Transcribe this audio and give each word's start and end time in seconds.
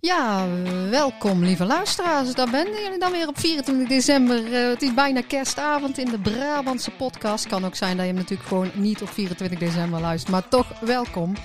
Ja, 0.00 0.46
welkom 0.90 1.44
lieve 1.44 1.64
luisteraars. 1.64 2.34
Daar 2.34 2.50
ben 2.50 2.64
jullie 2.64 2.98
dan 2.98 3.12
weer 3.12 3.28
op 3.28 3.38
24 3.38 3.88
december. 3.88 4.52
Eh, 4.52 4.68
het 4.68 4.82
is 4.82 4.94
bijna 4.94 5.20
kerstavond 5.20 5.98
in 5.98 6.10
de 6.10 6.18
Brabantse 6.18 6.90
podcast. 6.90 7.46
Kan 7.46 7.64
ook 7.64 7.74
zijn 7.74 7.96
dat 7.96 8.06
je 8.06 8.12
hem 8.12 8.20
natuurlijk 8.20 8.48
gewoon 8.48 8.70
niet 8.74 9.02
op 9.02 9.08
24 9.08 9.58
december 9.58 10.00
luistert, 10.00 10.32
maar 10.32 10.48
toch 10.48 10.80
welkom. 10.80 11.36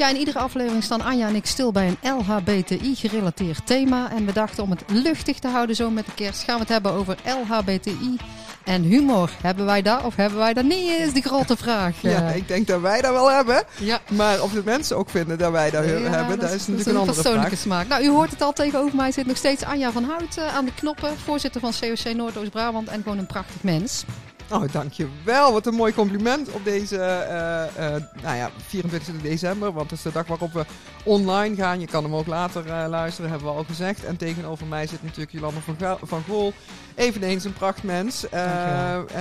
Ja, 0.00 0.08
in 0.08 0.16
iedere 0.16 0.38
aflevering 0.38 0.82
staan 0.84 1.00
Anja 1.02 1.28
en 1.28 1.34
ik 1.34 1.46
stil 1.46 1.72
bij 1.72 1.86
een 2.02 2.16
LHBTI-gerelateerd 2.18 3.66
thema. 3.66 4.10
En 4.10 4.26
we 4.26 4.32
dachten 4.32 4.62
om 4.62 4.70
het 4.70 4.82
luchtig 4.86 5.38
te 5.38 5.48
houden 5.48 5.76
zo 5.76 5.90
met 5.90 6.06
de 6.06 6.12
kerst 6.14 6.42
gaan 6.42 6.54
we 6.54 6.60
het 6.60 6.68
hebben 6.68 6.92
over 6.92 7.16
LHBTI 7.24 8.16
en 8.64 8.82
humor. 8.82 9.30
Hebben 9.42 9.64
wij 9.64 9.82
dat 9.82 10.02
of 10.04 10.16
hebben 10.16 10.38
wij 10.38 10.52
dat 10.52 10.64
niet, 10.64 10.90
is 10.90 11.12
die 11.12 11.22
grote 11.22 11.56
vraag. 11.56 11.94
Ja, 12.02 12.28
Eh, 12.28 12.36
ik 12.36 12.48
denk 12.48 12.66
dat 12.66 12.80
wij 12.80 13.00
dat 13.00 13.12
wel 13.12 13.30
hebben. 13.30 13.62
ja. 13.78 14.00
Maar 14.10 14.42
of 14.42 14.52
de 14.52 14.62
mensen 14.64 14.96
ook 14.96 15.10
vinden 15.10 15.38
dat 15.38 15.52
wij 15.52 15.70
dat 15.70 15.84
Ja, 15.84 15.90
hebben, 15.90 16.38
dat, 16.38 16.50
is 16.52 16.66
natuurlijk 16.66 16.88
een 16.88 16.96
andere 16.96 17.14
persoonlijke 17.22 17.48
vraag. 17.56 17.60
smaak. 17.60 17.88
Nou, 17.88 18.04
u 18.04 18.08
hoort 18.08 18.30
het 18.30 18.42
al 18.42 18.52
tegenover 18.52 18.96
mij 18.96 19.12
zit 19.12 19.26
nog 19.26 19.36
steeds 19.36 19.62
Anja 19.64 19.90
van 19.92 20.04
Hout 20.04 20.36
eh, 20.36 20.56
aan 20.56 20.64
de 20.64 20.74
knoppen. 20.74 21.18
Voorzitter 21.24 21.60
van 21.60 21.72
COC 21.80 22.14
Noordoost-Brabant 22.14 22.88
en 22.88 23.02
gewoon 23.02 23.18
een 23.18 23.26
prachtig 23.26 23.62
mens. 23.62 24.04
Oh, 24.50 24.62
dankjewel. 24.72 25.52
Wat 25.52 25.66
een 25.66 25.74
mooi 25.74 25.92
compliment 25.92 26.50
op 26.50 26.64
deze 26.64 26.98
eh, 26.98 27.94
eh, 27.94 28.02
nou 28.22 28.36
ja, 28.36 28.50
24 28.66 29.22
december. 29.22 29.72
Want 29.72 29.88
dat 29.88 29.98
is 29.98 30.04
de 30.04 30.12
dag 30.12 30.26
waarop 30.26 30.52
we 30.52 30.64
online 31.04 31.56
gaan. 31.56 31.80
Je 31.80 31.86
kan 31.86 32.04
hem 32.04 32.14
ook 32.14 32.26
later 32.26 32.66
eh, 32.66 32.88
luisteren, 32.88 33.30
hebben 33.30 33.48
we 33.48 33.54
al 33.54 33.64
gezegd. 33.64 34.04
En 34.04 34.16
tegenover 34.16 34.66
mij 34.66 34.86
zit 34.86 35.02
natuurlijk 35.02 35.32
Jolanda 35.32 35.60
van, 35.60 35.98
van 36.02 36.22
Gool. 36.26 36.52
Eveneens 36.94 37.44
een 37.44 37.52
prachtmens. 37.52 38.24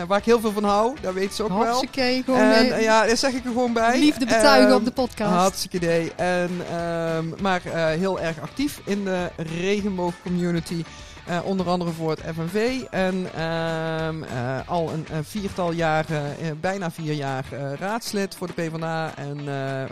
waar 0.07 0.17
ik 0.17 0.25
heel 0.25 0.39
veel 0.39 0.51
van 0.51 0.63
hou, 0.63 0.95
dat 1.01 1.13
weet 1.13 1.33
ze 1.33 1.43
ook 1.43 1.49
wel. 1.49 1.57
Hartstikke 1.57 2.23
En 2.25 2.81
ja, 2.81 3.05
daar 3.05 3.17
zeg 3.17 3.31
ik 3.31 3.45
er 3.45 3.51
gewoon 3.51 3.73
bij. 3.73 3.99
liefde 3.99 4.25
betuigen 4.25 4.67
Ehm, 4.67 4.77
op 4.77 4.85
de 4.85 4.91
podcast. 4.91 5.31
Hartstikke 5.31 5.75
idee. 5.75 6.11
En, 6.15 6.49
ehm, 6.71 7.25
maar 7.41 7.61
heel 7.73 8.19
erg 8.19 8.41
actief 8.41 8.81
in 8.85 9.03
de 9.03 9.29
regenboogcommunity. 9.37 10.83
Eh, 11.29 11.39
onder 11.45 11.67
andere 11.67 11.91
voor 11.91 12.09
het 12.09 12.21
FNV. 12.35 12.81
En 12.91 13.33
ehm, 13.33 14.23
eh, 14.23 14.69
al 14.69 14.91
een, 14.91 15.05
een 15.11 15.23
viertal 15.23 15.71
jaren, 15.71 16.37
eh, 16.39 16.51
bijna 16.61 16.91
vier 16.91 17.13
jaar 17.13 17.45
raadslid 17.79 18.35
voor 18.35 18.47
de 18.47 18.53
PvdA. 18.53 19.15
En 19.15 19.37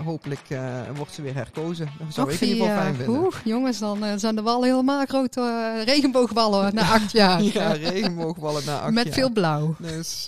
hopelijk 0.04 0.42
wordt 0.96 1.14
ze 1.14 1.22
weer 1.22 1.34
herkozen. 1.34 1.90
Dat 2.00 2.14
zou 2.14 2.32
ik 2.32 2.42
in 2.42 2.48
ieder 2.48 2.68
geval 2.68 2.82
fijn 2.82 2.96
vinden. 2.96 3.24
Oeh, 3.24 3.36
jongens, 3.44 3.80
dan 3.80 4.20
zijn 4.20 4.36
de 4.36 4.42
wallen 4.42 4.70
helemaal 4.70 5.06
grote 5.06 5.74
regenboogballen 5.86 6.76
na 6.76 6.82
acht 6.98 7.12
jaar. 7.12 7.42
Ja, 7.42 7.72
regenboogballen 7.72 8.66
na 8.66 8.80
acht 8.80 8.94
Met 8.94 9.06
jaar. 9.06 9.14
veel 9.14 9.30
blauw. 9.32 9.76
Dus, 9.80 10.28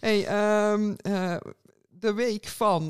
hey, 0.00 0.26
ehm, 0.26 0.92
eh, 0.96 1.36
de 2.00 2.12
week 2.12 2.46
van, 2.46 2.88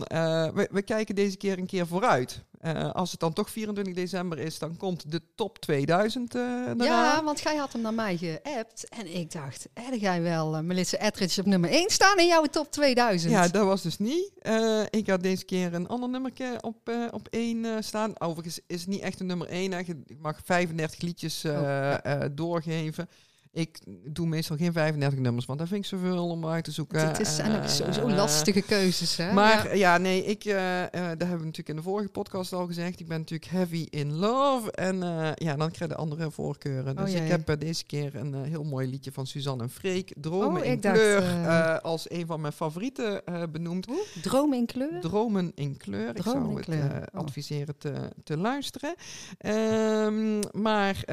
we, 0.55 0.69
we 0.71 0.83
kijken 0.83 1.15
deze 1.15 1.37
keer 1.37 1.59
een 1.59 1.67
keer 1.67 1.87
vooruit. 1.87 2.45
Eh, 2.65 2.91
als 2.91 3.11
het 3.11 3.21
dan 3.21 3.33
toch 3.33 3.51
24 3.51 3.95
december 3.95 4.39
is, 4.39 4.59
dan 4.59 4.77
komt 4.77 5.11
de 5.11 5.21
top 5.35 5.59
2000 5.59 6.35
eh 6.35 6.41
eraan. 6.41 6.77
Ja, 6.77 7.25
want 7.25 7.41
jij 7.41 7.57
had 7.57 7.73
hem 7.73 7.83
naar 7.83 7.95
mij 7.95 8.17
geappt. 8.17 8.89
En 8.89 9.15
ik 9.15 9.33
dacht, 9.33 9.69
heb 9.75 9.95
jij 10.01 10.23
wel 10.23 10.57
eh, 10.57 10.63
Melissa 10.63 10.99
Etheridge 10.99 11.41
op 11.41 11.47
nummer 11.47 11.71
1 11.71 11.91
staan 11.91 12.19
in 12.19 12.27
jouw 12.27 12.45
top 12.45 12.71
2000? 12.71 13.33
Ja, 13.33 13.49
dat 13.49 13.65
was 13.65 13.83
dus 13.83 13.99
niet. 13.99 14.31
Eh, 14.39 14.83
ik 14.91 15.07
had 15.09 15.23
deze 15.23 15.45
keer 15.45 15.75
een 15.75 15.89
ander 15.89 16.09
nummertje 16.09 16.59
op, 16.61 16.89
eh, 16.89 17.07
op 17.11 17.29
één 17.31 17.65
eh, 17.65 17.73
staan. 17.81 18.21
Overigens 18.21 18.61
is 18.67 18.81
het 18.81 18.89
niet 18.89 19.01
echt 19.01 19.21
een 19.21 19.27
nummer 19.27 19.49
één. 19.49 19.73
Hè. 19.73 19.79
Je 19.79 20.03
mag 20.21 20.41
35 20.45 21.01
liedjes 21.01 21.45
eh, 21.45 21.53
Oh, 21.53 21.95
eh, 22.03 22.21
doorgeven. 22.33 23.09
Ik 23.55 23.79
doe 24.05 24.27
meestal 24.27 24.57
geen 24.57 24.73
35 24.73 25.19
nummers, 25.19 25.47
want 25.47 25.59
dat 25.59 25.69
vind 25.69 25.81
ik 25.83 25.89
zoveel 25.91 26.29
om 26.29 26.47
uit 26.47 26.65
te 26.65 26.71
zoeken. 26.71 27.09
het, 27.09 27.21
is, 27.21 27.37
zijn 27.37 27.57
ook 27.57 27.69
sowieso 27.69 28.11
lastige 28.11 28.63
keuzes. 28.63 29.17
Hè? 29.17 29.33
Maar 29.33 29.77
Ja. 29.77 29.99
nee, 29.99 30.25
ik, 30.25 30.45
eh, 30.45 30.83
eh, 30.83 30.89
dat 30.93 31.03
hebben 31.03 31.29
we 31.39 31.45
natuurlijk 31.45 31.69
in 31.69 31.77
de 31.77 31.83
vorige 31.83 32.09
podcast 32.09 32.53
al 32.53 32.67
gezegd. 32.67 33.01
Ik 33.01 33.09
ben 33.09 33.19
natuurlijk 33.19 33.51
heavy 33.51 33.87
in 33.91 34.15
love. 34.17 34.73
En 34.73 35.03
eh, 35.03 35.31
ja, 35.35 35.57
dan 35.57 35.71
krijg 35.71 35.79
je 35.79 35.97
de 35.97 36.03
andere 36.03 36.31
voorkeuren. 36.31 36.99
Oh, 36.99 37.05
Dus 37.05 37.13
jee. 37.13 37.23
ik 37.23 37.29
heb 37.29 37.61
deze 37.61 37.85
keer 37.85 38.15
een 38.17 38.35
heel 38.35 38.65
mooi 38.65 38.89
liedje 38.91 39.13
van 39.13 39.27
Suzanne 39.27 39.63
en 39.63 39.71
Freek. 39.71 40.13
Dromen 40.17 40.61
Oh, 40.61 40.67
in 40.67 40.81
dacht, 40.81 40.95
kleur. 40.95 41.81
als 41.81 42.11
een 42.11 42.27
van 42.27 42.41
mijn 42.41 42.53
favorieten 42.53 43.23
benoemd. 43.53 43.87
Droom 44.23 44.53
in 44.53 44.67
kleur? 44.67 45.01
Dromen 45.01 45.53
in 45.55 45.77
kleur. 45.77 46.15
Dromen 46.15 46.43
ik 46.43 46.43
zou 46.43 46.57
het 46.57 46.65
kleur. 46.65 47.09
Oh. 47.13 47.21
adviseren 47.21 47.77
te, 47.79 47.93
te 48.25 48.37
luisteren. 48.37 48.95
Ehm, 49.39 50.41
maar 50.53 51.05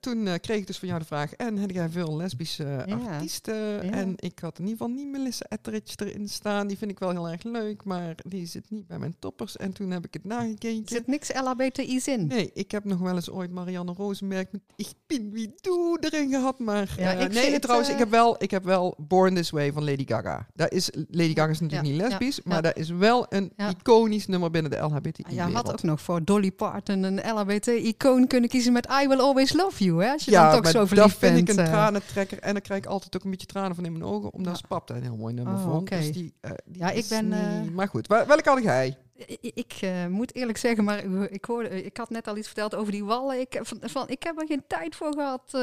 toen 0.00 0.28
kreeg 0.40 0.56
ik 0.58 0.66
dus 0.66 0.78
van 0.78 0.88
jou 0.88 1.00
de 1.00 1.06
vraag: 1.06 1.32
en 1.32 1.58
heb 1.60 1.70
jij 1.70 1.88
veel 1.88 2.16
lesbische 2.16 2.84
Ja. 2.86 2.96
artiesten? 2.96 3.54
Ja. 3.54 3.80
En 3.90 4.12
ik 4.16 4.38
had 4.38 4.58
in 4.58 4.64
ieder 4.66 4.78
geval 4.78 4.94
niet 4.94 5.08
Melissa 5.10 5.46
Etheridge 5.48 5.94
erin 6.06 6.28
staan. 6.28 6.66
Die 6.66 6.78
vind 6.78 6.90
ik 6.90 6.98
wel 6.98 7.10
heel 7.10 7.28
erg 7.28 7.42
leuk, 7.42 7.84
maar 7.84 8.14
die 8.28 8.46
zit 8.46 8.70
niet 8.70 8.86
bij 8.86 8.98
mijn 8.98 9.16
toppers. 9.18 9.56
En 9.56 9.72
toen 9.72 9.90
heb 9.90 10.04
ik 10.04 10.12
het 10.14 10.24
nagekeken. 10.24 10.82
Er 10.82 10.88
zit 10.88 11.06
niks 11.06 11.32
LHBTI's 11.34 12.06
in. 12.06 12.26
Nee, 12.26 12.50
ik 12.54 12.70
heb 12.70 12.84
nog 12.84 12.98
wel 12.98 13.14
eens 13.14 13.30
ooit 13.30 13.50
Marianne 13.50 13.92
Rosenberg 13.92 14.46
met 14.50 14.60
Ik 14.76 14.92
bin 15.06 15.30
wie 15.32 15.52
du 15.60 15.96
erin 16.00 16.30
gehad. 16.30 16.58
Maar 16.58 16.94
Ja, 16.96 17.14
eh, 17.14 17.20
ik 17.24 17.32
nee, 17.32 17.50
vind 17.50 17.62
trouwens, 17.62 17.88
eh, 17.88 17.94
ik, 17.94 18.00
heb 18.00 18.10
wel, 18.10 18.36
ik 18.42 18.50
heb 18.50 18.64
wel 18.64 18.94
Born 18.98 19.34
This 19.34 19.50
Way 19.50 19.72
van 19.72 19.84
Lady 19.84 20.04
Gaga. 20.06 20.46
Dat 20.54 20.72
is, 20.72 20.90
Lady 21.10 21.34
Gaga 21.34 21.48
is 21.50 21.60
natuurlijk 21.60 21.88
niet 21.90 22.00
lesbisch, 22.00 22.42
maar 22.42 22.62
dat 22.62 22.76
is 22.76 22.90
wel 22.90 23.26
een 23.28 23.52
iconisch 23.78 24.26
nummer 24.26 24.50
binnen 24.50 24.70
de 24.70 24.76
LHBTI 24.76 25.22
Ah, 25.26 25.32
Ja, 25.32 25.46
je 25.46 25.54
had 25.54 25.72
ook 25.72 25.82
nog 25.82 26.00
voor 26.00 26.24
Dolly 26.24 26.52
Parton 26.52 27.02
een 27.02 27.20
LHBT-icoon 27.34 28.26
kunnen 28.26 28.48
kiezen 28.50 28.72
met 28.72 28.88
I 29.02 29.08
Will 29.08 29.18
Always 29.20 29.52
Love 29.52 29.84
You. 29.84 30.02
Hè? 30.04 30.12
Als 30.12 30.24
je 30.24 30.30
dan 30.30 30.50
toch 30.52 30.62
maar 30.62 30.70
zo 30.70 30.78
dat 30.78 30.88
verliefd 30.88 31.16
vind 31.18 31.34
bent. 31.34 31.49
Een 31.58 31.64
eh. 31.64 31.70
tranentrekker. 31.70 32.38
En 32.38 32.52
dan 32.52 32.62
krijg 32.62 32.80
ik 32.82 32.86
altijd 32.88 33.16
ook 33.16 33.24
een 33.24 33.30
beetje 33.30 33.46
tranen 33.46 33.74
van 33.74 33.84
in 33.84 33.92
mijn 33.92 34.04
ogen. 34.04 34.32
Omdat 34.32 34.52
Ja. 34.52 34.58
Spap 34.58 34.88
een 34.90 35.02
heel 35.02 35.16
mooi 35.16 35.34
nummer 35.34 35.54
Oh, 35.54 35.62
vond. 35.62 35.88
Dus 35.88 36.12
die, 36.12 36.34
eh, 36.40 36.50
die 36.64 36.78
Ja, 36.82 36.90
ik 36.90 37.06
ben, 37.08 37.24
niet- 37.28 37.68
eh, 37.68 37.74
Maar 37.74 37.88
goed, 37.88 38.06
wel- 38.06 38.26
welke 38.26 38.48
had 38.48 38.62
jij? 38.62 38.96
Ik 39.40 39.74
moet 40.08 40.34
eerlijk 40.34 40.58
zeggen, 40.58 40.84
maar 40.84 41.04
ik, 41.30 41.44
hoorde, 41.44 41.84
ik 41.84 41.96
had 41.96 42.10
net 42.10 42.28
al 42.28 42.36
iets 42.36 42.46
verteld 42.46 42.74
over 42.74 42.92
die 42.92 43.04
wallen. 43.04 43.40
Ik, 43.40 43.52
heb 43.52 43.66
van, 43.66 43.78
van, 43.82 44.08
ik 44.08 44.22
heb 44.22 44.40
er 44.40 44.46
geen 44.46 44.62
tijd 44.66 44.96
voor 44.96 45.12
gehad. 45.12 45.42
Eh, 45.46 45.60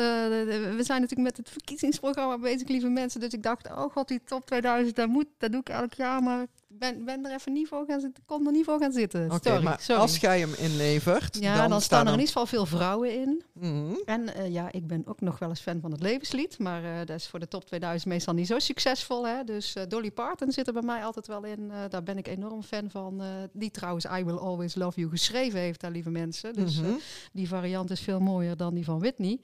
we 0.75 0.79
zijn 0.79 1.01
natuurlijk 1.01 1.29
met 1.29 1.37
het 1.37 1.49
verkiezingsprogramma 1.49 2.37
bezig, 2.37 2.67
lieve 2.67 2.87
mensen. 2.89 3.19
Dus 3.19 3.33
ik 3.33 3.43
dacht, 3.43 3.67
oh 3.69 3.91
god, 3.91 4.07
die 4.07 4.21
top 4.25 4.45
2000, 4.45 4.95
dat, 4.95 5.07
moet, 5.07 5.25
dat 5.37 5.51
doe 5.51 5.59
ik 5.59 5.69
elk 5.69 5.93
jaar. 5.93 6.23
Maar 6.23 6.45
ben, 6.79 7.05
ben 7.05 7.25
er 7.25 7.33
even 7.33 7.53
niet 7.53 7.67
voor 7.67 7.83
gaan 7.87 7.99
zitten. 7.99 8.21
Ik 8.21 8.27
kon 8.27 8.45
er 8.45 8.51
niet 8.51 8.65
voor 8.65 8.79
gaan 8.79 8.91
zitten. 8.91 9.25
Oké, 9.31 9.49
sorry, 9.49 9.63
maar 9.63 9.79
sorry. 9.81 10.01
als 10.01 10.17
jij 10.17 10.39
hem 10.39 10.53
inlevert, 10.57 11.37
ja, 11.39 11.57
dan, 11.57 11.69
dan, 11.69 11.81
staan 11.81 11.99
er 11.99 12.05
in 12.05 12.13
er... 12.13 12.19
ieder 12.19 12.33
geval 12.33 12.45
veel 12.45 12.65
vrouwen 12.65 13.13
in. 13.21 13.43
Mhm. 13.53 13.93
En 14.05 14.35
eh, 14.35 14.51
ja, 14.51 14.71
ik 14.71 14.87
ben 14.87 15.03
ook 15.05 15.21
nog 15.21 15.39
wel 15.39 15.49
eens 15.49 15.59
fan 15.59 15.79
van 15.81 15.91
het 15.91 16.01
levenslied. 16.01 16.59
Maar 16.59 16.83
eh, 16.83 17.05
dat 17.05 17.17
is 17.17 17.27
voor 17.27 17.39
de 17.39 17.47
top 17.47 17.65
2000 17.65 18.11
meestal 18.11 18.33
niet 18.33 18.47
zo 18.47 18.59
succesvol. 18.59 19.27
Hè? 19.27 19.43
Dus 19.43 19.73
eh, 19.73 19.83
Dolly 19.87 20.11
Parton 20.11 20.51
zit 20.51 20.67
er 20.67 20.73
bij 20.73 20.81
mij 20.81 21.03
altijd 21.03 21.27
wel 21.27 21.43
in. 21.43 21.71
Daar 21.89 22.03
ben 22.03 22.17
ik 22.17 22.27
enorm 22.27 22.63
fan 22.63 22.89
van. 22.89 23.21
die 23.53 23.71
trouwens 23.71 24.05
I 24.05 24.23
Will 24.23 24.37
Always 24.37 24.75
Love 24.75 24.99
You 24.99 25.11
geschreven 25.11 25.59
heeft, 25.59 25.81
daar 25.81 25.91
lieve 25.91 26.09
mensen. 26.09 26.53
Dus 26.53 26.79
Mhm. 26.81 26.91
die 27.33 27.47
variant 27.47 27.91
is 27.91 27.99
veel 27.99 28.19
mooier 28.19 28.57
dan 28.57 28.73
die 28.73 28.85
van 28.85 28.99
Whitney. 28.99 29.39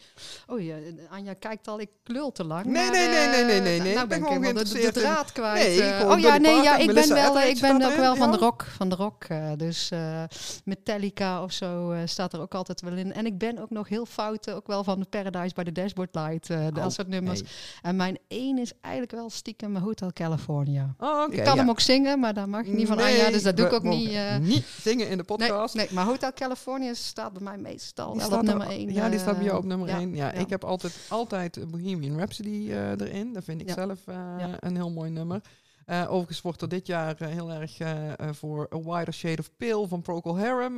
Oh 0.48 0.62
ja, 0.62 0.76
Anja 1.10 1.34
kijkt 1.34 1.68
al, 1.68 1.80
ik 1.80 1.90
klul 2.04 2.32
te 2.32 2.44
lang. 2.44 2.66
Nee, 2.66 2.74
maar, 2.74 2.92
nee, 2.92 3.08
nee, 3.08 3.28
nee, 3.28 3.44
nee, 3.44 3.62
nee, 3.62 3.80
nee. 3.80 3.80
Nou 3.80 3.90
Ik 3.90 3.96
ben 3.96 4.08
ben 4.08 4.18
ik 4.18 4.24
gewoon 4.26 4.44
helemaal 4.44 4.64
de, 4.64 4.92
draad 4.92 5.32
kwijt. 5.32 5.80
Nee, 5.80 6.06
oh 6.06 6.20
ja, 6.20 6.38
nee, 6.38 6.62
ja, 6.62 6.78
ik 6.78 6.94
ben 6.94 7.10
wel, 7.10 7.23
ik 7.32 7.60
ben 7.62 7.76
ook 7.76 7.82
erin, 7.82 8.00
wel 8.00 8.16
van 8.16 8.32
de 8.32 8.38
ja. 8.38 8.44
rock. 8.44 8.64
Van 8.78 8.90
de 8.90 8.96
rock 8.96 9.24
eh, 9.24 9.52
dus 9.58 9.92
eh, 9.92 10.24
Metallica 10.66 11.44
of 11.44 11.52
zo 11.52 11.92
eh, 11.92 12.00
staat 12.06 12.34
er 12.34 12.40
ook 12.40 12.54
altijd 12.56 12.82
wel 12.82 12.94
in. 12.94 13.14
En 13.14 13.26
ik 13.26 13.38
ben 13.38 13.58
ook 13.60 13.70
nog 13.70 13.90
heel 13.90 14.06
fout, 14.06 14.48
eh, 14.48 14.56
ook 14.56 14.68
wel 14.68 14.84
van 14.84 15.00
de 15.00 15.06
Paradise 15.06 15.54
by 15.56 15.64
the 15.64 15.72
Dashboard 15.72 16.16
Light. 16.16 16.48
dat 16.48 16.78
Oh, 16.78 16.90
soort 16.90 17.08
nummers. 17.08 17.40
hey. 17.40 17.50
En 17.82 17.96
mijn 17.96 18.18
één 18.28 18.58
is 18.58 18.72
eigenlijk 18.82 19.14
wel 19.14 19.30
stiekem 19.30 19.76
Hotel 19.76 20.12
California. 20.14 20.96
Oh, 20.98 21.34
ik 21.34 21.44
kan 21.44 21.54
ja. 21.54 21.60
hem 21.60 21.70
ook 21.70 21.80
zingen, 21.80 22.20
maar 22.20 22.34
daar 22.34 22.50
mag 22.50 22.62
ik 22.66 22.74
niet 22.74 22.88
van 22.88 22.98
Nee, 22.98 23.20
Anja, 23.20 23.32
dus 23.32 23.44
dat 23.44 23.58
doe 23.58 23.66
ik 23.66 23.74
ook 23.74 23.84
niet. 23.84 24.20
niet 24.42 24.66
zingen 24.82 25.10
in 25.10 25.18
de 25.18 25.24
podcast. 25.24 25.76
nee, 25.76 25.88
maar 25.92 26.06
Hotel 26.06 26.34
California 26.34 26.94
staat 26.94 27.34
bij 27.34 27.42
mij 27.42 27.58
meestal 27.58 28.18
wel 28.18 28.26
op 28.28 28.34
er- 28.34 28.44
nummer 28.44 28.68
1. 28.70 28.94
Ja, 28.94 29.10
die 29.10 29.20
staat 29.20 29.36
bij 29.36 29.46
jou 29.46 29.58
op 29.58 29.64
nummer 29.66 29.88
ja, 29.88 29.98
1. 30.00 30.16
Ja, 30.16 30.26
ja. 30.26 30.32
ik 30.32 30.50
heb 30.50 30.64
altijd, 30.64 30.94
altijd 31.10 31.72
Bohemian 31.72 32.18
Rhapsody 32.18 32.72
erin. 32.72 33.34
Dat 33.34 33.44
vind 33.44 33.62
ik 33.62 33.68
Ja. 33.68 33.74
zelf 33.74 34.00
Ja. 34.06 34.50
een 34.60 34.76
heel 34.76 34.92
mooi 34.92 35.10
nummer. 35.10 35.42
Eh, 35.86 36.06
overigens 36.12 36.42
wordt 36.42 36.62
er 36.62 36.70
dit 36.70 36.88
jaar 36.88 37.16
eh, 37.22 37.28
heel 37.28 37.52
erg 37.52 37.80
eh, 37.80 37.90
voor 38.32 38.68
A 38.74 38.80
Wider 38.98 39.14
Shade 39.14 39.40
of 39.40 39.50
Pale 39.58 39.88
van 39.88 40.02
Procol 40.02 40.38
Harum 40.40 40.78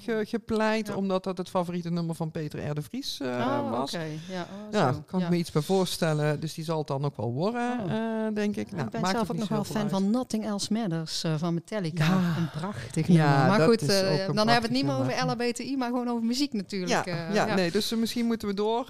ge- 0.00 0.24
gepleit. 0.26 0.86
Ja. 0.86 0.94
Omdat 0.94 1.24
dat 1.24 1.38
het 1.38 1.48
favoriete 1.48 1.90
nummer 1.90 2.14
van 2.14 2.30
Peter 2.30 2.68
R. 2.70 2.74
de 2.74 2.82
Vries 2.82 3.20
Oh, 3.22 3.70
was. 3.70 3.94
oké. 3.94 4.04
Ja, 4.30 4.42
oh, 4.42 4.72
Ja, 4.72 4.94
kan 5.06 5.18
ik 5.20 5.24
Ja. 5.24 5.30
me 5.30 5.36
iets 5.36 5.50
bij 5.52 5.62
voorstellen. 5.62 6.40
Dus 6.40 6.54
die 6.54 6.64
zal 6.64 6.78
het 6.78 6.86
dan 6.86 7.04
ook 7.04 7.16
wel 7.16 7.32
worden, 7.32 7.80
Oh. 7.80 8.34
denk 8.34 8.56
ik. 8.56 8.70
Nou, 8.72 8.84
ik 8.84 8.90
ben 8.90 9.06
zelf 9.06 9.30
ook 9.30 9.36
nog 9.36 9.48
wel 9.48 9.64
fan 9.64 9.82
uit. 9.82 9.90
van 9.90 10.10
Nothing 10.10 10.44
Else 10.44 10.72
Matters 10.72 11.24
van 11.36 11.54
Metallica. 11.54 12.34
Een 12.36 12.50
prachtig 12.50 13.08
nummer. 13.08 13.26
Maar 13.26 13.60
goed, 13.60 13.86
dan 13.88 13.98
hebben 14.36 14.44
we 14.46 14.50
het 14.52 14.70
niet 14.70 14.84
meer 14.84 14.96
over. 14.96 15.24
LHBTI, 15.26 15.76
maar 15.76 15.88
gewoon 15.88 16.08
over 16.08 16.24
muziek 16.24 16.52
natuurlijk. 16.52 17.06
Ja, 17.06 17.32
ja, 17.32 17.54
nee, 17.54 17.70
dus 17.70 17.94
misschien 17.94 18.26
moeten 18.26 18.48
we 18.48 18.54
door. 18.54 18.88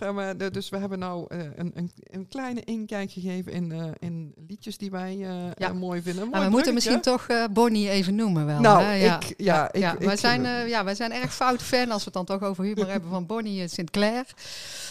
Dus 0.53 0.69
we 0.69 0.77
hebben 0.79 0.99
nou 0.99 1.25
een, 1.29 1.71
een, 1.75 1.91
een 2.03 2.29
kleine 2.29 2.65
inkijk 2.65 3.11
gegeven 3.11 3.53
in, 3.53 3.95
in 3.99 4.35
liedjes 4.47 4.79
die 4.79 4.91
wij 4.91 5.27
Ja. 5.55 5.69
eh, 5.69 5.73
mooi 5.73 6.03
vinden. 6.03 6.23
Een 6.23 6.29
Maar 6.29 6.37
mooi 6.39 6.51
we 6.51 6.57
moeten 6.57 6.75
misschien 6.75 7.01
toch 7.01 7.27
eh, 7.27 7.45
Bonnie 7.51 7.89
even 7.91 8.15
noemen 8.15 8.47
wel. 8.47 8.61
Nou, 8.61 8.83
hè? 8.83 8.95
ik- 8.95 9.35
ja, 9.37 9.73
ik- 9.73 9.81
ja. 9.81 9.93
ik- 9.93 9.99
wij, 10.07 10.17
zijn, 10.17 10.47
eh, 10.47 10.69
ja, 10.69 10.85
wij 10.85 10.95
zijn 10.95 11.13
erg 11.13 11.35
fout 11.35 11.63
fan, 11.63 11.91
als 11.91 12.05
we 12.05 12.05
het 12.05 12.13
dan 12.13 12.25
toch 12.39 12.49
over 12.49 12.65
humor 12.65 12.89
hebben, 12.95 13.11
van 13.11 13.27
Bonnie 13.27 13.69
Sinclair. 13.69 14.25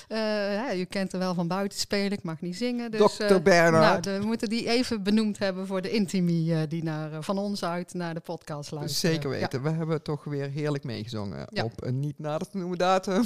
Eh, 0.08 0.18
ja, 0.54 0.70
je 0.72 0.86
kent 0.86 1.14
er 1.14 1.20
wel 1.20 1.34
van 1.34 1.48
buiten 1.48 1.80
spelen, 1.80 2.12
ik 2.12 2.24
mag 2.24 2.42
niet 2.42 2.56
zingen. 2.56 2.92
Dus, 2.92 3.16
Dr. 3.16 3.24
eh, 3.24 3.42
Bernhard. 3.42 4.06
Nou, 4.06 4.20
we 4.20 4.26
moeten 4.26 4.50
die 4.50 4.70
even 4.70 5.04
benoemd 5.04 5.40
hebben 5.40 5.68
voor 5.68 5.82
de 5.82 5.90
intimie 5.92 6.68
die 6.68 6.84
naar, 6.84 7.10
van 7.24 7.38
ons 7.38 7.64
uit 7.64 7.94
naar 7.94 8.14
de 8.14 8.20
podcast 8.20 8.72
luisteren. 8.72 9.14
Zeker 9.14 9.30
weten. 9.30 9.64
We 9.64 9.70
hebben 9.70 10.02
toch 10.02 10.24
weer 10.24 10.50
heerlijk 10.50 10.84
meegezongen 10.84 11.48
Ja. 11.50 11.64
op 11.64 11.84
een 11.84 12.00
niet 12.00 12.20
nader 12.20 12.50
te 12.50 12.58
noemen 12.58 12.78
datum. 12.78 13.24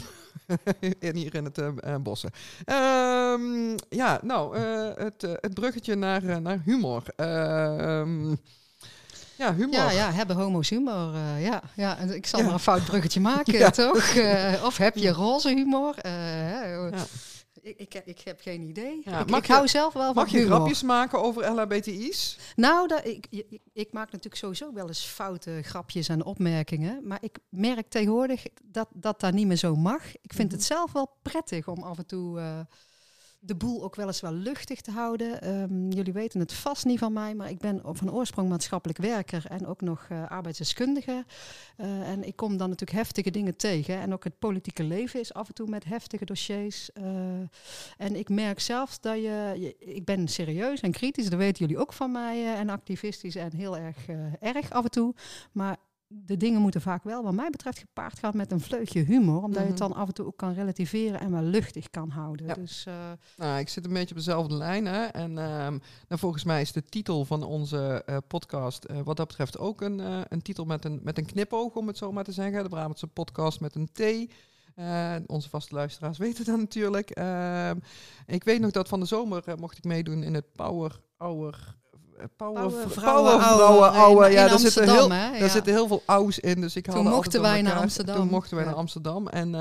hier 1.00 1.36
in 1.36 1.44
het 1.44 1.58
eh, 1.58 1.68
eh, 1.82 1.96
bossen. 2.02 2.30
Ehm, 2.66 3.78
ja, 3.90 4.20
nou, 4.24 4.56
eh, 4.58 4.88
het, 4.96 5.22
het 5.42 5.54
bruggetje 5.54 5.96
naar, 5.96 6.42
naar 6.42 6.62
humor. 6.66 7.04
Ehm, 7.20 8.30
ja, 9.38 9.56
humor. 9.56 9.74
Ja, 9.74 9.92
ja, 9.92 10.12
hebben 10.12 10.36
homo's 10.36 10.70
humor. 10.70 11.14
eh, 11.14 11.44
ja, 11.46 11.62
ja. 11.76 11.98
En 11.98 12.16
ik 12.16 12.26
zal 12.26 12.40
Ja. 12.40 12.46
maar 12.46 12.54
een 12.54 12.60
fout 12.60 12.84
bruggetje 12.86 13.20
maken, 13.32 13.54
Ja. 13.54 13.70
toch? 13.70 14.16
Eh, 14.16 14.64
of 14.66 14.78
heb 14.78 14.96
je 14.96 15.10
roze 15.10 15.50
humor? 15.50 15.96
Eh, 15.98 16.12
Ja. 16.12 17.06
ik, 17.62 17.78
ik, 17.78 17.94
heb- 17.94 18.08
ik 18.08 18.20
heb 18.20 18.42
geen 18.42 18.62
idee. 18.62 19.02
Ja, 19.04 19.26
ik 19.28 19.46
je- 19.46 19.54
hou 19.54 19.68
zelf 19.68 19.94
wel 19.94 20.14
van 20.14 20.24
Mag 20.24 20.32
je 20.32 20.38
humor. 20.38 20.56
grapjes 20.56 20.82
maken 20.84 21.22
over 21.22 21.52
LHBTI's? 21.52 22.38
Nou, 22.56 22.88
dat, 22.88 23.06
ik, 23.06 23.28
ik, 23.74 23.94
maak 23.94 24.06
natuurlijk 24.06 24.36
sowieso 24.36 24.74
wel 24.74 24.88
eens 24.88 25.06
foute 25.06 25.60
grapjes 25.64 26.08
en 26.10 26.24
opmerkingen. 26.26 27.00
Maar 27.08 27.18
ik 27.22 27.38
merk 27.50 27.90
tegenwoordig 27.90 28.44
dat 28.64 28.88
dat 28.94 29.20
daar 29.20 29.34
niet 29.34 29.48
meer 29.48 29.58
zo 29.58 29.76
mag. 29.76 30.04
Ik 30.22 30.34
vind 30.34 30.48
Mhm. 30.48 30.58
het 30.58 30.64
zelf 30.68 30.92
wel 30.92 31.18
prettig 31.22 31.68
om 31.68 31.84
af 31.84 31.98
en 31.98 32.06
toe 32.06 32.40
de 33.42 33.56
boel 33.56 33.84
ook 33.84 33.96
wel 33.96 34.08
eens 34.08 34.22
wel 34.22 34.32
luchtig 34.34 34.82
te 34.82 34.92
houden. 34.92 35.42
Ehm, 35.42 35.90
jullie 35.90 36.14
weten 36.14 36.40
het 36.40 36.54
vast 36.54 36.86
niet 36.86 37.00
van 37.00 37.14
mij, 37.14 37.36
maar 37.36 37.50
ik 37.50 37.58
ben 37.60 37.80
van 37.84 38.12
oorsprong 38.12 38.50
maatschappelijk 38.50 39.00
werker 39.00 39.46
en 39.48 39.66
ook 39.66 39.82
nog 39.82 40.06
eh, 40.10 40.28
arbeidsdeskundige. 40.30 41.26
Eh, 41.78 42.10
en 42.10 42.24
ik 42.24 42.36
kom 42.36 42.58
dan 42.58 42.70
natuurlijk 42.70 42.98
heftige 42.98 43.32
dingen 43.32 43.56
tegen. 43.56 44.00
En 44.00 44.14
ook 44.14 44.24
het 44.24 44.40
politieke 44.40 44.84
leven 44.84 45.20
is 45.20 45.34
af 45.34 45.48
en 45.48 45.54
toe 45.54 45.68
met 45.70 45.86
heftige 45.86 46.26
dossiers. 46.26 46.92
Eh, 46.92 47.04
en 47.98 48.16
ik 48.16 48.30
merk 48.30 48.60
zelfs 48.60 49.00
dat 49.02 49.16
je, 49.16 49.54
je- 49.60 49.76
Ik 49.78 50.06
ben 50.06 50.28
serieus 50.28 50.80
en 50.82 50.92
kritisch, 50.92 51.30
dat 51.30 51.40
weten 51.40 51.66
jullie 51.66 51.82
ook 51.82 51.94
van 51.94 52.12
mij. 52.12 52.56
en 52.56 52.70
activistisch 52.70 53.36
en 53.36 53.56
heel 53.56 53.78
erg 53.78 54.06
erg 54.40 54.72
af 54.72 54.84
en 54.84 54.92
toe. 54.92 55.14
Maar 55.52 55.78
de 56.12 56.38
dingen 56.38 56.62
moeten 56.62 56.82
vaak 56.82 57.04
wel, 57.04 57.24
wat 57.24 57.34
mij 57.34 57.50
betreft, 57.50 57.78
gepaard 57.80 58.20
gaan 58.20 58.38
met 58.38 58.52
een 58.52 58.60
vleugje 58.60 59.02
humor. 59.04 59.44
Omdat 59.44 59.62
je 59.62 59.68
het 59.70 59.80
Mhm. 59.80 59.88
dan 59.90 59.94
af 59.98 60.08
en 60.08 60.14
toe 60.14 60.26
ook 60.26 60.38
kan 60.38 60.54
relativeren 60.54 61.20
en 61.20 61.32
wel 61.32 61.42
luchtig 61.42 61.90
kan 61.90 62.10
houden. 62.10 62.46
Ja. 62.46 62.54
Dus 62.54 62.86
eh, 62.86 62.94
Nou, 63.38 63.60
ik 63.60 63.70
zit 63.70 63.86
een 63.86 63.94
beetje 63.94 64.10
op 64.10 64.16
dezelfde 64.16 64.56
lijn. 64.56 64.86
Hè? 64.86 65.04
En 65.06 65.34
nou, 65.34 65.80
volgens 66.08 66.44
mij 66.44 66.62
is 66.62 66.72
de 66.72 66.84
titel 66.86 67.26
van 67.26 67.44
onze 67.44 68.04
eh, 68.06 68.18
podcast 68.28 68.84
eh, 68.84 69.00
wat 69.04 69.18
dat 69.18 69.28
betreft 69.28 69.58
ook 69.58 69.82
een, 69.82 70.00
een 70.34 70.42
titel 70.42 70.66
met 70.66 70.86
een, 70.86 71.00
met 71.04 71.18
een 71.18 71.26
knipoog, 71.26 71.76
om 71.76 71.88
het 71.88 71.98
zo 71.98 72.12
maar 72.12 72.24
te 72.24 72.32
zeggen. 72.32 72.64
De 72.64 72.70
Brabantse 72.70 73.08
podcast 73.08 73.60
met 73.60 73.76
een 73.76 73.90
T. 73.92 74.32
Onze 75.28 75.50
vaste 75.50 75.76
luisteraars 75.76 76.18
weten 76.28 76.46
dat 76.46 76.58
natuurlijk. 76.58 77.10
Ehm, 77.10 77.78
ik 78.26 78.44
weet 78.44 78.60
nog 78.62 78.72
dat 78.72 78.88
van 78.88 79.00
de 79.00 79.06
zomer 79.06 79.44
mocht 79.60 79.78
ik 79.78 79.84
meedoen 79.84 80.24
in 80.24 80.34
het 80.34 80.52
Power 80.56 81.00
Hour. 81.18 81.78
Power, 82.36 82.62
Power 82.68 82.90
v- 82.90 82.94
Vrouwen 82.94 83.24
Power 83.32 83.46
Hour 83.46 83.58
Vrouwen 83.58 83.90
in- 83.94 84.00
Hour. 84.00 84.26
in 84.28 84.32
Ja, 84.32 84.48
daar 84.48 84.60
zitten, 84.60 84.84
heel, 84.90 85.12
hè? 85.12 85.32
daar 85.32 85.38
Ja. 85.40 85.48
zitten 85.48 85.74
heel 85.74 85.88
veel 85.88 86.04
ouds 86.06 86.40
in. 86.40 86.62
Dus 86.62 86.76
ik 86.76 86.86
Toen 86.92 87.08
mochten 87.08 87.42
wij 87.42 87.62
naar. 87.62 87.76
Amsterdam. 87.76 88.16
Toen 88.16 88.28
mochten 88.28 88.56
wij 88.56 88.64
Ja. 88.66 88.70
naar 88.70 88.80
Amsterdam. 88.80 89.28
En 89.28 89.56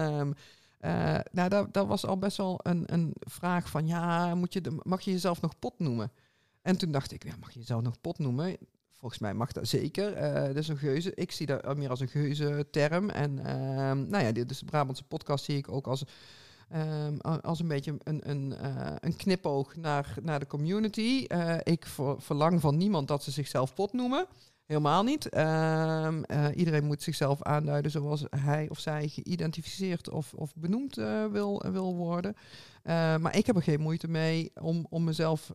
eh, 0.81 1.19
nou, 1.33 1.49
dat, 1.49 1.73
dat 1.75 1.87
was 1.87 2.07
al 2.07 2.19
best 2.19 2.37
wel 2.37 2.61
een, 2.63 2.83
een 2.87 3.13
vraag 3.19 3.69
van, 3.69 3.87
ja, 3.87 4.35
moet 4.35 4.53
je 4.53 4.61
de, 4.61 4.77
mag 4.83 5.01
je 5.01 5.11
jezelf 5.11 5.41
nog 5.41 5.59
pot 5.59 5.75
noemen? 5.79 6.13
En 6.63 6.77
toen 6.79 6.91
dacht 6.93 7.13
ik, 7.13 7.25
ja, 7.25 7.33
mag 7.41 7.53
je 7.53 7.59
jezelf 7.59 7.83
nog 7.83 8.01
pot 8.01 8.19
noemen? 8.19 8.57
Volgens 8.99 9.21
mij 9.21 9.35
mag 9.35 9.53
dat 9.53 9.69
zeker. 9.69 10.13
Eh 10.13 10.43
dat 10.47 10.57
is 10.57 10.69
een 10.69 10.77
geuze. 10.79 11.15
Ik 11.15 11.33
zie 11.33 11.47
dat 11.47 11.77
meer 11.77 11.91
als 11.91 12.01
een 12.01 12.09
geuze 12.09 12.67
term. 12.71 13.11
En 13.11 13.39
ehm, 13.45 14.09
nou 14.09 14.25
ja, 14.25 14.33
dit 14.33 14.51
is 14.51 14.59
de 14.59 14.65
Brabantse 14.65 15.05
podcast 15.05 15.45
zie 15.45 15.57
ik 15.57 15.73
ook 15.73 15.87
als, 15.87 16.03
ehm, 16.71 17.17
als 17.21 17.61
een 17.61 17.69
beetje 17.69 17.99
een, 18.03 18.31
een, 18.31 18.53
eh, 18.53 18.95
een 19.01 19.17
knipoog 19.17 19.77
naar, 19.77 20.15
naar 20.23 20.39
de 20.39 20.47
community. 20.47 21.25
Eh, 21.29 21.57
ik 21.63 21.87
ver- 21.87 22.23
verlang 22.23 22.61
van 22.61 22.77
niemand 22.77 23.09
dat 23.09 23.23
ze 23.23 23.31
zichzelf 23.31 23.75
pot 23.75 23.93
noemen. 23.93 24.27
Helemaal 24.67 25.03
niet. 25.03 25.29
Ehm, 25.29 26.23
eh, 26.23 26.47
iedereen 26.55 26.85
moet 26.85 27.03
zichzelf 27.03 27.43
aanduiden 27.43 27.91
zoals 27.91 28.25
hij 28.31 28.69
of 28.69 28.79
zij 28.79 29.09
geïdentificeerd 29.09 30.11
of, 30.11 30.35
of 30.35 30.53
benoemd 30.55 30.95
wil, 31.31 31.63
wil 31.73 31.95
worden. 31.95 32.35
Maar 33.21 33.37
ik 33.37 33.47
heb 33.47 33.57
er 33.57 33.63
geen 33.63 33.81
moeite 33.81 34.09
mee 34.09 34.51
om, 34.61 34.87
om 34.91 35.05
mezelf 35.05 35.53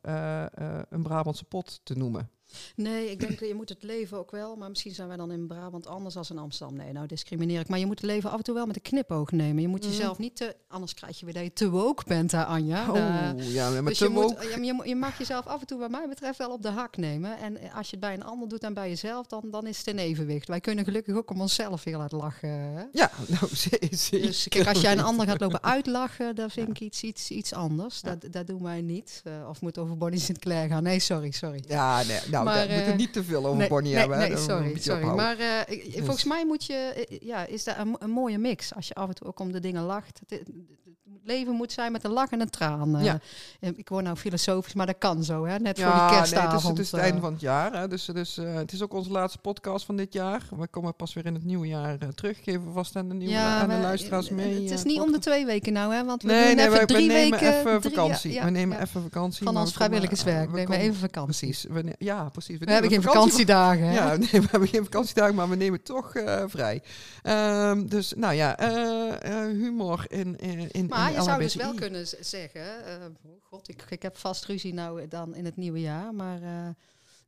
een 0.90 1.04
Brabantse 1.04 1.44
pot 1.46 1.80
te 1.84 1.96
noemen. 1.98 2.30
Nee, 2.76 3.12
ik 3.12 3.20
denk 3.20 3.40
dat 3.40 3.48
je 3.48 3.56
moet 3.56 3.70
het 3.70 3.84
leven 3.84 4.18
ook 4.18 4.32
wel, 4.32 4.56
maar 4.56 4.70
misschien 4.70 4.94
zijn 4.94 5.08
wij 5.08 5.18
dan 5.18 5.32
in 5.32 5.48
Brabant 5.48 5.88
anders 5.88 6.16
als 6.18 6.30
in 6.30 6.38
Amsterdam. 6.38 6.78
Nee, 6.78 6.92
nou 6.92 7.08
discrimineer 7.08 7.60
ik. 7.60 7.68
Maar 7.68 7.80
je 7.80 7.86
moet 7.86 8.02
het 8.02 8.10
leven 8.10 8.30
af 8.32 8.38
en 8.38 8.44
toe 8.44 8.54
wel 8.56 8.66
met 8.66 8.76
een 8.76 8.82
knipoog 8.82 9.32
nemen. 9.32 9.62
Je 9.62 9.68
moet 9.68 9.82
Mhm. 9.82 9.90
jezelf 9.90 10.18
niet 10.18 10.36
te, 10.36 10.56
anders 10.68 10.94
krijg 10.94 11.20
je 11.20 11.26
weer 11.26 11.34
dat 11.34 11.44
je 11.44 11.54
te 11.54 11.70
woke 11.70 12.04
bent, 12.08 12.32
hè, 12.32 12.46
Anja. 12.46 12.90
Oh, 12.92 12.98
Eh, 12.98 13.54
ja, 13.54 13.70
met 13.70 13.86
dus 13.86 13.98
te 13.98 14.04
je, 14.04 14.10
moet, 14.10 14.24
woke- 14.24 14.58
maar 14.76 14.88
je, 14.88 14.96
mag 14.96 15.18
jezelf 15.18 15.46
af 15.48 15.62
en 15.62 15.68
toe, 15.68 15.80
wat 15.80 15.92
mij 15.92 16.08
betreft, 16.10 16.38
wel 16.38 16.52
op 16.52 16.62
de 16.62 16.70
hak 16.70 16.98
nemen. 16.98 17.38
En 17.38 17.58
als 17.76 17.86
je 17.90 17.92
het 17.92 18.00
bij 18.00 18.14
een 18.14 18.24
ander 18.24 18.50
doet 18.50 18.64
en 18.64 18.74
bij 18.74 18.90
jezelf, 18.90 19.28
dan, 19.28 19.42
dan 19.52 19.68
is 19.68 19.78
het 19.78 19.88
in 19.88 19.98
evenwicht. 19.98 20.48
Wij 20.48 20.60
kunnen 20.60 20.84
gelukkig 20.84 21.16
ook 21.16 21.30
om 21.32 21.42
onszelf 21.42 21.84
heel 21.84 22.00
hard 22.00 22.12
lachen. 22.12 22.50
Hè? 22.50 22.84
Ja, 22.92 23.12
nou, 23.28 23.56
ze- 23.56 23.88
zeker. 23.92 24.28
Dus 24.28 24.48
kijk, 24.48 24.68
als 24.68 24.82
jij 24.82 24.92
een 24.92 25.04
ander 25.04 25.28
gaat 25.28 25.40
lopen 25.42 25.64
uitlachen, 25.64 26.36
dan 26.36 26.50
vind 26.50 26.70
ik 26.70 26.80
iets, 26.80 27.02
iets, 27.04 27.30
iets 27.32 27.54
anders. 27.54 28.00
Ja. 28.04 28.16
Dat, 28.16 28.34
dat 28.34 28.48
doen 28.48 28.64
wij 28.64 28.82
niet. 28.82 29.22
Eh, 29.24 29.50
of 29.50 29.62
moet 29.62 29.78
over 29.78 29.98
Bonnie 29.98 30.20
Sinclair 30.20 30.68
gaan. 30.70 30.84
Nee, 30.84 31.00
sorry, 31.00 31.32
sorry. 31.32 31.64
Ja, 31.68 32.04
nee, 32.04 32.20
nou, 32.32 32.43
Maar, 32.44 32.56
daar 32.56 32.68
moeten 32.68 32.86
we 32.86 32.92
eh, 32.92 32.98
niet 32.98 33.14
te 33.14 33.24
veel 33.24 33.46
over 33.46 33.58
nee, 33.58 33.68
Bonnie 33.68 33.92
nee, 33.92 34.00
hebben. 34.00 34.18
Nee, 34.18 34.30
we 34.30 34.38
sorry, 34.38 34.80
sorry. 34.80 35.06
Maar 35.06 35.38
eh, 35.38 35.84
Dus- 35.84 35.96
volgens 35.96 36.24
mij 36.24 36.46
moet 36.46 36.66
je, 36.66 36.74
eh, 36.74 37.20
ja, 37.20 37.46
is 37.46 37.64
daar 37.64 37.80
een, 37.80 37.96
een 38.00 38.10
mooie 38.10 38.38
mix. 38.38 38.76
Als 38.76 38.88
je 38.88 38.94
af 38.94 39.08
en 39.08 39.16
toe 39.16 39.28
ook 39.28 39.40
om 39.40 39.52
de 39.52 39.60
dingen 39.60 39.84
lacht. 39.84 40.22
Het 40.28 40.44
leven 41.26 41.54
moet 41.54 41.72
zijn 41.72 41.92
met 41.92 42.04
een 42.04 42.12
lach 42.12 42.30
en 42.30 42.42
een 42.42 42.50
traan. 42.50 42.96
eh. 42.98 43.04
Ja. 43.04 43.20
Eh, 43.60 43.70
Ik 43.76 43.90
word 43.90 44.04
nou 44.04 44.16
filosofisch, 44.18 44.74
maar 44.74 44.86
dat 44.86 44.98
kan 44.98 45.24
zo, 45.24 45.46
hè? 45.46 45.58
Net 45.60 45.78
Ja, 45.78 45.84
voor 45.90 45.94
die 46.00 46.10
nee, 46.10 46.18
kerstavond. 46.20 46.52
het 46.52 46.62
is, 46.64 46.68
het 46.70 46.80
is 46.80 46.92
het 46.92 47.00
eh. 47.00 47.06
einde 47.06 47.22
van 47.22 47.32
het 47.32 47.42
jaar. 47.42 47.74
Hè, 47.74 47.88
dus 47.88 48.06
dus 48.06 48.36
het 48.36 48.72
is 48.74 48.82
ook 48.82 48.94
onze 48.94 49.10
laatste 49.12 49.38
podcast 49.40 49.86
van 49.86 49.96
dit 49.96 50.14
jaar. 50.14 50.42
We 50.58 50.68
komen 50.68 50.96
pas 50.96 51.14
weer 51.14 51.26
in 51.26 51.34
het 51.34 51.44
nieuwe 51.46 51.68
jaar 51.68 51.98
terug. 52.16 52.44
Geven 52.44 52.66
we 52.66 52.72
vast 52.72 52.96
aan 52.96 53.10
de, 53.10 53.16
nieuwe, 53.16 53.38
aan 53.38 53.70
de 53.70 53.76
luisteraars 53.76 54.30
mee. 54.30 54.62
Het 54.62 54.72
is 54.72 54.84
niet 54.84 55.00
om 55.00 55.12
de 55.12 55.20
twee 55.20 55.46
weken 55.46 55.74
nou, 55.74 55.94
hè? 55.94 56.06
Want 56.06 56.22
we 56.22 56.28
Nee, 56.28 56.46
doen 56.48 56.56
nee, 56.56 56.66
even 56.66 56.74
we, 56.80 56.86
we 56.86 56.94
drie 56.94 57.08
nemen 57.08 57.40
weken. 57.40 57.60
even 57.60 57.82
vakantie. 57.82 58.42
we 58.42 58.50
nemen 58.50 58.82
even 58.82 59.02
vakantie. 59.02 59.44
Van 59.46 59.58
ons 59.58 59.74
vrijwilligerswerk. 59.74 60.52
we 60.52 60.58
nemen 60.58 60.78
even 60.78 60.96
vakantie. 61.00 61.48
Precies. 61.48 61.66
We 61.70 61.96
ja, 61.98 62.30
precies. 62.30 62.58
We 62.58 62.72
hebben 62.72 62.92
geen 62.92 63.02
vakantiedagen, 63.02 63.84
hè? 63.88 63.94
Ja, 63.96 64.16
nee, 64.32 64.42
we 64.42 64.48
hebben 64.52 64.68
geen 64.70 64.84
vakantiedagen, 64.84 65.36
maar 65.36 65.50
we 65.50 65.56
nemen 65.56 65.84
toch 65.84 66.12
vrij. 66.48 66.82
Ehm, 67.22 67.86
dus, 67.86 68.14
nou 68.16 68.34
ja, 68.34 68.56
humor 69.52 70.06
in, 70.08 70.36
in, 70.40 70.72
in 70.72 70.86
Maar 70.90 71.13
in 71.13 71.13
je 71.14 71.22
zou 71.22 71.42
dus 71.42 71.56
wel 71.56 71.74
kunnen 71.74 72.08
zeggen, 72.20 72.86
eh, 72.86 73.06
oh 73.26 73.32
god, 73.42 73.70
ik, 73.70 73.86
ik 73.90 74.02
heb 74.02 74.18
vast 74.18 74.46
ruzie 74.46 74.74
nou 74.74 75.08
dan 75.08 75.36
in 75.36 75.46
het 75.46 75.56
nieuwe 75.56 75.80
jaar, 75.80 76.14
maar 76.14 76.42
eh, 76.42 76.70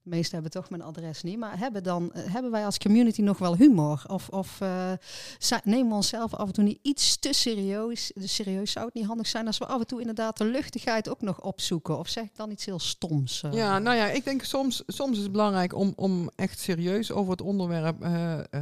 de 0.06 0.12
meesten 0.12 0.34
hebben 0.34 0.52
toch 0.52 0.70
mijn 0.70 0.82
adres 0.82 1.24
niet. 1.24 1.38
Maar 1.38 1.60
hebben, 1.60 1.84
dan, 1.84 2.14
eh, 2.14 2.34
hebben 2.34 2.52
wij 2.52 2.66
als 2.66 2.78
community 2.78 3.22
nog 3.22 3.38
wel 3.38 3.56
humor? 3.56 4.04
Of, 4.08 4.30
of 4.30 4.62
eh, 4.62 4.92
nemen 5.64 5.88
we 5.88 5.96
onszelf 5.96 6.34
af 6.34 6.48
en 6.48 6.54
toe 6.54 6.64
niet 6.64 6.80
iets 6.82 7.20
te 7.20 7.34
serieus? 7.34 8.12
Dus 8.16 8.36
serieus 8.36 8.72
zou 8.72 8.86
het 8.86 8.94
niet 8.94 9.06
handig 9.06 9.28
zijn 9.28 9.48
als 9.48 9.58
we 9.58 9.66
af 9.66 9.80
en 9.80 9.88
toe 9.88 10.00
inderdaad 10.00 10.38
de 10.38 10.46
luchtigheid 10.46 11.10
ook 11.10 11.22
nog 11.22 11.42
opzoeken? 11.42 11.98
Of 11.98 12.08
zeg 12.08 12.24
ik 12.24 12.36
dan 12.36 12.52
iets 12.52 12.66
heel 12.66 12.80
stoms? 12.80 13.44
eh? 13.44 13.54
Ja, 13.54 13.80
nou 13.80 13.96
ja, 13.98 14.06
ik 14.06 14.24
denk 14.24 14.44
soms, 14.44 14.84
soms 14.88 15.18
is 15.18 15.24
het 15.24 15.32
belangrijk 15.32 15.76
om, 15.76 15.94
om 15.96 16.30
echt 16.36 16.60
serieus 16.60 17.12
over 17.12 17.32
het 17.32 17.42
onderwerp 17.42 18.00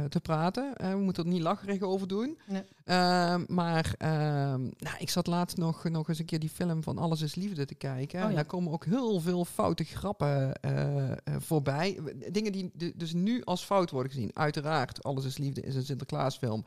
te 0.08 0.20
praten. 0.20 0.72
We 0.76 0.96
moeten 0.96 1.24
er 1.24 1.30
niet 1.30 1.40
lacherig 1.40 1.80
over 1.80 2.08
doen. 2.08 2.38
Nee. 2.46 2.62
Ehm, 2.84 3.44
maar 3.48 3.94
ehm, 3.98 4.60
nou, 4.60 4.96
ik 4.98 5.10
zat 5.10 5.26
laatst 5.26 5.56
nog, 5.56 5.84
nog 5.84 6.08
eens 6.08 6.18
een 6.18 6.24
keer 6.24 6.40
die 6.40 6.48
film 6.48 6.82
van 6.82 6.98
Alles 6.98 7.20
is 7.20 7.34
Liefde 7.34 7.64
te 7.64 7.74
kijken. 7.74 8.22
Oh 8.22 8.28
en 8.28 8.34
daar 8.34 8.44
komen 8.44 8.72
ook 8.72 8.84
heel 8.84 9.20
veel 9.20 9.44
foute 9.44 9.84
grappen 9.84 10.52
voorbij. 11.38 11.98
Dingen 12.32 12.52
die 12.52 12.70
du- 12.74 12.92
dus 12.96 13.12
nu 13.12 13.42
als 13.44 13.64
fout 13.64 13.90
worden 13.90 14.12
gezien. 14.12 14.30
Uiteraard, 14.34 15.02
Alles 15.02 15.24
is 15.24 15.38
Liefde 15.38 15.60
is 15.60 15.74
een 15.74 15.84
Sinterklaasfilm. 15.84 16.64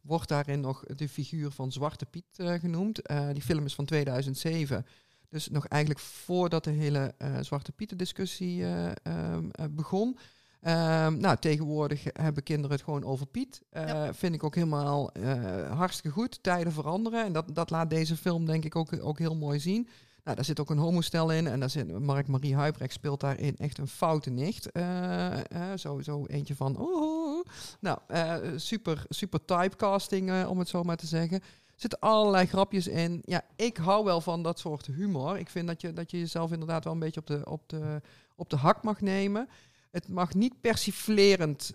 Wordt 0.00 0.28
daarin 0.28 0.60
nog 0.60 0.84
de 0.96 1.08
figuur 1.08 1.50
van 1.50 1.72
Zwarte 1.72 2.06
Piet 2.06 2.24
eh, 2.36 2.52
genoemd. 2.52 3.02
Eh, 3.02 3.28
die 3.32 3.42
film 3.42 3.64
is 3.64 3.74
van 3.74 3.84
2007. 3.84 4.86
Dus 5.28 5.48
nog 5.48 5.66
eigenlijk 5.66 6.00
voordat 6.00 6.64
de 6.64 6.70
hele 6.70 7.14
eh, 7.18 7.36
Zwarte 7.40 7.72
Pieten 7.72 7.96
discussie 7.98 8.62
eh, 8.64 8.90
ehm, 9.02 9.48
eh, 9.50 9.64
begon. 9.70 10.18
Ehm, 10.60 11.16
nou, 11.18 11.36
tegenwoordig 11.36 12.04
hebben 12.12 12.42
kinderen 12.42 12.70
het 12.76 12.84
gewoon 12.84 13.04
over 13.04 13.26
Piet. 13.26 13.62
Eh, 13.70 13.86
Ja. 13.86 14.14
Vind 14.14 14.34
ik 14.34 14.44
ook 14.44 14.54
helemaal 14.54 15.12
eh, 15.12 15.76
hartstikke 15.76 16.10
goed. 16.20 16.42
Tijden 16.42 16.72
veranderen. 16.72 17.24
En 17.24 17.32
dat, 17.32 17.54
dat 17.54 17.70
laat 17.70 17.90
deze 17.90 18.16
film 18.16 18.46
denk 18.46 18.64
ik 18.64 18.76
ook, 18.76 18.90
ook 19.00 19.18
heel 19.18 19.36
mooi 19.36 19.60
zien. 19.60 19.88
Nou, 20.24 20.36
daar 20.36 20.44
zit 20.44 20.60
ook 20.60 20.70
een 20.70 20.78
homostel 20.78 21.32
in. 21.32 21.46
En 21.46 21.60
daar 21.60 21.70
zit 21.70 21.98
Mark-Marie 21.98 22.54
Huibrecht 22.54 22.92
speelt 22.92 23.20
daarin 23.20 23.56
echt 23.56 23.78
een 23.78 23.88
foute 23.88 24.30
nicht. 24.30 24.72
Eh, 24.72 25.38
zo, 25.76 26.26
eentje 26.26 26.56
van... 26.56 26.76
Oh, 26.78 27.44
nou, 27.80 27.98
eh, 28.06 28.36
super, 28.56 29.04
super 29.08 29.44
typecasting, 29.44 30.46
om 30.46 30.58
het 30.58 30.68
zo 30.68 30.82
maar 30.82 30.96
te 30.96 31.06
zeggen. 31.06 31.40
Er 31.40 31.80
zitten 31.80 31.98
allerlei 31.98 32.46
grapjes 32.46 32.86
in. 32.86 33.22
Ja, 33.24 33.42
ik 33.56 33.76
hou 33.76 34.04
wel 34.04 34.20
van 34.20 34.42
dat 34.42 34.58
soort 34.58 34.86
humor. 34.86 35.38
Ik 35.38 35.48
vind 35.48 35.66
dat 35.66 35.80
je, 35.80 35.92
dat 35.92 36.10
je 36.10 36.18
jezelf 36.18 36.52
inderdaad 36.52 36.84
wel 36.84 36.92
een 36.92 36.98
beetje 36.98 37.20
op 37.20 37.26
de, 37.26 37.42
op 37.44 37.68
de, 37.68 38.00
op 38.36 38.50
de 38.50 38.56
hak 38.56 38.82
mag 38.82 39.00
nemen. 39.00 39.48
Het 39.90 40.08
mag 40.08 40.34
niet 40.34 40.60
persiflerend 40.60 41.74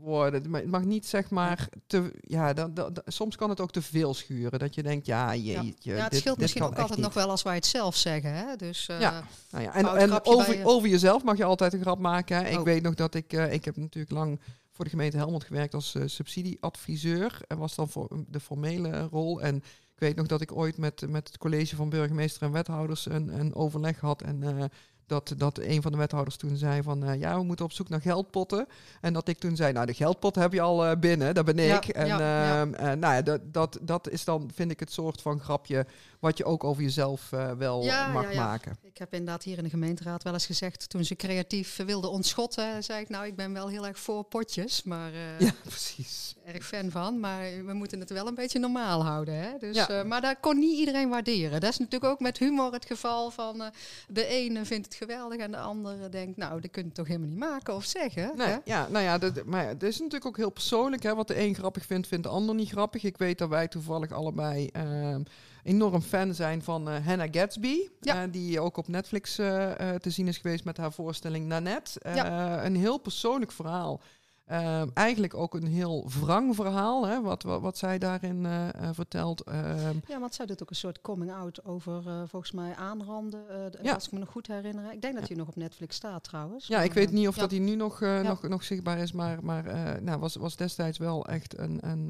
worden. 0.00 0.40
Het 0.42 0.50
ma- 0.50 0.58
Het 0.58 0.70
mag 0.70 0.84
niet 0.84 1.06
zeg 1.06 1.30
maar 1.30 1.68
te. 1.86 2.10
Ja, 2.20 2.52
dan, 2.52 2.96
soms 3.06 3.36
kan 3.36 3.48
het 3.50 3.60
ook 3.60 3.70
te 3.70 3.82
veel 3.82 4.14
schuren. 4.14 4.58
Dat 4.58 4.74
je 4.74 4.82
denkt, 4.82 5.06
ja, 5.06 5.34
jeetje. 5.34 5.94
ja, 5.94 6.02
het 6.02 6.10
dit- 6.10 6.20
scheelt 6.20 6.34
dit 6.34 6.38
misschien 6.38 6.62
ook 6.62 6.78
altijd 6.78 6.98
nog 7.00 7.14
wel 7.14 7.30
als 7.30 7.42
wij 7.42 7.54
het 7.54 7.66
zelf 7.66 7.96
zeggen. 7.96 8.32
Hè? 8.34 8.56
Dus, 8.56 8.88
eh, 8.88 9.00
Ja. 9.00 9.24
Nou 9.50 9.64
ja, 9.64 9.74
en 9.74 10.24
over, 10.24 10.58
je. 10.58 10.64
over 10.64 10.88
jezelf 10.88 11.22
mag 11.22 11.36
je 11.36 11.44
altijd 11.44 11.72
een 11.72 11.80
grap 11.80 11.98
maken. 11.98 12.36
Hè. 12.36 12.48
Ik 12.48 12.58
Oh. 12.58 12.64
weet 12.64 12.82
nog 12.82 12.94
dat 12.94 13.14
ik, 13.14 13.32
eh, 13.32 13.52
ik 13.52 13.64
heb 13.64 13.76
natuurlijk 13.76 14.12
lang 14.12 14.40
voor 14.72 14.84
de 14.84 14.90
gemeente 14.90 15.16
Helmond 15.16 15.44
gewerkt 15.44 15.74
als 15.74 15.94
eh, 15.94 16.02
subsidieadviseur. 16.06 17.40
En 17.46 17.58
was 17.58 17.74
dan 17.74 17.88
voor 17.88 18.08
de 18.28 18.40
formele 18.40 19.02
rol. 19.10 19.42
En 19.42 19.56
ik 19.94 19.98
weet 19.98 20.16
nog 20.16 20.26
dat 20.26 20.40
ik 20.40 20.52
ooit 20.56 20.76
met, 20.78 21.04
met 21.08 21.26
het 21.26 21.38
college 21.38 21.76
van 21.76 21.88
burgemeester 21.88 22.42
en 22.42 22.52
wethouders 22.52 23.06
een, 23.06 23.40
een 23.40 23.54
overleg 23.54 24.00
had. 24.00 24.22
En 24.22 24.42
eh, 24.42 24.64
dat, 25.08 25.34
dat 25.36 25.58
een 25.58 25.82
van 25.82 25.92
de 25.92 25.98
wethouders 25.98 26.36
toen 26.36 26.56
zei 26.56 26.82
van 26.82 27.04
eh, 27.04 27.20
ja, 27.20 27.36
we 27.36 27.42
moeten 27.44 27.64
op 27.64 27.72
zoek 27.72 27.88
naar 27.88 28.00
geldpotten. 28.00 28.66
En 29.00 29.12
dat 29.12 29.28
ik 29.28 29.38
toen 29.38 29.56
zei, 29.56 29.72
nou 29.72 29.86
de 29.86 29.94
geldpot 29.94 30.34
heb 30.34 30.52
je 30.52 30.60
al 30.60 30.86
eh, 30.86 30.96
binnen, 30.98 31.34
dat 31.34 31.44
ben 31.44 31.56
Ja, 31.56 31.76
ik. 31.76 31.88
en 31.88 32.06
ja, 32.06 32.18
ja. 32.18 32.60
ehm, 32.60 32.74
eh, 32.74 32.84
nou 32.84 33.14
ja, 33.14 33.22
dat, 33.22 33.40
dat, 33.44 33.78
dat 33.80 34.08
is 34.08 34.24
dan, 34.24 34.50
vind 34.54 34.70
ik, 34.70 34.80
het 34.80 34.92
soort 34.92 35.22
van 35.22 35.40
grapje 35.40 35.86
wat 36.18 36.38
je 36.38 36.44
ook 36.44 36.64
over 36.64 36.82
jezelf 36.82 37.30
wel 37.58 37.84
mag 38.12 38.34
maken. 38.34 38.76
Ik 38.82 38.98
heb 38.98 39.12
inderdaad 39.12 39.42
hier 39.42 39.58
in 39.58 39.64
de 39.64 39.70
gemeenteraad 39.70 40.22
wel 40.22 40.32
eens 40.32 40.46
gezegd, 40.46 40.88
toen 40.88 41.04
ze 41.04 41.16
creatief 41.16 41.76
wilden 41.76 42.10
ontschotten, 42.10 42.84
zei 42.84 43.00
ik 43.00 43.08
nou, 43.08 43.26
ik 43.26 43.36
ben 43.36 43.52
wel 43.52 43.68
heel 43.68 43.86
erg 43.86 43.98
voor 43.98 44.24
potjes, 44.24 44.82
maar 44.82 45.10
Ja, 45.38 45.52
precies. 45.62 46.34
erg 46.44 46.66
fan 46.66 46.90
van. 46.90 47.20
Maar 47.20 47.64
we 47.66 47.72
moeten 47.72 48.00
het 48.00 48.10
wel 48.10 48.26
een 48.26 48.34
beetje 48.34 48.58
normaal 48.58 49.04
houden. 49.04 49.34
Hè? 49.34 49.50
Dus, 49.58 49.86
maar 50.06 50.20
dat 50.20 50.36
kon 50.40 50.58
niet 50.58 50.78
iedereen 50.78 51.08
waarderen. 51.08 51.60
Dat 51.60 51.70
is 51.70 51.78
natuurlijk 51.78 52.12
ook 52.12 52.20
met 52.20 52.38
humor 52.38 52.72
het 52.72 52.86
geval 52.86 53.30
van 53.30 53.62
de 54.08 54.26
ene 54.26 54.64
vindt 54.64 54.86
het 54.86 54.94
geweldig 54.98 55.38
en 55.38 55.50
de 55.50 55.58
andere 55.58 56.08
denkt, 56.08 56.36
nou, 56.36 56.60
dat 56.60 56.70
kun 56.70 56.84
je 56.84 56.92
toch 56.92 57.06
helemaal 57.06 57.28
niet 57.28 57.38
maken 57.38 57.74
of 57.74 57.84
zeggen. 57.84 58.36
Nee, 58.36 58.46
hè? 58.46 58.56
ja, 58.64 58.88
nou 58.88 59.04
ja, 59.04 59.18
dat, 59.18 59.44
maar 59.44 59.62
ja, 59.62 59.68
het 59.68 59.82
is 59.82 59.98
natuurlijk 59.98 60.26
ook 60.26 60.36
heel 60.36 60.50
persoonlijk. 60.50 61.02
Hè, 61.02 61.14
wat 61.14 61.28
de 61.28 61.40
een 61.40 61.54
grappig 61.54 61.86
vindt, 61.86 62.06
vindt 62.06 62.24
de 62.24 62.30
ander 62.30 62.54
niet 62.54 62.70
grappig. 62.70 63.02
Ik 63.02 63.16
weet 63.16 63.38
dat 63.38 63.48
wij 63.48 63.68
toevallig 63.68 64.12
allebei 64.12 64.66
ehm, 64.66 65.22
enorm 65.62 66.02
fan 66.02 66.34
zijn 66.34 66.62
van 66.62 66.88
eh, 66.88 67.06
Hannah 67.06 67.28
Gatsby. 67.30 67.88
Ja. 68.00 68.22
eh, 68.22 68.32
die 68.32 68.60
ook 68.60 68.76
op 68.76 68.88
Netflix 68.88 69.38
eh, 69.38 69.94
te 69.94 70.10
zien 70.10 70.28
is 70.28 70.38
geweest 70.38 70.64
met 70.64 70.76
haar 70.76 70.92
voorstelling 70.92 71.46
Nanette. 71.46 72.00
Ja. 72.14 72.64
Een 72.64 72.76
heel 72.76 72.98
persoonlijk 72.98 73.52
verhaal. 73.52 74.00
Ehm, 74.48 74.88
eigenlijk 74.94 75.34
ook 75.34 75.54
een 75.54 75.66
heel 75.66 76.06
wrang 76.20 76.54
verhaal, 76.54 77.06
hè, 77.06 77.22
wat, 77.22 77.42
wat, 77.42 77.60
wat 77.60 77.78
zij 77.78 77.98
daarin 77.98 78.46
eh, 78.46 78.68
eh, 78.68 78.88
vertelt. 78.92 79.40
Ehm, 79.40 79.96
Ja, 80.06 80.20
want 80.20 80.34
zij 80.34 80.46
doet 80.46 80.62
ook 80.62 80.70
een 80.70 80.76
soort 80.76 81.00
coming-out 81.00 81.64
over, 81.64 82.02
eh, 82.06 82.22
volgens 82.26 82.52
mij, 82.52 82.74
aanranden. 82.74 83.40
Ja. 83.82 83.94
Als 83.94 84.06
ik 84.06 84.12
me 84.12 84.18
nog 84.18 84.28
goed 84.28 84.46
herinner. 84.46 84.92
Ik 84.92 85.02
denk 85.02 85.14
dat 85.18 85.28
hij 85.28 85.36
nog 85.36 85.48
op 85.48 85.56
Netflix 85.56 85.96
staat 85.96 86.24
trouwens. 86.24 86.66
Ja, 86.66 86.82
ik 86.82 86.92
weet 86.92 87.10
niet 87.10 87.28
of 87.28 87.34
ja. 87.34 87.40
dat 87.40 87.50
hij 87.50 87.60
nu 87.60 87.74
nog, 87.74 88.00
nog, 88.00 88.42
nog 88.42 88.64
zichtbaar 88.64 88.98
is, 88.98 89.12
maar, 89.12 89.38
maar 89.44 89.64
nou, 90.02 90.18
was, 90.18 90.36
was 90.36 90.56
destijds 90.56 90.98
wel 90.98 91.26
echt 91.26 91.58
een, 91.58 91.78
een, 91.80 92.06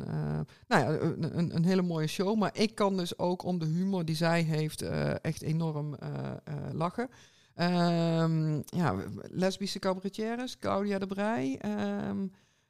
nou 0.68 0.83
ja, 0.83 0.88
een, 0.88 1.38
een, 1.38 1.54
een 1.57 1.64
hele 1.64 1.83
mooie 1.83 2.07
show. 2.07 2.37
Maar 2.37 2.50
ik 2.52 2.75
kan 2.75 2.97
dus 2.97 3.18
ook 3.18 3.42
om 3.42 3.59
de 3.59 3.66
humor 3.66 4.04
die 4.04 4.16
zij 4.16 4.42
heeft 4.42 4.83
echt 5.21 5.42
enorm 5.42 5.97
lachen. 6.73 7.09
Ehm, 7.59 8.61
ja, 8.67 8.95
lesbische 9.31 9.79
cabaretières, 9.79 10.59
Claudia 10.59 10.99
de 10.99 11.07
Brij. 11.07 11.59
ehm, 11.61 12.27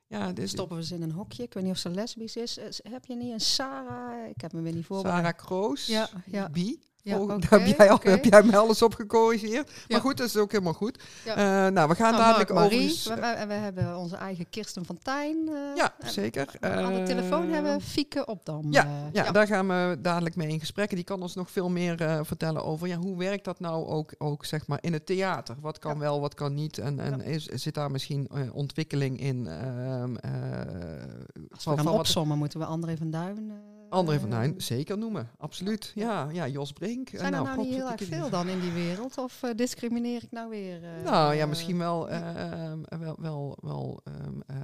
ja, 0.06 0.32
dit, 0.32 0.48
Stoppen 0.48 0.76
we 0.76 0.84
ze 0.84 0.94
in 0.94 1.02
een 1.02 1.10
hokje. 1.12 1.42
Ik 1.42 1.54
weet 1.54 1.62
niet 1.62 1.72
of 1.72 1.78
ze 1.78 1.88
lesbisch 1.90 2.36
is. 2.36 2.58
Eh, 2.58 2.92
heb 2.92 3.04
je 3.04 3.16
niet 3.16 3.32
een 3.32 3.40
Sarah? 3.40 4.28
Ik 4.28 4.40
heb 4.40 4.52
me 4.52 4.60
weer 4.60 4.72
niet 4.72 4.86
voor. 4.86 5.00
Sarah 5.00 5.36
Kroos, 5.36 5.86
Ja, 5.86 6.08
ja. 6.26 6.48
Bi. 6.48 6.78
Ja, 7.02 7.18
Oh, 7.18 7.28
daar 7.40 7.60
heb 7.60 7.76
jij, 7.76 7.90
al, 7.90 7.98
heb 8.02 8.24
jij 8.24 8.42
me 8.42 8.56
alles 8.56 8.82
op 8.82 8.94
gecorrigeerd. 8.94 9.70
Ja. 9.70 9.82
Maar 9.88 10.00
goed, 10.00 10.16
dat 10.16 10.26
is 10.26 10.36
ook 10.36 10.52
helemaal 10.52 10.72
goed. 10.72 11.02
Ja. 11.24 11.36
Eh, 11.66 11.72
nou, 11.72 11.88
we 11.88 11.94
gaan 11.94 12.12
Nou, 12.12 12.22
dadelijk 12.24 12.50
over... 12.50 12.62
Marie. 12.62 13.00
We, 13.04 13.14
we, 13.14 13.44
we 13.46 13.52
hebben 13.54 13.96
onze 13.96 14.16
eigen 14.16 14.48
Kirsten 14.50 14.84
van 14.84 14.98
Tijn. 15.02 15.36
eh, 15.48 15.76
Ja, 15.76 15.94
en 15.98 16.10
zeker. 16.10 16.48
Aan 16.60 16.94
de 16.94 17.02
telefoon 17.02 17.46
Eh, 17.46 17.52
hebben 17.52 17.76
we 17.76 17.80
Fieke 17.84 18.26
Opdam. 18.26 18.72
Ja, 18.72 18.86
ja, 19.12 19.30
daar 19.30 19.46
gaan 19.46 19.68
we 19.68 19.98
dadelijk 20.02 20.36
mee 20.36 20.48
in 20.48 20.60
gesprek. 20.60 20.90
En 20.90 20.96
die 20.96 21.04
kan 21.04 21.22
ons 21.22 21.34
nog 21.34 21.50
veel 21.50 21.68
meer 21.70 22.20
vertellen 22.26 22.64
over 22.64 22.88
ja, 22.88 22.96
hoe 22.96 23.16
werkt 23.18 23.44
dat 23.44 23.60
nou 23.60 23.86
ook, 23.86 24.14
ook 24.18 24.44
zeg 24.44 24.66
maar 24.66 24.78
in 24.80 24.92
het 24.92 25.06
theater? 25.06 25.56
Wat 25.60 25.78
kan 25.78 25.98
wel, 25.98 26.20
wat 26.20 26.34
kan 26.34 26.54
niet? 26.54 26.78
En, 26.78 27.00
en 27.00 27.20
is, 27.20 27.44
zit 27.44 27.74
daar 27.74 27.90
misschien 27.90 28.28
ontwikkeling 28.52 29.20
in? 29.20 29.46
ehm, 29.46 30.16
eh, 30.16 30.30
Als 31.50 31.64
we 31.64 31.70
van, 31.70 31.78
gaan 31.78 31.88
opsommen, 31.88 32.38
moeten 32.38 32.58
we 32.58 32.64
André 32.66 32.96
van 32.96 33.10
Duin... 33.10 33.52
eh, 33.90 33.98
André 33.98 34.20
van 34.20 34.30
Duin 34.30 34.54
eh, 34.54 34.60
zeker 34.60 34.98
noemen. 34.98 35.30
Absoluut. 35.38 35.92
Ja, 35.94 36.28
ja 36.32 36.46
Jos 36.48 36.72
Brink. 36.72 37.08
Zijn 37.08 37.24
er 37.24 37.30
nou, 37.30 37.44
nou 37.44 37.58
niet 37.58 37.74
heel 37.74 37.90
erg 37.90 38.02
veel 38.04 38.30
dan 38.30 38.48
in 38.48 38.60
die 38.60 38.72
wereld? 38.72 39.18
Of 39.18 39.42
eh, 39.42 39.50
discrimineer 39.56 40.22
ik 40.22 40.30
nou 40.30 40.48
weer? 40.50 40.84
eh, 40.84 41.04
Nou 41.04 41.34
ja, 41.34 41.42
eh, 41.42 41.48
misschien 41.48 41.78
wel, 41.78 42.08
ehm, 42.10 42.78
wel, 42.98 43.16
wel, 43.20 43.58
wel 43.60 44.00
ehm, 44.04 44.40
eh, 44.46 44.56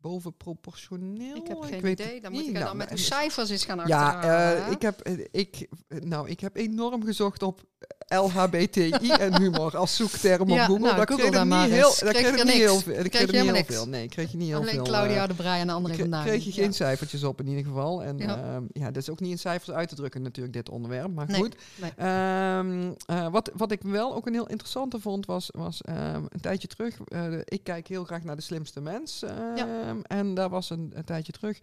bovenproportioneel. 0.00 1.36
Ik 1.36 1.46
heb 1.48 1.60
geen 1.60 1.80
weet 1.80 2.00
idee. 2.00 2.20
Dan 2.20 2.32
moet 2.32 2.40
ik 2.40 2.46
er 2.46 2.52
Nou, 2.52 2.64
dan 2.64 2.76
met 2.76 2.88
de 2.88 2.96
cijfers 2.96 3.50
eens 3.50 3.64
gaan 3.64 3.80
Ja, 3.86 4.12
achterhalen. 4.12 4.56
eh, 4.58 4.64
hè? 4.66 4.70
ik, 4.70 4.82
heb, 4.82 5.00
eh, 5.00 5.24
ik, 5.30 5.68
eh, 5.88 6.00
nou, 6.00 6.28
ik 6.28 6.40
heb 6.40 6.56
enorm 6.56 7.04
gezocht 7.04 7.42
op 7.42 7.62
LHBTI 8.08 8.90
en 9.10 9.40
humor 9.40 9.76
als 9.76 9.96
zoekterm 9.96 10.50
op 10.50 10.58
Google. 10.58 10.78
nou, 10.78 10.96
daar 10.96 11.06
Google 11.08 11.30
kreeg 11.30 11.44
niet 11.44 11.70
heel, 11.70 11.94
daar 12.00 12.12
Kreeg 12.12 12.32
kreeg 12.32 12.44
niet 12.44 12.52
heel 12.52 12.78
veel. 12.80 12.94
Kreeg 12.94 13.08
kreeg 13.08 13.30
je 13.30 13.42
niet 13.42 13.52
heel 13.54 13.64
veel. 13.64 13.88
Nee, 13.88 14.08
kreeg 14.08 14.30
je 14.30 14.36
niet 14.36 14.48
heel 14.48 14.56
Alleen 14.60 14.68
veel. 14.74 14.82
Claudia 14.84 15.22
eh, 15.22 15.28
de 15.28 15.34
Brij 15.34 15.60
en 15.60 15.68
André 15.68 15.92
kre- 15.92 16.02
van 16.02 16.10
Duin. 16.10 16.24
kreeg 16.24 16.44
je 16.44 16.52
geen 16.52 16.64
Ja. 16.64 16.72
cijfertjes 16.72 17.24
op 17.24 17.40
in 17.40 17.46
ieder 17.48 17.64
geval. 17.64 18.02
En 18.02 18.18
Ja. 18.18 18.24
ja, 18.36 18.60
ja 18.72 18.86
dat 18.86 18.96
is 19.02 19.10
ook 19.10 19.20
niet 19.20 19.30
in 19.30 19.38
cijfers 19.38 19.76
uit 19.76 19.88
te 19.88 19.94
drukken 19.94 20.22
natuurlijk, 20.22 20.54
dit 20.54 20.68
onderwerp. 20.68 21.14
Maar 21.14 21.26
Nee, 21.26 21.40
goed. 21.40 21.56
nee. 21.80 21.90
Ehm, 21.96 22.92
eh, 23.06 23.28
wat, 23.28 23.50
wat 23.54 23.70
ik 23.70 23.82
wel 23.82 24.14
ook 24.14 24.26
een 24.26 24.32
heel 24.34 24.48
interessante 24.48 25.00
vond, 25.00 25.26
was, 25.26 25.48
was 25.52 25.82
ehm, 25.82 26.22
een 26.28 26.40
tijdje 26.40 26.68
terug. 26.68 26.98
eh, 27.04 27.32
ik 27.44 27.60
kijk 27.64 27.86
heel 27.86 28.04
graag 28.04 28.22
naar 28.24 28.36
de 28.36 28.42
slimste 28.42 28.80
mens. 28.80 29.22
ehm, 29.22 29.98
En 30.02 30.34
daar 30.34 30.48
was 30.48 30.70
een, 30.70 30.92
een 30.94 31.04
tijdje 31.04 31.32
terug 31.32 31.58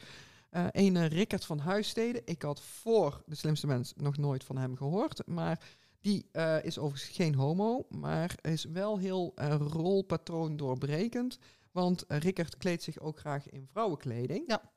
eh 0.49 0.65
een 0.71 1.07
Rickert 1.07 1.45
van 1.45 1.59
Huissteden. 1.59 2.21
Ik 2.25 2.41
had 2.41 2.61
voor 2.81 3.21
de 3.25 3.35
slimste 3.35 3.67
mens 3.67 3.93
nog 3.95 4.17
nooit 4.17 4.43
van 4.43 4.57
hem 4.57 4.77
gehoord. 4.77 5.21
Maar 5.25 5.59
die 6.01 6.25
eh, 6.31 6.63
is 6.63 6.77
overigens 6.77 7.15
geen 7.15 7.35
homo, 7.35 7.85
maar 7.89 8.35
is 8.41 8.63
wel 8.63 8.97
heel 8.97 9.31
eh, 9.35 9.55
rolpatroon 9.59 10.57
doorbrekend. 10.57 11.37
Want 11.71 12.05
eh, 12.05 12.17
Rickert 12.17 12.57
kleedt 12.57 12.83
zich 12.83 12.99
ook 12.99 13.19
graag 13.19 13.49
in 13.49 13.67
vrouwenkleding. 13.71 14.43
Ja. 14.47 14.71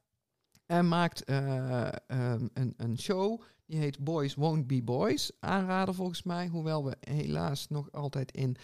En 0.67 0.89
maakt 0.89 1.25
eh, 1.25 1.87
ehm, 2.07 2.49
een, 2.53 2.75
een 2.77 2.99
show 2.99 3.43
die 3.67 3.79
heet 3.79 4.05
Boys 4.05 4.35
Won't 4.35 4.67
Be 4.67 4.83
Boys. 4.83 5.31
Aanrader 5.41 5.95
volgens 5.95 6.23
mij, 6.23 6.47
hoewel 6.49 6.85
we 6.85 6.97
helaas 7.01 7.69
nog 7.69 7.93
altijd 7.93 8.33
in 8.33 8.57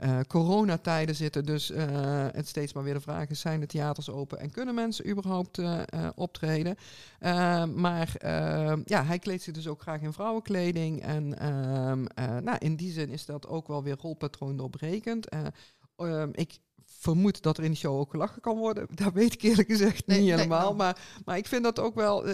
eh, 0.00 0.20
coronatijden 0.28 1.14
zitten. 1.14 1.44
Dus 1.44 1.70
eh, 1.70 1.86
het 2.32 2.48
steeds 2.48 2.72
maar 2.72 2.82
weer 2.84 2.94
de 2.94 3.00
vraag 3.00 3.28
is, 3.28 3.40
zijn 3.40 3.60
de 3.60 3.66
theaters 3.66 4.10
open 4.10 4.38
en 4.38 4.50
kunnen 4.50 4.74
mensen 4.74 5.08
überhaupt 5.08 5.58
eh, 5.58 5.82
optreden? 6.14 6.76
Eh, 7.18 7.64
maar 7.64 8.14
eh, 8.16 8.72
ja, 8.84 9.04
hij 9.04 9.18
kleedt 9.18 9.42
zich 9.42 9.54
dus 9.54 9.68
ook 9.68 9.80
graag 9.82 10.00
in 10.00 10.12
vrouwenkleding. 10.12 11.02
En 11.02 11.38
ehm, 11.38 12.04
eh, 12.14 12.36
nou, 12.36 12.56
in 12.58 12.76
die 12.76 12.92
zin 12.92 13.08
is 13.10 13.24
dat 13.26 13.48
ook 13.48 13.68
wel 13.68 13.82
weer 13.82 13.96
rolpatroon 14.00 14.56
doorbrekend. 14.56 15.28
Ehm, 15.28 16.28
ik 16.32 16.58
vermoed 16.84 17.42
dat 17.42 17.58
er 17.58 17.64
in 17.64 17.70
de 17.70 17.76
show 17.76 17.98
ook 17.98 18.10
gelachen 18.10 18.40
kan 18.42 18.56
worden. 18.56 18.86
Dat 19.04 19.12
weet 19.12 19.32
ik 19.32 19.42
eerlijk 19.42 19.68
gezegd 19.68 20.06
Nee, 20.06 20.18
niet 20.18 20.26
nee, 20.26 20.36
helemaal. 20.36 20.60
nou. 20.62 20.76
Maar, 20.76 20.98
maar 21.24 21.36
ik 21.36 21.46
vind 21.46 21.62
dat 21.62 21.78
ook 21.78 21.94
wel, 21.94 22.24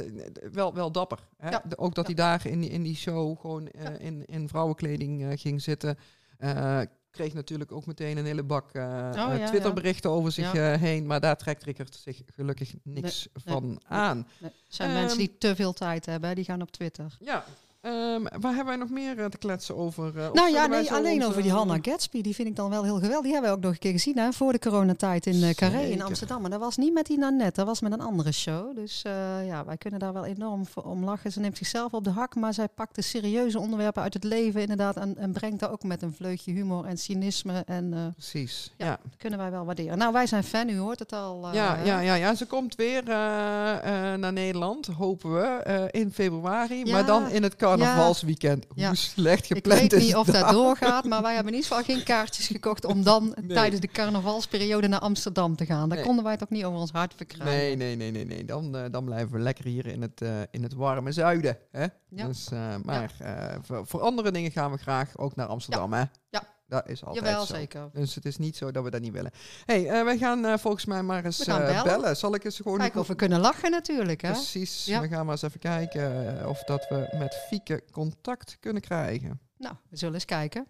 wel, 0.52 0.74
wel 0.74 0.92
dapper. 0.92 1.18
Hè? 1.36 1.50
Ja. 1.50 1.62
Ook 1.76 1.94
dat 1.94 2.08
Ja. 2.08 2.14
hij 2.14 2.24
daar 2.24 2.46
in 2.46 2.60
die, 2.60 2.70
in 2.70 2.82
die 2.82 2.96
show 2.96 3.40
gewoon 3.40 3.68
Ja. 3.78 3.90
in, 3.90 4.24
in 4.24 4.48
vrouwenkleding 4.48 5.40
ging 5.40 5.62
zitten. 5.62 5.98
Kreeg 7.16 7.34
natuurlijk 7.34 7.72
ook 7.72 7.86
meteen 7.86 8.16
een 8.16 8.24
hele 8.24 8.42
bak 8.42 8.70
eh, 8.72 8.82
Oh, 8.82 9.36
ja, 9.38 9.46
Twitterberichten 9.46 10.10
over 10.10 10.32
zich 10.32 10.52
Ja. 10.52 10.72
eh, 10.72 10.80
heen. 10.80 11.06
Maar 11.06 11.20
daar 11.20 11.36
trekt 11.36 11.62
Rickert 11.64 11.94
zich 11.94 12.20
gelukkig 12.34 12.74
niks 12.82 13.28
nee, 13.32 13.44
van 13.44 13.80
aan. 13.88 14.26
Nee, 14.38 14.50
er 14.50 14.56
zijn 14.68 14.90
Ehm, 14.90 14.98
mensen 14.98 15.18
die 15.18 15.38
te 15.38 15.54
veel 15.56 15.72
tijd 15.72 16.06
hebben, 16.06 16.34
die 16.34 16.44
gaan 16.44 16.62
op 16.62 16.70
Twitter. 16.70 17.16
Ja. 17.20 17.44
Ehm, 17.86 18.22
waar 18.40 18.54
hebben 18.54 18.66
wij 18.66 18.76
nog 18.76 18.90
meer 18.90 19.18
eh, 19.18 19.24
te 19.24 19.38
kletsen 19.38 19.76
over? 19.76 20.18
eh, 20.18 20.32
Nou 20.32 20.50
ja, 20.50 20.66
nee, 20.66 20.92
alleen 20.92 21.14
onze- 21.14 21.26
over 21.28 21.42
die 21.42 21.52
Hannah 21.52 21.78
Gatsby. 21.82 22.20
Die 22.20 22.34
vind 22.34 22.48
ik 22.48 22.56
dan 22.56 22.70
wel 22.70 22.82
heel 22.84 22.94
geweldig. 22.94 23.22
Die 23.22 23.32
hebben 23.32 23.50
we 23.50 23.56
ook 23.56 23.62
nog 23.62 23.72
een 23.72 23.78
keer 23.78 23.92
gezien 23.92 24.18
hè, 24.18 24.32
voor 24.32 24.52
de 24.52 24.58
coronatijd 24.58 25.26
in 25.26 25.42
eh 25.42 25.54
Carré 25.54 25.80
in. 25.82 26.02
Amsterdam. 26.02 26.40
Maar 26.40 26.50
dat 26.50 26.60
was 26.60 26.76
niet 26.76 26.92
met 26.92 27.06
die 27.06 27.18
Nanette, 27.18 27.54
dat 27.60 27.66
was 27.66 27.80
met 27.80 27.92
een 27.92 28.00
andere 28.00 28.32
show. 28.32 28.74
Dus 28.76 29.02
eh, 29.02 29.46
ja, 29.46 29.64
wij 29.64 29.76
kunnen 29.76 30.00
daar 30.00 30.12
wel 30.12 30.24
enorm 30.24 30.66
voor 30.66 30.82
om 30.82 31.04
lachen. 31.04 31.32
Ze 31.32 31.40
neemt 31.40 31.56
zichzelf 31.56 31.92
op 31.92 32.04
de 32.04 32.10
hak, 32.10 32.34
maar 32.34 32.54
zij 32.54 32.68
pakt 32.68 32.94
de 32.94 33.02
serieuze 33.02 33.58
onderwerpen 33.58 34.02
uit 34.02 34.14
het 34.14 34.24
leven 34.24 34.60
inderdaad. 34.60 34.96
En, 34.96 35.16
en 35.18 35.32
brengt 35.32 35.60
daar 35.60 35.70
ook 35.70 35.82
met 35.82 36.02
een 36.02 36.12
vleugje 36.12 36.52
humor 36.52 36.84
en 36.84 36.96
cynisme. 36.98 37.62
En 37.66 37.92
eh, 37.94 38.00
Precies, 38.12 38.72
Ja. 38.76 38.86
ja. 38.86 38.98
dat 39.02 39.16
kunnen 39.18 39.38
wij 39.38 39.50
wel 39.50 39.64
waarderen. 39.64 39.98
Nou, 39.98 40.12
wij 40.12 40.26
zijn 40.26 40.44
fan, 40.44 40.68
u 40.68 40.78
hoort 40.78 40.98
het 40.98 41.12
al. 41.12 41.46
eh, 41.46 41.54
Ja, 41.54 41.78
ja, 41.84 42.00
ja, 42.00 42.14
ja, 42.14 42.34
ze 42.34 42.46
komt 42.46 42.74
weer 42.74 43.08
eh, 43.08 44.12
eh, 44.12 44.18
naar 44.18 44.32
Nederland, 44.32 44.86
hopen 44.86 45.34
we, 45.34 45.40
eh, 45.46 46.00
in 46.02 46.12
februari. 46.12 46.84
Ja. 46.84 46.92
Maar 46.92 47.06
dan 47.06 47.28
in 47.30 47.42
het 47.42 47.56
carnavalsweekend. 47.78 48.66
Ja. 48.74 48.86
Hoe 48.86 48.96
slecht 48.96 49.50
Ik 49.50 49.56
gepland 49.56 49.80
weet 49.80 49.92
is 49.92 50.04
niet 50.04 50.16
of 50.16 50.26
dat 50.26 50.34
dat? 50.40 50.50
doorgaat, 50.50 51.04
maar 51.04 51.22
wij 51.22 51.34
hebben 51.34 51.52
in 51.52 51.58
ieder 51.58 51.76
geval 51.76 51.94
geen 51.94 52.04
kaartjes 52.04 52.46
gekocht 52.46 52.84
om 52.84 53.02
dan 53.02 53.34
Nee. 53.40 53.56
tijdens 53.56 53.80
de 53.80 53.86
carnavalsperiode 53.88 54.88
naar 54.88 55.00
Amsterdam 55.00 55.56
te 55.56 55.66
gaan. 55.66 55.88
Daar 55.88 55.98
Nee. 55.98 56.06
konden 56.06 56.24
wij 56.24 56.36
toch 56.36 56.48
niet 56.50 56.64
over 56.64 56.78
ons 56.78 56.90
hart 56.90 57.14
verkrijgen. 57.16 57.56
Nee, 57.56 57.76
nee, 57.76 57.96
nee, 57.96 58.10
nee, 58.10 58.24
nee. 58.24 58.44
Dan, 58.44 58.76
eh, 58.76 58.84
dan 58.90 59.04
blijven 59.04 59.32
we 59.32 59.38
lekker 59.38 59.64
hier 59.64 59.86
in 59.86 60.02
het, 60.02 60.20
eh, 60.22 60.28
in 60.50 60.62
het 60.62 60.74
warme 60.74 61.12
zuiden. 61.12 61.58
Hè? 61.70 61.86
Ja. 62.08 62.26
Dus, 62.26 62.48
eh, 62.52 62.74
maar 62.84 63.12
voor, 63.62 63.86
voor 63.86 64.00
andere 64.00 64.30
dingen 64.30 64.50
gaan 64.50 64.70
we 64.72 64.76
graag 64.78 65.18
ook 65.18 65.36
naar 65.36 65.46
Amsterdam. 65.46 65.92
Hè? 65.92 66.02
Ja, 66.30 66.42
dat 66.68 66.88
is 66.88 67.04
altijd 67.04 67.24
Jawel, 67.24 67.46
zo. 67.46 67.54
zeker. 67.54 67.90
Dus 67.92 68.14
het 68.14 68.24
is 68.24 68.36
niet 68.36 68.56
zo 68.56 68.70
dat 68.70 68.84
we 68.84 68.90
dat 68.90 69.00
niet 69.00 69.12
willen. 69.12 69.30
hey, 69.64 69.88
eh, 69.88 70.04
wij 70.04 70.18
gaan 70.18 70.44
eh, 70.44 70.58
volgens 70.58 70.84
mij 70.84 71.02
maar 71.02 71.24
eens 71.24 71.44
eh, 71.44 71.82
bellen. 71.82 72.16
Zal 72.16 72.34
ik 72.34 72.44
eens 72.44 72.56
gewoon... 72.56 72.78
Kijken 72.78 73.00
of 73.00 73.06
we 73.06 73.14
kunnen 73.14 73.40
lachen 73.40 73.70
natuurlijk, 73.70 74.20
hè? 74.20 74.30
Precies. 74.30 74.84
Ja. 74.84 75.00
We 75.00 75.08
gaan 75.08 75.24
maar 75.24 75.34
eens 75.34 75.42
even 75.42 75.60
kijken 75.60 76.48
of 76.48 76.62
dat 76.62 76.88
we 76.88 77.08
met 77.18 77.34
Fieke 77.48 77.82
contact 77.90 78.56
kunnen 78.60 78.82
krijgen. 78.82 79.40
Nou, 79.58 79.74
we 79.88 79.96
zullen 79.96 80.14
eens 80.14 80.24
kijken. 80.24 80.66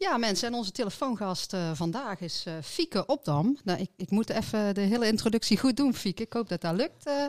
Ja, 0.00 0.16
mensen, 0.18 0.48
en 0.48 0.54
onze 0.54 0.72
telefoongast 0.72 1.52
eh, 1.52 1.70
vandaag 1.74 2.20
is 2.20 2.44
eh 2.46 2.54
Fieke 2.62 3.06
Opdam. 3.06 3.58
Nou, 3.64 3.80
ik, 3.80 3.90
ik 3.96 4.10
moet 4.10 4.30
even 4.30 4.74
de 4.74 4.80
hele 4.80 5.06
introductie 5.06 5.58
goed 5.58 5.76
doen, 5.76 5.94
Fieke. 5.94 6.22
Ik 6.22 6.32
hoop 6.32 6.48
dat 6.48 6.60
dat 6.60 6.74
lukt. 6.74 7.06
Eh, 7.06 7.26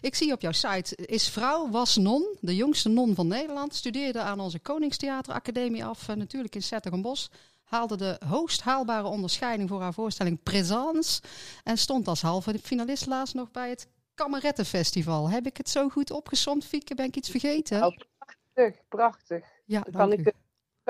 ik 0.00 0.14
zie 0.14 0.32
op 0.32 0.40
jouw 0.40 0.52
site, 0.52 0.96
is 0.96 1.28
vrouw, 1.28 1.70
was 1.70 1.96
non, 1.96 2.36
de 2.40 2.56
jongste 2.56 2.88
non 2.88 3.14
van 3.14 3.26
Nederland. 3.26 3.74
Studeerde 3.74 4.20
aan 4.20 4.40
onze 4.40 4.58
Koningstheateracademie 4.58 5.84
af, 5.84 6.08
natuurlijk 6.08 6.54
in 6.54 6.62
Zettergenbos. 6.62 7.30
Haalde 7.62 7.96
de 7.96 8.20
hoogst 8.26 8.60
haalbare 8.60 9.06
onderscheiding 9.06 9.68
voor 9.68 9.80
haar 9.80 9.94
voorstelling 9.94 10.42
Présence. 10.42 11.22
En 11.64 11.78
stond 11.78 12.08
als 12.08 12.22
halve 12.22 12.58
finalist 12.62 13.06
laatst 13.06 13.34
nog 13.34 13.50
bij 13.50 13.68
het 13.68 13.86
Kamerettenfestival. 14.14 15.30
Heb 15.30 15.46
ik 15.46 15.56
het 15.56 15.68
zo 15.68 15.88
goed 15.88 16.10
opgesomd, 16.10 16.64
Fieke? 16.64 16.94
Ben 16.94 17.06
ik 17.06 17.16
iets 17.16 17.30
vergeten? 17.30 17.78
Nou, 17.80 17.94
prachtig, 18.18 18.88
prachtig. 18.88 19.44
ja, 19.64 19.80
dank 19.90 20.10
kan 20.10 20.26
u. 20.26 20.32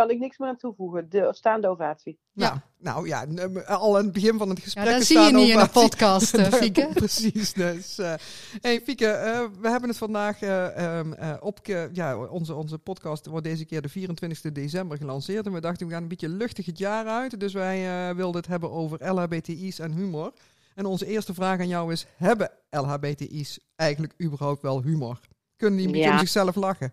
ik, 0.00 0.06
kan 0.06 0.16
ik 0.16 0.18
niks 0.22 0.38
meer 0.38 0.48
aan 0.48 0.56
toevoegen. 0.56 1.08
De 1.08 1.28
staande 1.30 1.68
ovatie. 1.68 2.18
Ja. 2.32 2.44
Ja. 2.46 2.62
Nou 2.78 3.06
ja, 3.08 3.26
al 3.66 3.96
aan 3.98 4.04
het 4.04 4.12
begin 4.12 4.38
van 4.38 4.48
het 4.48 4.58
Ja, 4.58 4.64
gesprek. 4.64 4.84
dat 4.86 5.00
is 5.00 5.06
zie 5.06 5.18
je 5.18 5.32
niet 5.32 5.48
in 5.48 5.54
wat- 5.56 5.72
podcast, 5.72 6.34
eh, 6.34 6.52
Fieke. 6.62 6.88
Precies. 6.94 7.52
Dus, 7.52 7.98
eh 7.98 8.14
hey 8.60 8.80
Fieke, 8.80 9.06
eh, 9.06 9.40
we 9.60 9.68
hebben 9.68 9.88
het 9.88 9.98
vandaag 9.98 10.40
eh, 10.42 10.76
ehm, 10.98 11.12
eh, 11.12 11.34
op... 11.40 11.58
Ja, 11.92 12.16
onze, 12.26 12.54
onze 12.54 12.78
podcast 12.78 13.26
wordt 13.26 13.46
deze 13.46 13.64
keer 13.64 13.82
de 13.82 13.88
24 13.88 14.52
december 14.52 14.96
gelanceerd. 14.96 15.46
En 15.46 15.52
we 15.52 15.60
dachten, 15.60 15.86
we 15.86 15.92
gaan 15.92 16.02
een 16.02 16.08
beetje 16.08 16.28
luchtig 16.28 16.66
het 16.66 16.78
jaar 16.78 17.06
uit. 17.06 17.40
Dus 17.40 17.52
wij 17.52 18.08
eh, 18.08 18.14
wilden 18.16 18.40
het 18.40 18.50
hebben 18.50 18.70
over 18.70 19.12
LHBTI's 19.12 19.78
en 19.78 19.92
humor. 19.92 20.32
En 20.74 20.86
onze 20.86 21.06
eerste 21.06 21.34
vraag 21.34 21.58
aan 21.60 21.68
jou 21.68 21.92
is, 21.92 22.06
hebben 22.16 22.50
LHBTI's 22.70 23.58
eigenlijk 23.76 24.14
überhaupt 24.22 24.62
wel 24.62 24.82
humor? 24.82 25.20
Kunnen 25.56 25.76
die 25.78 25.86
een 25.86 25.92
beetje 25.92 26.06
Ja. 26.08 26.12
om 26.14 26.18
zichzelf 26.18 26.54
lachen? 26.54 26.92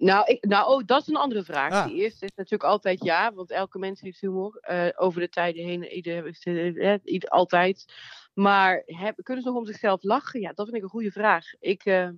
Nou, 0.00 0.26
ik, 0.26 0.44
nou 0.44 0.70
oh, 0.70 0.86
dat 0.86 1.00
is 1.00 1.06
een 1.08 1.16
andere 1.16 1.44
vraag. 1.44 1.72
Ah. 1.72 1.86
De 1.86 1.94
eerste 1.94 2.24
is 2.24 2.34
natuurlijk 2.34 2.70
altijd 2.70 3.04
ja, 3.04 3.32
want 3.34 3.50
elke 3.50 3.78
mens 3.78 4.00
heeft 4.00 4.20
humor. 4.20 4.58
eh, 4.60 4.88
over 4.96 5.20
de 5.20 5.28
tijden 5.28 5.64
heen, 5.64 5.84
ieder, 5.84 6.38
eh, 6.42 6.94
ieder, 7.04 7.28
altijd. 7.28 7.84
Maar 8.34 8.82
heb, 8.86 9.18
kunnen 9.22 9.42
ze 9.42 9.48
nog 9.50 9.58
om 9.58 9.66
zichzelf 9.66 10.02
lachen? 10.02 10.40
Ja, 10.40 10.52
dat 10.52 10.64
vind 10.64 10.76
ik 10.76 10.82
een 10.82 10.88
goede 10.88 11.10
vraag. 11.10 11.44
Ik, 11.58 11.84
eh, 11.84 12.08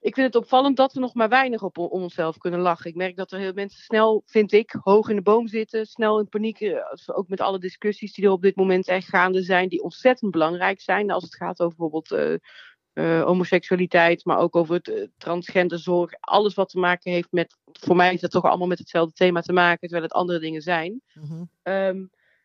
ik 0.00 0.14
vind 0.14 0.26
het 0.26 0.34
opvallend 0.42 0.76
dat 0.76 0.92
we 0.92 1.00
nog 1.00 1.14
maar 1.14 1.28
weinig 1.28 1.62
op 1.62 1.78
om 1.78 2.02
onszelf 2.02 2.38
kunnen 2.38 2.60
lachen. 2.60 2.90
Ik 2.90 2.96
merk 2.96 3.16
dat 3.16 3.32
er 3.32 3.38
heel 3.38 3.52
mensen 3.52 3.82
snel, 3.82 4.22
vind 4.26 4.52
ik, 4.52 4.76
hoog 4.80 5.08
in 5.08 5.16
de 5.16 5.22
boom 5.22 5.48
zitten. 5.48 5.86
Snel 5.86 6.18
in 6.18 6.28
paniek, 6.28 6.60
eh, 6.60 6.84
ook 7.06 7.28
met 7.28 7.40
alle 7.40 7.58
discussies 7.58 8.12
die 8.12 8.24
er 8.24 8.30
op 8.30 8.42
dit 8.42 8.56
moment 8.56 8.88
echt 8.88 9.08
gaande 9.08 9.42
zijn. 9.42 9.68
Die 9.68 9.82
ontzettend 9.82 10.30
belangrijk 10.30 10.80
zijn. 10.80 11.10
Als 11.10 11.24
het 11.24 11.36
gaat 11.36 11.60
over 11.60 11.76
bijvoorbeeld... 11.76 12.10
eh, 12.10 12.48
eh, 12.96 13.22
homoseksualiteit, 13.22 14.24
maar 14.24 14.38
ook 14.38 14.56
over 14.56 14.74
het 14.74 14.88
eh, 14.88 15.06
transgenderzorg. 15.18 16.12
Alles 16.20 16.54
wat 16.54 16.68
te 16.68 16.78
maken 16.78 17.12
heeft 17.12 17.32
met, 17.32 17.56
voor 17.72 17.96
mij 17.96 18.14
is 18.14 18.20
dat 18.20 18.30
toch 18.30 18.44
allemaal 18.44 18.66
met 18.66 18.78
hetzelfde 18.78 19.14
thema 19.14 19.40
te 19.40 19.52
maken, 19.52 19.80
terwijl 19.80 20.02
het 20.02 20.12
andere 20.12 20.38
dingen 20.38 20.62
zijn. 20.62 21.02
Mhm. 21.14 21.42
Ehm, 21.62 22.04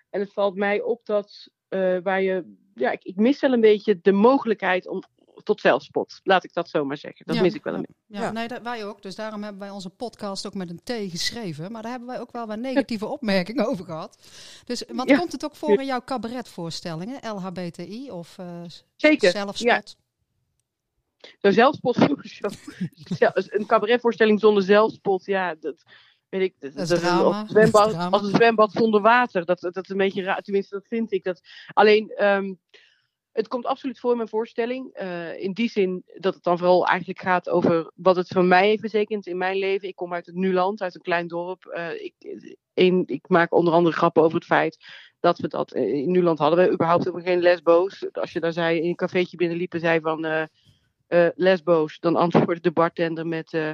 en 0.10 0.20
het 0.20 0.34
valt 0.34 0.56
mij 0.56 0.82
op 0.82 1.06
dat 1.06 1.50
eh, 1.68 1.98
waar 2.04 2.22
je, 2.22 2.56
ja, 2.76 2.92
ik, 2.92 3.04
ik 3.04 3.16
mis 3.16 3.40
wel 3.42 3.54
een 3.54 3.62
beetje 3.62 4.00
de 4.02 4.12
mogelijkheid 4.12 4.88
om 4.88 5.04
tot 5.44 5.62
zelfspot. 5.62 6.20
Laat 6.24 6.44
ik 6.44 6.54
dat 6.54 6.70
zo 6.70 6.86
maar 6.86 6.98
zeggen. 6.98 7.26
Dat 7.26 7.36
Ja, 7.36 7.42
mis 7.42 7.54
ik 7.54 7.64
wel 7.64 7.74
een 7.74 7.80
beetje. 7.82 8.02
Ja, 8.06 8.22
Ja. 8.22 8.32
nee, 8.32 8.48
dat, 8.48 8.62
wij 8.62 8.86
ook. 8.86 9.02
Dus 9.02 9.16
daarom 9.16 9.44
hebben 9.44 9.62
wij 9.62 9.70
onze 9.70 9.90
podcast 9.90 10.46
ook 10.48 10.54
met 10.54 10.70
een 10.70 10.82
T 10.84 11.12
geschreven. 11.12 11.72
Maar 11.72 11.82
daar 11.82 11.92
hebben 11.92 12.10
wij 12.10 12.20
ook 12.20 12.32
wel 12.32 12.48
wat 12.48 12.58
negatieve 12.60 13.06
opmerkingen 13.18 13.68
over 13.68 13.86
gehad. 13.86 14.18
Dus, 14.66 14.84
want 14.94 15.10
Ja. 15.10 15.18
komt 15.18 15.32
het 15.32 15.46
ook 15.46 15.56
voor 15.56 15.80
in 15.80 15.86
jouw 15.86 16.02
cabaretvoorstellingen? 16.06 17.20
LHBTI 17.36 18.12
of 18.12 18.38
eh 18.38 18.62
Zeker. 18.96 19.48
Zo'n 21.40 21.52
zelfspot 21.52 21.96
sowieso. 22.08 22.48
Zel- 22.94 23.32
Een 23.34 23.66
cabaretvoorstelling 23.66 24.40
zonder 24.40 24.64
zelfspot, 24.64 25.26
ja, 25.26 25.56
dat 25.60 25.84
weet 26.30 26.42
ik. 26.42 26.56
Dat, 26.60 26.88
Dat 26.88 27.00
drama. 27.00 27.44
Is 27.44 27.50
zwembad, 27.50 27.96
als 28.12 28.22
een 28.24 28.36
zwembad 28.36 28.72
zonder 28.72 29.02
water. 29.02 29.46
Dat, 29.46 29.60
dat 29.62 29.78
is 29.84 29.90
een 29.90 29.98
beetje 29.98 30.24
raar, 30.24 30.42
tenminste, 30.42 30.76
dat 30.76 30.88
vind 30.88 31.12
ik. 31.12 31.24
Dat, 31.24 31.42
alleen, 31.74 32.10
ehm, 32.10 32.54
het 33.32 33.48
komt 33.48 33.66
absoluut 33.66 34.00
voor 34.00 34.12
in 34.12 34.18
mijn 34.18 34.30
voorstelling. 34.30 34.94
eh, 34.94 35.40
in 35.42 35.52
die 35.54 35.70
zin 35.70 36.04
dat 36.16 36.34
het 36.34 36.44
dan 36.44 36.58
vooral 36.58 36.88
eigenlijk 36.88 37.22
gaat 37.22 37.50
over 37.50 37.92
wat 37.96 38.16
het 38.16 38.28
voor 38.28 38.44
mij 38.46 38.68
heeft 38.68 38.82
betekend 38.82 39.28
in 39.28 39.38
mijn 39.38 39.58
leven. 39.58 39.88
Ik 39.88 39.96
kom 39.96 40.14
uit 40.14 40.26
het 40.26 40.36
Nuland, 40.36 40.82
uit 40.82 40.96
een 40.96 41.02
klein 41.02 41.28
dorp. 41.28 41.66
Eh, 41.66 42.04
ik, 42.04 42.14
een, 42.74 43.04
ik 43.06 43.30
maak 43.30 43.54
onder 43.54 43.74
andere 43.74 43.96
grappen 43.96 44.24
over 44.24 44.36
het 44.36 44.46
feit 44.46 44.78
dat 45.20 45.38
we 45.40 45.48
dat 45.48 45.72
eh, 45.72 45.94
in 45.94 46.12
Nuland 46.12 46.40
hadden 46.40 46.60
we 46.66 46.72
überhaupt 46.74 47.04
helemaal 47.04 47.26
geen 47.26 47.42
lesbo's. 47.42 48.06
Als 48.12 48.32
je 48.32 48.40
daar 48.40 48.54
zei, 48.54 48.78
in 48.82 48.90
een 48.90 48.96
cafeetje 48.96 49.38
binnenliep 49.38 49.74
en 49.74 49.80
zei 49.80 50.00
van 50.00 50.26
lesbo's, 51.36 52.00
dan 52.00 52.16
antwoordde 52.16 52.62
de 52.62 52.72
bartender 52.72 53.28
met 53.28 53.54
eh, 53.54 53.72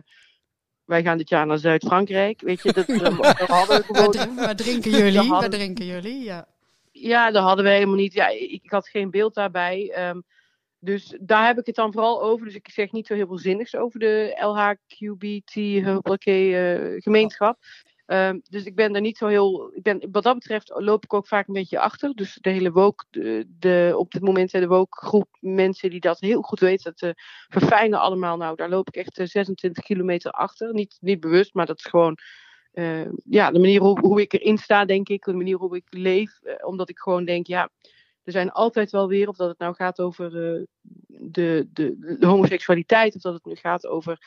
wij 0.86 1.04
gaan 1.04 1.18
dit 1.18 1.30
jaar 1.30 1.46
naar 1.46 1.58
Zuid-Frankrijk. 1.58 2.42
Weet 2.42 2.62
je, 2.62 2.74
dat, 2.74 2.86
hadden 3.48 3.78
we 3.78 3.84
gewoon. 3.84 4.36
waar 4.36 4.56
drinken 4.56 4.92
jullie? 4.92 5.30
Waar 5.30 5.50
drinken 5.50 5.86
jullie? 5.86 6.24
Ja. 6.24 6.48
Ja, 6.92 7.32
dat 7.32 7.44
hadden 7.44 7.66
we 7.66 7.72
helemaal 7.72 7.96
niet. 7.96 8.14
Ja, 8.14 8.28
ik, 8.28 8.64
ik 8.64 8.72
had 8.72 8.88
geen 8.88 9.12
beeld 9.12 9.34
daarbij. 9.34 9.92
ehm, 9.94 10.20
dus 10.80 11.18
daar 11.20 11.46
heb 11.46 11.60
ik 11.60 11.66
het 11.66 11.76
dan 11.76 11.94
vooral 11.94 12.22
over. 12.22 12.46
Dus 12.46 12.56
ik 12.56 12.70
zeg 12.70 12.92
niet 12.92 13.08
zo 13.08 13.14
heel 13.14 13.28
veel 13.28 13.38
zinnigs 13.38 13.76
over 13.76 14.00
de 14.00 14.38
LHQBT 14.40 15.54
eh. 18.08 18.28
Ehm, 18.28 18.40
dus 18.50 18.64
ik 18.66 18.76
ben 18.76 18.92
daar 18.94 19.02
niet 19.02 19.18
zo 19.18 19.28
heel. 19.28 19.72
Ik 19.76 19.84
ben, 19.84 20.08
wat 20.12 20.24
dat 20.24 20.34
betreft 20.34 20.72
loop 20.76 21.04
ik 21.04 21.14
ook 21.14 21.28
vaak 21.28 21.48
een 21.48 21.54
beetje 21.54 21.80
achter. 21.80 22.14
Dus 22.16 22.38
de 22.42 22.50
hele 22.50 22.72
woke, 22.72 23.06
de, 23.10 23.46
de, 23.60 23.94
op 23.98 24.12
dit 24.12 24.22
moment 24.22 24.52
de 24.52 24.68
woke 24.68 25.06
groep 25.06 25.28
mensen 25.40 25.90
die 25.90 26.00
dat 26.00 26.20
heel 26.20 26.42
goed 26.42 26.60
weten, 26.60 26.94
dat 26.96 27.02
eh, 27.10 27.24
verfijnen 27.48 28.00
allemaal. 28.00 28.38
Nou, 28.38 28.56
daar 28.56 28.70
loop 28.70 28.88
ik 28.88 28.96
echt 28.96 29.18
eh, 29.20 29.26
26 29.28 29.84
kilometer 29.84 30.32
achter. 30.32 30.74
Niet, 30.74 30.98
niet 31.02 31.20
bewust, 31.20 31.54
maar 31.54 31.66
dat 31.66 31.78
is 31.78 31.86
gewoon 31.86 32.18
eh, 32.72 33.10
ja, 33.24 33.52
de 33.52 33.60
manier 33.60 33.82
hoe, 33.82 34.00
hoe 34.00 34.22
ik 34.22 34.34
erin 34.34 34.58
sta, 34.58 34.86
denk 34.86 35.10
ik. 35.10 35.26
De 35.26 35.34
manier 35.34 35.58
hoe 35.58 35.76
ik 35.76 35.86
leef. 35.90 36.40
eh, 36.44 36.68
omdat 36.68 36.90
ik 36.90 37.00
gewoon 37.00 37.26
denk, 37.26 37.48
ja, 37.48 37.70
er 38.24 38.32
zijn 38.32 38.52
altijd 38.52 38.92
wel 38.92 39.08
weer, 39.08 39.28
of 39.28 39.36
dat 39.38 39.50
het 39.50 39.60
nou 39.60 39.76
gaat 39.76 40.00
over 40.02 40.26
eh, 40.56 40.64
de, 41.08 41.68
de, 41.74 42.16
de 42.20 42.26
homoseksualiteit, 42.28 43.16
of 43.16 43.22
dat 43.22 43.34
het 43.34 43.46
nu 43.46 43.56
gaat 43.56 43.88
over 43.88 44.18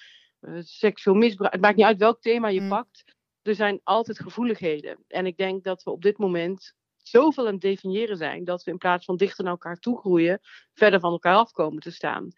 eh, 0.41 0.55
seksueel 0.61 1.17
misbruik. 1.17 1.53
Het 1.53 1.61
maakt 1.63 1.77
niet 1.77 1.87
uit 1.87 1.99
welk 1.99 2.21
thema 2.21 2.49
je 2.49 2.61
Mm. 2.61 2.69
pakt. 2.69 3.05
Er 3.43 3.55
zijn 3.55 3.81
altijd 3.85 4.21
gevoeligheden. 4.21 5.05
En 5.09 5.27
ik 5.27 5.37
denk 5.37 5.65
dat 5.65 5.83
we 5.83 5.91
op 5.91 6.03
dit 6.03 6.19
moment 6.19 6.75
zoveel 7.03 7.47
aan 7.47 7.53
het 7.53 7.61
definiëren 7.63 8.17
zijn, 8.17 8.45
dat 8.45 8.63
we 8.65 8.71
in 8.71 8.79
plaats 8.79 9.05
van 9.05 9.17
dichter 9.17 9.43
naar 9.45 9.53
elkaar 9.53 9.77
toe 9.79 9.99
groeien, 9.99 10.41
verder 10.75 11.01
van 11.01 11.13
elkaar 11.13 11.35
af 11.35 11.51
komen 11.51 11.83
te 11.83 11.91
staan. 11.91 12.29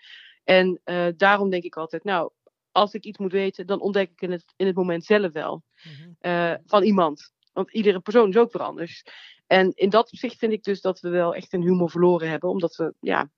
En 0.45 0.81
eh, 0.85 1.07
daarom 1.17 1.51
denk 1.51 1.63
ik 1.63 1.77
altijd, 1.77 2.05
nou, 2.05 2.31
als 2.73 2.95
ik 2.95 3.05
iets 3.05 3.19
moet 3.19 3.33
weten, 3.33 3.67
dan 3.67 3.81
ontdek 3.81 4.11
ik 4.11 4.21
in 4.21 4.31
het, 4.31 4.45
in 4.57 4.67
het 4.67 4.77
moment 4.77 5.05
zelf 5.05 5.33
wel 5.33 5.63
Mhm. 5.85 6.11
eh, 6.19 6.55
van 6.67 6.83
iemand. 6.83 7.33
Want 7.53 7.73
iedere 7.73 8.01
persoon 8.01 8.29
is 8.29 8.37
ook 8.37 8.53
weer 8.53 8.63
anders. 8.63 9.03
En 9.47 9.73
in 9.75 9.91
dat 9.91 10.13
opzicht 10.13 10.39
vind 10.39 10.53
ik 10.53 10.63
dus 10.63 10.81
dat 10.81 11.01
we 11.01 11.09
wel 11.09 11.35
echt 11.35 11.53
een 11.53 11.63
humor 11.63 11.91
verloren 11.91 12.29
hebben. 12.29 12.49
Omdat 12.51 12.77
we 12.77 12.95
ja, 13.01 13.31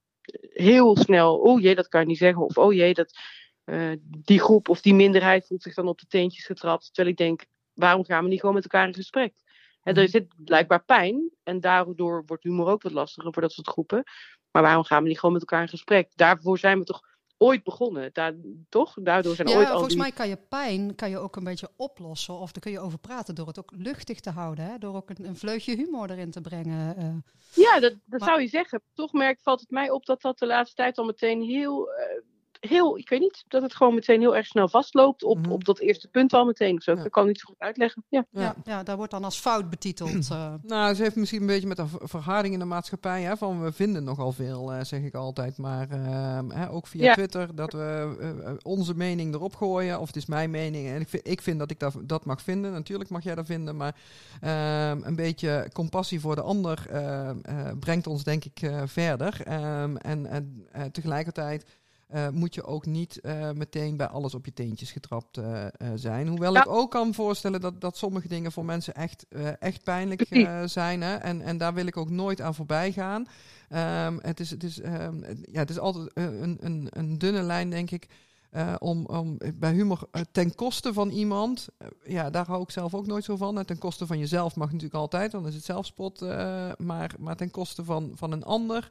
heel 0.53 0.97
snel, 0.97 1.39
oh 1.39 1.61
jee, 1.61 1.75
dat 1.75 1.89
kan 1.89 2.01
je 2.01 2.07
niet 2.07 2.19
zeggen. 2.19 2.43
Of 2.43 2.59
oh 2.59 2.73
jee, 2.73 2.95
dat, 2.95 3.19
eh, 3.65 3.93
die 4.01 4.41
groep 4.41 4.69
of 4.69 4.81
die 4.81 4.95
minderheid 4.95 5.47
voelt 5.47 5.63
zich 5.63 5.75
dan 5.75 5.89
op 5.89 5.99
de 5.99 6.07
teentjes 6.07 6.45
getrapt. 6.47 6.85
Terwijl 6.95 7.09
ik 7.09 7.17
denk, 7.17 7.45
waarom 7.75 8.05
gaan 8.05 8.23
we 8.23 8.29
niet 8.29 8.41
gewoon 8.41 8.55
met 8.55 8.63
elkaar 8.65 8.87
in 8.87 8.95
gesprek? 8.95 9.35
Hè, 9.83 9.93
er 9.93 10.09
zit 10.09 10.35
blijkbaar 10.37 10.85
pijn. 10.85 11.31
En 11.43 11.61
daardoor 11.61 12.23
wordt 12.27 12.43
humor 12.43 12.67
ook 12.69 12.83
wat 12.83 12.93
lastiger 12.93 13.33
voor 13.33 13.43
dat 13.43 13.53
soort 13.53 13.69
groepen. 13.69 14.03
Maar 14.51 14.63
waarom 14.63 14.85
gaan 14.85 15.03
we 15.03 15.09
niet 15.09 15.19
gewoon 15.19 15.35
met 15.35 15.43
elkaar 15.43 15.63
in 15.63 15.69
gesprek? 15.69 16.09
Daarvoor 16.15 16.59
zijn 16.59 16.79
we 16.79 16.85
toch 16.85 17.01
ooit 17.39 17.63
begonnen. 17.63 18.11
Daar, 18.13 18.35
toch? 18.69 18.95
Daardoor 19.01 19.35
zijn 19.35 19.49
Ja, 19.49 19.55
ooit 19.57 19.65
al 19.67 19.73
volgens 19.73 19.93
die... 19.95 20.03
mij 20.03 20.13
kan 20.13 20.29
je 20.29 20.37
pijn 20.49 20.95
kan 20.95 21.11
je 21.11 21.19
ook 21.19 21.37
een 21.37 21.45
beetje 21.45 21.71
oplossen. 21.77 22.35
Of 22.35 22.53
daar 22.53 22.63
kun 22.63 22.73
je 22.73 22.81
over 22.81 22.99
praten 22.99 23.35
door 23.35 23.47
het 23.47 23.59
ook 23.59 23.73
luchtig 23.77 24.21
te 24.21 24.31
houden. 24.31 24.65
Hè? 24.65 24.79
Door 24.79 24.95
ook 24.95 25.11
een, 25.11 25.25
een 25.27 25.37
vleugje 25.37 25.77
humor 25.77 26.11
erin 26.11 26.31
te 26.31 26.41
brengen. 26.41 26.97
eh. 26.97 27.15
Ja, 27.55 27.81
dat, 27.81 27.93
dat 28.05 28.21
Maar- 28.21 28.29
zou 28.29 28.41
je 28.41 28.49
zeggen. 28.49 28.83
Toch 28.95 29.13
merk, 29.13 29.41
valt 29.41 29.61
het 29.61 29.71
mij 29.71 29.91
op 29.91 30.05
dat 30.07 30.21
dat 30.21 30.39
de 30.39 30.47
laatste 30.47 30.75
tijd 30.77 30.99
al 30.99 31.05
meteen 31.05 31.43
heel, 31.43 31.91
eh, 31.93 32.21
heel, 32.61 32.99
ik 32.99 33.09
weet 33.09 33.21
niet, 33.21 33.45
dat 33.49 33.63
het 33.63 33.75
gewoon 33.75 33.95
meteen 33.95 34.21
heel 34.21 34.37
erg 34.37 34.47
snel 34.47 34.69
vastloopt 34.69 35.23
op, 35.23 35.39
Mhm. 35.39 35.51
op 35.51 35.65
dat 35.65 35.79
eerste 35.79 36.09
punt 36.09 36.33
al 36.33 36.45
meteen. 36.45 36.81
Zo, 36.81 36.93
Ja. 36.95 37.03
Dat 37.03 37.13
kan 37.13 37.23
ik 37.23 37.29
niet 37.29 37.39
zo 37.41 37.47
goed 37.47 37.59
uitleggen. 37.61 38.05
Ja. 38.09 38.25
ja. 38.31 38.41
Ja. 38.41 38.55
Ja, 38.65 38.83
daar 38.83 38.97
wordt 38.97 39.11
dan 39.11 39.25
als 39.25 39.39
fout 39.39 39.71
betiteld. 39.71 40.31
eh. 40.31 40.55
Nou, 40.63 40.95
ze 40.95 41.03
heeft 41.03 41.17
misschien 41.17 41.41
een 41.41 41.47
beetje 41.47 41.69
met 41.69 41.79
een 41.79 41.89
ver- 41.89 42.09
verharding 42.09 42.55
in 42.55 42.61
de 42.61 42.65
maatschappij. 42.67 43.23
Hè, 43.23 43.37
van 43.37 43.63
we 43.63 43.73
vinden 43.73 44.05
nogal 44.05 44.33
veel, 44.33 44.73
eh, 44.73 44.85
zeg 44.85 45.03
ik 45.03 45.15
altijd. 45.15 45.59
Maar 45.59 45.91
ehm, 45.91 46.51
hè, 46.51 46.71
ook 46.71 46.87
via 46.87 47.03
Ja. 47.05 47.15
Twitter, 47.15 47.55
dat 47.55 47.73
we 47.73 48.17
eh, 48.45 48.53
onze 48.63 48.95
mening 48.95 49.35
erop 49.35 49.55
gooien. 49.55 50.01
Of 50.01 50.07
het 50.07 50.17
is 50.17 50.27
mijn 50.27 50.51
mening. 50.51 50.89
En 50.89 51.01
ik 51.01 51.09
vind, 51.09 51.29
ik 51.29 51.43
vind 51.43 51.59
dat 51.59 51.71
ik 51.71 51.79
dat, 51.79 51.95
dat 52.05 52.25
mag 52.25 52.43
vinden. 52.43 52.73
Natuurlijk 52.73 53.11
mag 53.11 53.25
jij 53.25 53.35
dat 53.35 53.47
vinden. 53.47 53.77
Maar 53.77 53.95
ehm, 54.41 55.01
een 55.03 55.17
beetje 55.17 55.71
compassie 55.73 56.21
voor 56.21 56.35
de 56.35 56.43
ander 56.43 56.87
ehm, 56.91 57.39
eh, 57.43 57.71
brengt 57.81 58.07
ons 58.07 58.25
denk 58.25 58.45
ik 58.45 58.63
eh, 58.63 58.83
verder. 58.87 59.41
Ehm, 59.45 59.97
en 59.97 60.27
en 60.27 60.67
eh, 60.73 60.83
tegelijkertijd... 60.83 61.65
eh, 62.15 62.29
moet 62.29 62.55
je 62.55 62.65
ook 62.65 62.87
niet 62.87 63.21
eh, 63.21 63.51
meteen 63.51 63.97
bij 63.97 64.07
alles 64.07 64.35
op 64.35 64.45
je 64.45 64.53
teentjes 64.53 64.93
getrapt 64.93 65.37
eh, 65.37 65.67
zijn. 65.95 66.29
Hoewel 66.29 66.57
ik 66.57 66.69
ook 66.69 66.91
kan 66.91 67.15
voorstellen 67.15 67.61
dat, 67.61 67.81
dat 67.81 67.97
sommige 67.97 68.29
dingen 68.29 68.53
voor 68.53 68.65
mensen 68.65 68.95
echt, 68.95 69.27
echt 69.59 69.83
pijnlijk 69.83 70.27
zijn. 70.65 71.03
Hè? 71.03 71.15
En, 71.15 71.43
en 71.43 71.59
daar 71.59 71.75
wil 71.75 71.87
ik 71.87 71.97
ook 71.97 72.11
nooit 72.11 72.41
aan 72.41 72.55
voorbij 72.55 72.93
gaan. 72.93 73.27
Ehm, 73.69 74.19
het, 74.21 74.41
is, 74.41 74.51
het, 74.51 74.63
is, 74.63 74.81
ehm, 74.81 75.21
ja, 75.53 75.59
het 75.59 75.71
is 75.71 75.79
altijd 75.79 76.11
een, 76.15 76.59
een, 76.61 76.89
een 76.91 77.19
dunne 77.19 77.43
lijn, 77.43 77.71
denk 77.71 77.91
ik. 77.91 78.07
om, 78.79 79.07
om 79.07 79.39
bij 79.55 79.73
humor 79.73 80.09
ten 80.33 80.55
koste 80.55 80.93
van 80.93 81.11
iemand, 81.11 81.69
ja, 82.05 82.31
daar 82.31 82.47
hou 82.47 82.63
ik 82.63 82.71
zelf 82.71 82.95
ook 82.95 83.07
nooit 83.07 83.25
zo 83.25 83.37
van. 83.37 83.65
ten 83.65 83.79
koste 83.79 84.07
van 84.07 84.19
jezelf 84.19 84.57
mag 84.57 84.67
natuurlijk 84.67 84.95
altijd, 84.95 85.31
dan 85.31 85.47
is 85.47 85.55
het 85.55 85.65
zelfspot. 85.65 86.21
maar, 86.77 87.15
maar 87.19 87.37
ten 87.37 87.51
koste 87.51 87.85
van, 87.85 88.13
van 88.15 88.33
een 88.33 88.45
ander, 88.45 88.91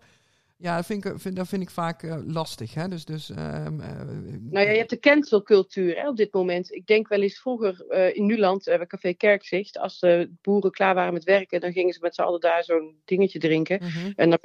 ja, 0.58 0.76
dat 0.76 0.86
vind 0.86 1.06
ik, 1.06 1.14
vind, 1.20 1.36
dat 1.36 1.48
vind 1.48 1.62
ik 1.62 1.70
vaak 1.70 2.04
uh, 2.04 2.18
lastig. 2.26 2.74
Hè? 2.74 2.88
Dus, 2.88 3.06
dus, 3.06 3.30
um, 3.30 3.38
uh, 3.38 4.02
nou 4.40 4.66
ja, 4.66 4.72
je 4.72 4.78
hebt 4.78 4.90
de 4.90 5.00
cancelcultuur 5.00 5.96
hè, 5.96 6.10
op 6.10 6.18
dit 6.18 6.34
moment. 6.34 6.72
Ik 6.72 6.86
denk 6.86 7.08
wel 7.08 7.22
eens 7.22 7.40
vroeger 7.40 7.86
uh, 7.90 8.16
in 8.16 8.26
Nuland, 8.26 8.64
bij 8.64 8.86
Café 8.86 9.14
Kerkzicht, 9.14 9.78
als 9.78 10.00
de 10.00 10.32
boeren 10.42 10.72
klaar 10.72 10.96
waren 10.96 11.14
met 11.14 11.24
werken, 11.24 11.62
dan 11.62 11.72
gingen 11.72 11.94
ze 11.94 12.00
met 12.02 12.16
z'n 12.16 12.22
allen 12.22 12.40
daar 12.40 12.64
zo'n 12.64 13.02
dingetje 13.06 13.40
drinken. 13.40 13.82
-hmm. 13.84 14.14
En 14.16 14.30
dan 14.30 14.40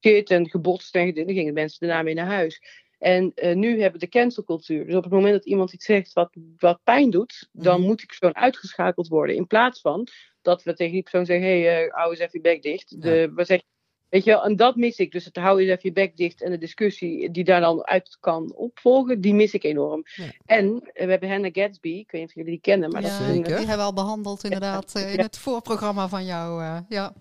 werd 0.00 0.30
en 0.30 0.48
gebotst 0.48 0.94
en 0.94 1.14
dan 1.14 1.34
gingen 1.34 1.54
mensen 1.54 1.86
daarna 1.86 2.04
weer 2.04 2.14
naar 2.14 2.26
huis. 2.26 2.60
En 2.98 3.32
nu 3.34 3.80
hebben 3.80 4.00
we 4.00 4.06
de 4.06 4.18
cancelcultuur. 4.18 4.86
Dus 4.86 4.94
op 4.94 5.02
het 5.02 5.12
moment 5.12 5.32
dat 5.32 5.44
iemand 5.44 5.72
iets 5.72 5.84
zegt 5.84 6.12
wat, 6.12 6.36
wat 6.58 6.80
pijn 6.84 7.10
doet, 7.10 7.48
dan 7.52 7.76
-hmm. 7.76 7.84
moet 7.84 8.02
ik 8.02 8.12
zo 8.12 8.28
uitgeschakeld 8.32 9.08
worden. 9.08 9.36
In 9.36 9.46
plaats 9.46 9.80
van 9.80 10.08
dat 10.42 10.62
we 10.62 10.74
tegen 10.74 10.92
die 10.92 11.02
persoon 11.02 11.26
zeggen: 11.26 11.46
hé, 11.46 11.62
hey, 11.62 11.88
hou 11.90 12.10
eens 12.10 12.18
even 12.18 12.30
je 12.32 12.40
bek 12.40 12.62
dicht. 12.62 13.02
De, 13.02 13.10
ja. 13.10 13.32
We 13.32 13.44
zeggen 13.44 13.66
Weet 14.14 14.24
je 14.24 14.30
wel, 14.30 14.44
en 14.44 14.56
dat 14.56 14.76
mis 14.76 14.98
ik. 14.98 15.12
Dus 15.12 15.24
het 15.24 15.36
hou 15.36 15.62
je 15.62 15.70
even 15.70 15.80
je 15.82 15.92
bek 15.92 16.16
dicht 16.16 16.42
en 16.42 16.50
de 16.50 16.58
discussie 16.58 17.30
die 17.30 17.44
daar 17.44 17.60
dan 17.60 17.86
uit 17.86 18.16
kan 18.20 18.52
opvolgen, 18.54 19.20
die 19.20 19.34
mis 19.34 19.54
ik 19.54 19.64
enorm. 19.64 20.02
Ja. 20.04 20.24
En 20.46 20.74
we 20.74 21.04
hebben 21.04 21.28
Hannah 21.28 21.52
Gatsby, 21.52 21.88
ik 21.88 22.10
weet 22.10 22.20
niet 22.20 22.30
of 22.30 22.34
jullie 22.34 22.50
die 22.50 22.60
kennen, 22.60 22.90
maar 22.90 23.02
ja, 23.02 23.08
dat 23.08 23.20
is 23.20 23.36
een, 23.36 23.42
die 23.42 23.54
hebben 23.54 23.76
we 23.76 23.82
al 23.82 23.92
behandeld 23.92 24.44
inderdaad 24.44 24.90
ja. 24.94 25.00
in 25.00 25.18
het 25.18 25.38
voorprogramma 25.38 26.08
van 26.08 26.24
jou. 26.24 26.62
Uh, 26.62 26.78
ja. 26.88 27.12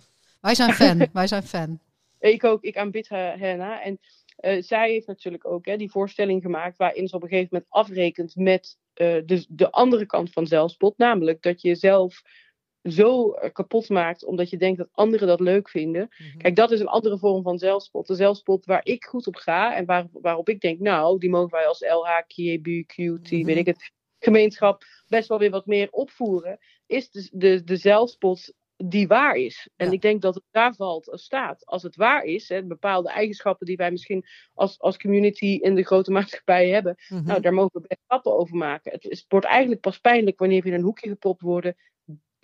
Wij 0.41 0.55
zijn 0.55 0.73
fan, 0.73 1.07
wij 1.13 1.27
zijn 1.27 1.43
fan. 1.43 1.79
Ik 2.19 2.43
ook, 2.43 2.63
ik 2.63 2.77
aanbid 2.77 3.09
Hannah. 3.09 3.85
En 3.85 3.99
uh, 4.41 4.61
zij 4.61 4.89
heeft 4.89 5.07
natuurlijk 5.07 5.45
ook 5.45 5.65
hè, 5.65 5.77
die 5.77 5.91
voorstelling 5.91 6.41
gemaakt 6.41 6.77
waarin 6.77 7.07
ze 7.07 7.15
op 7.15 7.23
een 7.23 7.29
gegeven 7.29 7.49
moment 7.51 7.71
afrekent 7.71 8.35
met 8.35 8.77
uh, 8.95 9.07
de, 9.25 9.45
de 9.49 9.71
andere 9.71 10.05
kant 10.05 10.31
van 10.31 10.47
zelfspot. 10.47 10.97
Namelijk 10.97 11.41
dat 11.41 11.61
je 11.61 11.75
zelf 11.75 12.21
zo 12.83 13.29
kapot 13.53 13.89
maakt 13.89 14.25
omdat 14.25 14.49
je 14.49 14.57
denkt 14.57 14.77
dat 14.77 14.89
anderen 14.91 15.27
dat 15.27 15.39
leuk 15.39 15.69
vinden. 15.69 16.09
Mm-hmm. 16.17 16.37
Kijk, 16.37 16.55
dat 16.55 16.71
is 16.71 16.79
een 16.79 16.87
andere 16.87 17.17
vorm 17.17 17.43
van 17.43 17.57
zelfspot. 17.57 18.07
De 18.07 18.15
zelfspot 18.15 18.65
waar 18.65 18.85
ik 18.85 19.03
goed 19.03 19.27
op 19.27 19.35
ga 19.35 19.75
en 19.75 19.85
waar, 19.85 20.07
waarop 20.11 20.49
ik 20.49 20.59
denk, 20.59 20.79
nou, 20.79 21.19
die 21.19 21.29
mogen 21.29 21.51
wij 21.51 21.67
als 21.67 21.81
LH, 21.81 22.21
QB, 22.27 22.85
QT, 22.85 23.31
mm-hmm. 23.31 23.45
weet 23.45 23.57
ik 23.57 23.65
het, 23.65 23.91
gemeenschap 24.19 24.83
best 25.07 25.27
wel 25.27 25.39
weer 25.39 25.49
wat 25.49 25.65
meer 25.65 25.87
opvoeren, 25.91 26.59
is 26.85 27.09
de, 27.09 27.29
de, 27.31 27.63
de 27.63 27.77
zelfspot 27.77 28.53
die 28.75 29.07
waar 29.07 29.35
is. 29.35 29.69
En 29.75 29.85
ja. 29.85 29.91
ik 29.91 30.01
denk 30.01 30.21
dat 30.21 30.35
het 30.35 30.43
daar 30.51 30.75
valt 30.75 31.09
als 31.09 31.23
staat. 31.23 31.65
Als 31.65 31.83
het 31.83 31.95
waar 31.95 32.23
is, 32.23 32.49
hè, 32.49 32.63
bepaalde 32.63 33.09
eigenschappen 33.09 33.65
die 33.65 33.75
wij 33.75 33.91
misschien 33.91 34.25
als, 34.53 34.79
als 34.79 34.97
community 34.97 35.59
in 35.61 35.75
de 35.75 35.83
grote 35.83 36.11
maatschappij 36.17 36.69
hebben, 36.69 36.95
mm-hmm. 37.07 37.27
nou, 37.27 37.41
daar 37.41 37.53
mogen 37.53 37.81
we 37.81 37.87
best 37.87 38.01
stappen 38.03 38.37
over 38.37 38.55
maken. 38.55 38.91
Het, 38.91 39.25
wordt 39.27 39.45
eigenlijk 39.45 39.81
pas 39.81 39.99
pijnlijk 39.99 40.39
wanneer 40.39 40.61
we 40.61 40.67
in 40.67 40.73
een 40.73 40.81
hoekje 40.81 41.09
gepropt 41.09 41.41
worden 41.41 41.75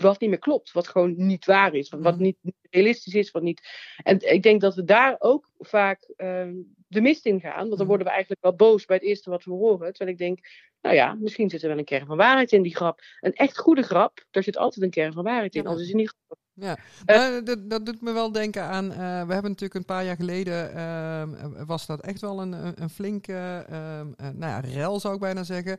wat 0.02 0.20
niet 0.20 0.30
meer 0.30 0.40
klopt, 0.40 0.72
wat 0.72 0.88
gewoon 0.88 1.14
niet 1.16 1.46
waar 1.46 1.74
is, 1.74 1.90
wat, 1.90 2.02
wat 2.02 2.20
niet, 2.20 2.38
realistisch 2.70 3.14
is, 3.14 3.32
wat 3.32 3.42
niet. 3.42 3.62
En 4.04 4.34
ik 4.34 4.44
denk 4.44 4.62
dat 4.62 4.76
we 4.76 4.84
daar 4.84 5.16
ook 5.20 5.50
vaak 5.60 6.14
uh, 6.18 6.48
de 6.88 7.02
mist 7.02 7.26
in 7.26 7.40
gaan, 7.40 7.66
want 7.66 7.78
dan 7.78 7.88
worden 7.88 8.06
we 8.06 8.12
eigenlijk 8.12 8.42
wel 8.42 8.56
boos 8.56 8.86
bij 8.86 8.96
het 8.96 9.06
eerste 9.06 9.30
wat 9.30 9.44
we 9.44 9.52
horen. 9.52 9.94
Terwijl 9.94 10.12
ik 10.12 10.18
denk, 10.18 10.40
nou 10.82 10.96
ja, 10.96 11.14
misschien 11.14 11.50
zit 11.50 11.62
er 11.62 11.70
wel 11.70 11.78
een 11.78 11.84
kern 11.84 12.06
van 12.06 12.18
waarheid 12.18 12.52
in 12.52 12.62
die 12.62 12.76
grap. 12.76 13.02
Een 13.20 13.34
echt 13.34 13.58
goede 13.58 13.82
grap, 13.82 14.26
daar 14.32 14.44
zit 14.44 14.58
altijd 14.58 14.86
een 14.86 14.92
kern 14.92 15.14
van 15.14 15.24
waarheid 15.24 15.56
in, 15.56 15.66
anders 15.66 15.82
is 15.82 15.88
het 15.88 15.98
niet 15.98 16.16
goed. 16.28 16.38
Ja, 16.60 16.78
uh, 17.06 17.46
dat, 17.46 17.70
dat, 17.70 17.86
doet 17.86 18.02
me 18.02 18.12
wel 18.12 18.32
denken 18.32 18.64
aan. 18.64 18.86
Uh, 18.86 18.98
we 18.98 19.34
hebben 19.34 19.52
natuurlijk 19.52 19.74
een 19.74 19.86
paar 19.86 20.06
jaar 20.06 20.16
geleden. 20.16 20.72
Uh, 20.76 21.66
was 21.66 21.86
dat 21.86 22.02
echt 22.02 22.22
wel 22.22 22.42
een, 22.42 22.82
een 22.82 22.90
flinke. 22.90 23.66
nou 24.18 24.52
ja, 24.52 24.60
rel 24.60 25.00
zou 25.00 25.14
ik 25.14 25.20
bijna 25.20 25.44
zeggen. 25.44 25.78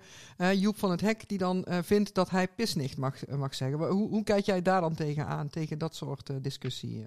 Joep 0.54 0.78
van 0.78 0.90
het 0.90 1.00
Hek, 1.00 1.28
die 1.28 1.38
dan 1.38 1.66
vindt 1.82 2.14
dat 2.14 2.30
hij 2.30 2.48
pisnicht 2.48 2.96
mag, 2.96 3.26
mag 3.28 3.54
zeggen. 3.54 3.78
Hoe, 3.78 4.08
hoe 4.08 4.24
kijk 4.24 4.44
jij 4.44 4.62
daar 4.62 4.80
dan 4.80 4.94
tegenaan, 4.94 5.50
tegen 5.50 5.78
dat 5.78 5.94
soort 5.94 6.30
discussie? 6.42 7.04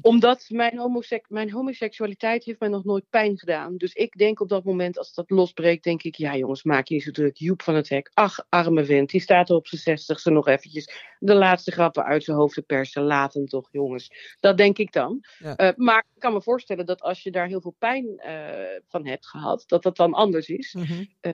Omdat 0.00 0.46
mijn, 0.48 1.02
mijn 1.28 1.50
homoseksualiteit 1.50 2.44
heeft 2.44 2.60
mij 2.60 2.68
nog 2.68 2.84
nooit 2.84 3.10
pijn 3.10 3.38
gedaan. 3.38 3.76
Dus 3.76 3.92
ik 3.92 4.18
denk 4.18 4.40
op 4.40 4.48
dat 4.48 4.64
moment, 4.64 4.98
als 4.98 5.14
dat 5.14 5.30
losbreekt, 5.30 5.84
denk 5.84 6.02
ik: 6.02 6.14
ja, 6.14 6.36
jongens, 6.36 6.62
maak 6.62 6.88
je 6.88 6.94
niet 6.94 7.02
zo 7.02 7.10
druk. 7.10 7.36
Joep 7.36 7.62
van 7.62 7.74
het 7.74 7.88
Hek, 7.88 8.10
ach, 8.14 8.46
arme 8.48 8.84
vent, 8.84 9.10
die 9.10 9.20
staat 9.20 9.48
er 9.48 9.56
op 9.56 9.66
zijn 9.66 9.80
zestigste 9.80 10.30
nog 10.30 10.48
eventjes 10.48 11.14
de 11.18 11.34
laatste 11.34 11.70
grappen 11.70 12.04
uit 12.04 12.24
zijn 12.24 12.36
hoofd 12.36 12.54
te 12.54 12.62
persen 12.62 12.85
ze 12.90 13.00
laten 13.00 13.46
toch, 13.46 13.68
jongens. 13.72 14.36
Dat 14.40 14.56
denk 14.56 14.78
ik 14.78 14.92
dan. 14.92 15.24
Ja. 15.38 15.60
Uh, 15.60 15.76
maar 15.76 16.06
ik 16.14 16.20
kan 16.20 16.32
me 16.32 16.42
voorstellen 16.42 16.86
dat 16.86 17.00
als 17.00 17.22
je 17.22 17.30
daar 17.30 17.46
heel 17.46 17.60
veel 17.60 17.76
pijn 17.78 18.04
uh, 18.26 18.80
van 18.88 19.06
hebt 19.06 19.26
gehad, 19.26 19.64
dat 19.66 19.82
dat 19.82 19.96
dan 19.96 20.14
anders 20.14 20.48
is. 20.48 20.74
Mm 20.74 20.82
-hmm. 20.82 21.08
uh, 21.20 21.32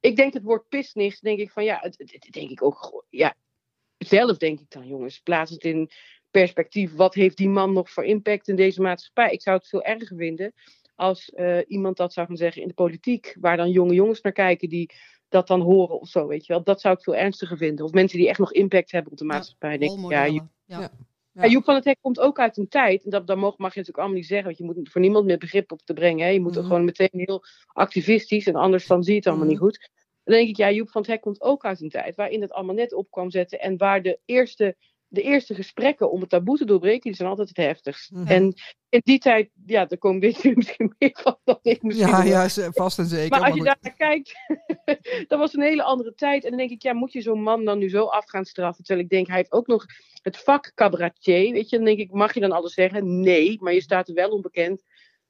ik 0.00 0.16
denk 0.16 0.32
het 0.32 0.42
woord 0.42 0.68
pisnicht, 0.68 1.22
denk 1.22 1.38
ik 1.38 1.50
van 1.50 1.64
ja, 1.64 1.78
het, 1.80 1.98
het, 1.98 2.28
denk 2.30 2.50
ik 2.50 2.62
ook, 2.62 3.04
ja, 3.10 3.34
zelf 3.98 4.36
denk 4.36 4.60
ik 4.60 4.70
dan, 4.70 4.86
jongens, 4.86 5.20
plaats 5.20 5.50
het 5.50 5.64
in 5.64 5.90
perspectief. 6.30 6.94
Wat 6.94 7.14
heeft 7.14 7.36
die 7.36 7.48
man 7.48 7.72
nog 7.72 7.90
voor 7.90 8.04
impact 8.04 8.48
in 8.48 8.56
deze 8.56 8.80
maatschappij? 8.80 9.32
Ik 9.32 9.42
zou 9.42 9.56
het 9.56 9.68
veel 9.68 9.82
erger 9.82 10.16
vinden 10.16 10.52
als 10.94 11.28
iemand 11.66 11.96
dat 11.96 12.12
zou 12.12 12.26
gaan 12.26 12.36
zeggen 12.36 12.62
in 12.62 12.68
de 12.68 12.74
politiek, 12.74 13.36
waar 13.40 13.56
dan 13.56 13.70
jonge 13.70 13.94
jongens 13.94 14.20
naar 14.20 14.32
kijken 14.32 14.68
die 14.68 14.90
dat 15.28 15.46
dan 15.46 15.60
horen 15.60 16.00
of 16.00 16.08
zo, 16.08 16.26
weet 16.26 16.46
je 16.46 16.52
wel. 16.52 16.62
Dat 16.62 16.80
zou 16.80 16.94
ik 16.94 17.02
veel 17.02 17.16
ernstiger 17.16 17.56
vinden. 17.56 17.84
Of 17.84 17.92
mensen 17.92 18.18
die 18.18 18.28
echt 18.28 18.38
nog 18.38 18.52
impact 18.52 18.90
hebben 18.90 19.12
op 19.12 19.18
de 19.18 19.24
maatschappij. 19.24 19.72
Ja, 19.72 19.78
denk, 19.78 20.10
ja, 20.10 20.48
ja. 20.66 20.90
Ja. 21.32 21.46
Joep 21.46 21.64
van 21.64 21.74
het 21.74 21.84
Hek 21.84 21.98
komt 22.00 22.20
ook 22.20 22.38
uit 22.38 22.56
een 22.56 22.68
tijd, 22.68 23.04
en 23.04 23.10
dat, 23.10 23.26
dat 23.26 23.36
mag, 23.36 23.58
mag 23.58 23.74
je 23.74 23.78
natuurlijk 23.78 23.98
allemaal 23.98 24.16
niet 24.16 24.26
zeggen, 24.26 24.46
want 24.46 24.58
je 24.58 24.64
moet 24.64 24.90
voor 24.90 25.00
niemand 25.00 25.24
meer 25.24 25.38
begrip 25.38 25.72
op 25.72 25.82
te 25.84 25.92
brengen. 25.92 26.26
Hè. 26.26 26.32
Je 26.32 26.40
moet 26.40 26.56
er 26.56 26.62
gewoon 26.62 26.84
meteen 26.84 27.08
heel 27.12 27.44
activistisch, 27.66 28.46
en 28.46 28.54
anders 28.54 28.86
dan 28.86 29.02
zie 29.02 29.12
je 29.12 29.18
het 29.18 29.28
allemaal 29.28 29.46
niet 29.46 29.58
goed. 29.58 29.90
Dan 30.24 30.34
denk 30.34 30.48
ik, 30.48 30.56
ja, 30.56 30.70
Joep 30.70 30.90
van 30.90 31.00
het 31.00 31.10
Hek 31.10 31.20
komt 31.20 31.40
ook 31.40 31.64
uit 31.64 31.80
een 31.80 31.88
tijd 31.88 32.14
waarin 32.14 32.40
het 32.42 32.52
allemaal 32.52 32.74
net 32.74 32.94
op 32.94 33.10
kwam 33.10 33.30
zetten 33.30 33.60
en 33.60 33.76
waar 33.76 34.02
de 34.02 34.20
eerste 34.24 34.76
de 35.08 35.22
eerste 35.22 35.54
gesprekken 35.54 36.10
om 36.10 36.20
het 36.20 36.30
taboe 36.30 36.56
te 36.56 36.64
doorbreken, 36.64 37.00
die 37.00 37.14
zijn 37.14 37.28
altijd 37.28 37.48
het 37.48 37.56
heftigst. 37.56 38.10
Mm 38.10 38.18
-hmm. 38.18 38.26
En 38.26 38.54
in 38.88 39.00
die 39.04 39.18
tijd, 39.18 39.50
ja, 39.66 39.84
daar 39.84 39.98
komen 39.98 40.20
je 40.42 40.52
misschien 40.54 40.94
meer 40.98 41.18
van 41.22 41.38
dan 41.44 41.58
ik 41.62 41.82
misschien. 41.82 42.08
Ja, 42.08 42.22
ja, 42.22 42.48
vast 42.70 42.98
en 42.98 43.06
zeker. 43.06 43.38
Maar 43.38 43.48
als 43.48 43.56
je 43.56 43.64
daar 43.64 43.78
naar 43.80 43.96
kijkt, 43.96 44.34
dat 45.28 45.38
was 45.38 45.54
een 45.54 45.62
hele 45.62 45.82
andere 45.82 46.14
tijd. 46.14 46.44
En 46.44 46.48
dan 46.48 46.58
denk 46.58 46.70
ik, 46.70 46.82
ja, 46.82 46.92
moet 46.92 47.12
je 47.12 47.20
zo'n 47.20 47.42
man 47.42 47.64
dan 47.64 47.78
nu 47.78 47.88
zo 47.88 48.04
af 48.04 48.28
gaan 48.28 48.44
straffen? 48.44 48.84
Terwijl 48.84 49.06
ik 49.06 49.12
denk, 49.12 49.26
hij 49.26 49.36
heeft 49.36 49.52
ook 49.52 49.66
nog 49.66 49.84
het 50.22 50.36
vak 50.36 50.72
cabaretier, 50.74 51.52
weet 51.52 51.70
je. 51.70 51.76
Dan 51.76 51.84
denk 51.84 51.98
ik, 51.98 52.12
mag 52.12 52.34
je 52.34 52.40
dan 52.40 52.52
alles 52.52 52.74
zeggen? 52.74 53.20
Nee, 53.20 53.56
maar 53.60 53.72
je 53.72 53.80
staat 53.80 54.08
er 54.08 54.14
wel 54.14 54.30
onbekend 54.30 54.82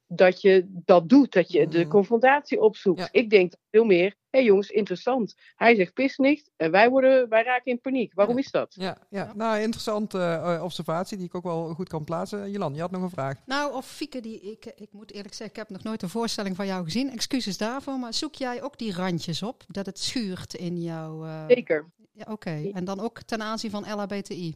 dat 0.07 0.41
je 0.41 0.65
dat 0.69 1.09
doet, 1.09 1.33
dat 1.33 1.51
je 1.51 1.67
de 1.67 1.87
confrontatie 1.87 2.61
opzoekt. 2.61 2.99
Ja. 2.99 3.09
Ik 3.11 3.29
denk 3.29 3.53
veel 3.71 3.83
meer, 3.83 4.09
hé 4.09 4.15
hey 4.29 4.43
jongens, 4.43 4.69
interessant. 4.69 5.35
Hij 5.55 5.75
zegt 5.75 5.93
pis 5.93 6.17
niet 6.17 6.51
en 6.55 6.71
wij, 6.71 6.89
worden, 6.89 7.29
wij 7.29 7.43
raken 7.43 7.71
in 7.71 7.81
paniek. 7.81 8.13
Waarom 8.13 8.35
ja. 8.35 8.41
is 8.41 8.51
dat? 8.51 8.73
Ja, 8.77 8.97
ja. 9.09 9.33
nou, 9.35 9.59
interessante 9.59 10.17
uh, 10.17 10.63
observatie 10.63 11.17
die 11.17 11.25
ik 11.25 11.35
ook 11.35 11.43
wel 11.43 11.73
goed 11.73 11.89
kan 11.89 12.03
plaatsen. 12.03 12.51
Jelan, 12.51 12.73
je 12.73 12.81
had 12.81 12.91
nog 12.91 13.01
een 13.01 13.09
vraag. 13.09 13.37
Nou, 13.45 13.73
of 13.73 13.85
Fieke, 13.85 14.19
die, 14.19 14.41
ik, 14.41 14.65
ik 14.65 14.91
moet 14.91 15.11
eerlijk 15.11 15.33
zeggen, 15.33 15.55
ik 15.55 15.55
heb 15.55 15.69
nog 15.69 15.83
nooit 15.83 16.01
een 16.01 16.09
voorstelling 16.09 16.55
van 16.55 16.65
jou 16.65 16.83
gezien. 16.83 17.11
Excuses 17.11 17.57
daarvoor, 17.57 17.99
maar 17.99 18.13
zoek 18.13 18.35
jij 18.35 18.63
ook 18.63 18.77
die 18.77 18.93
randjes 18.93 19.43
op? 19.43 19.63
Dat 19.67 19.85
het 19.85 19.99
schuurt 19.99 20.53
in 20.53 20.81
jouw... 20.81 21.25
Uh... 21.25 21.43
Zeker. 21.47 21.85
Ja, 22.11 22.23
Oké, 22.23 22.31
okay. 22.31 22.71
en 22.73 22.85
dan 22.85 22.99
ook 22.99 23.21
ten 23.21 23.41
aanzien 23.41 23.71
van 23.71 23.93
LHBTI? 23.93 24.55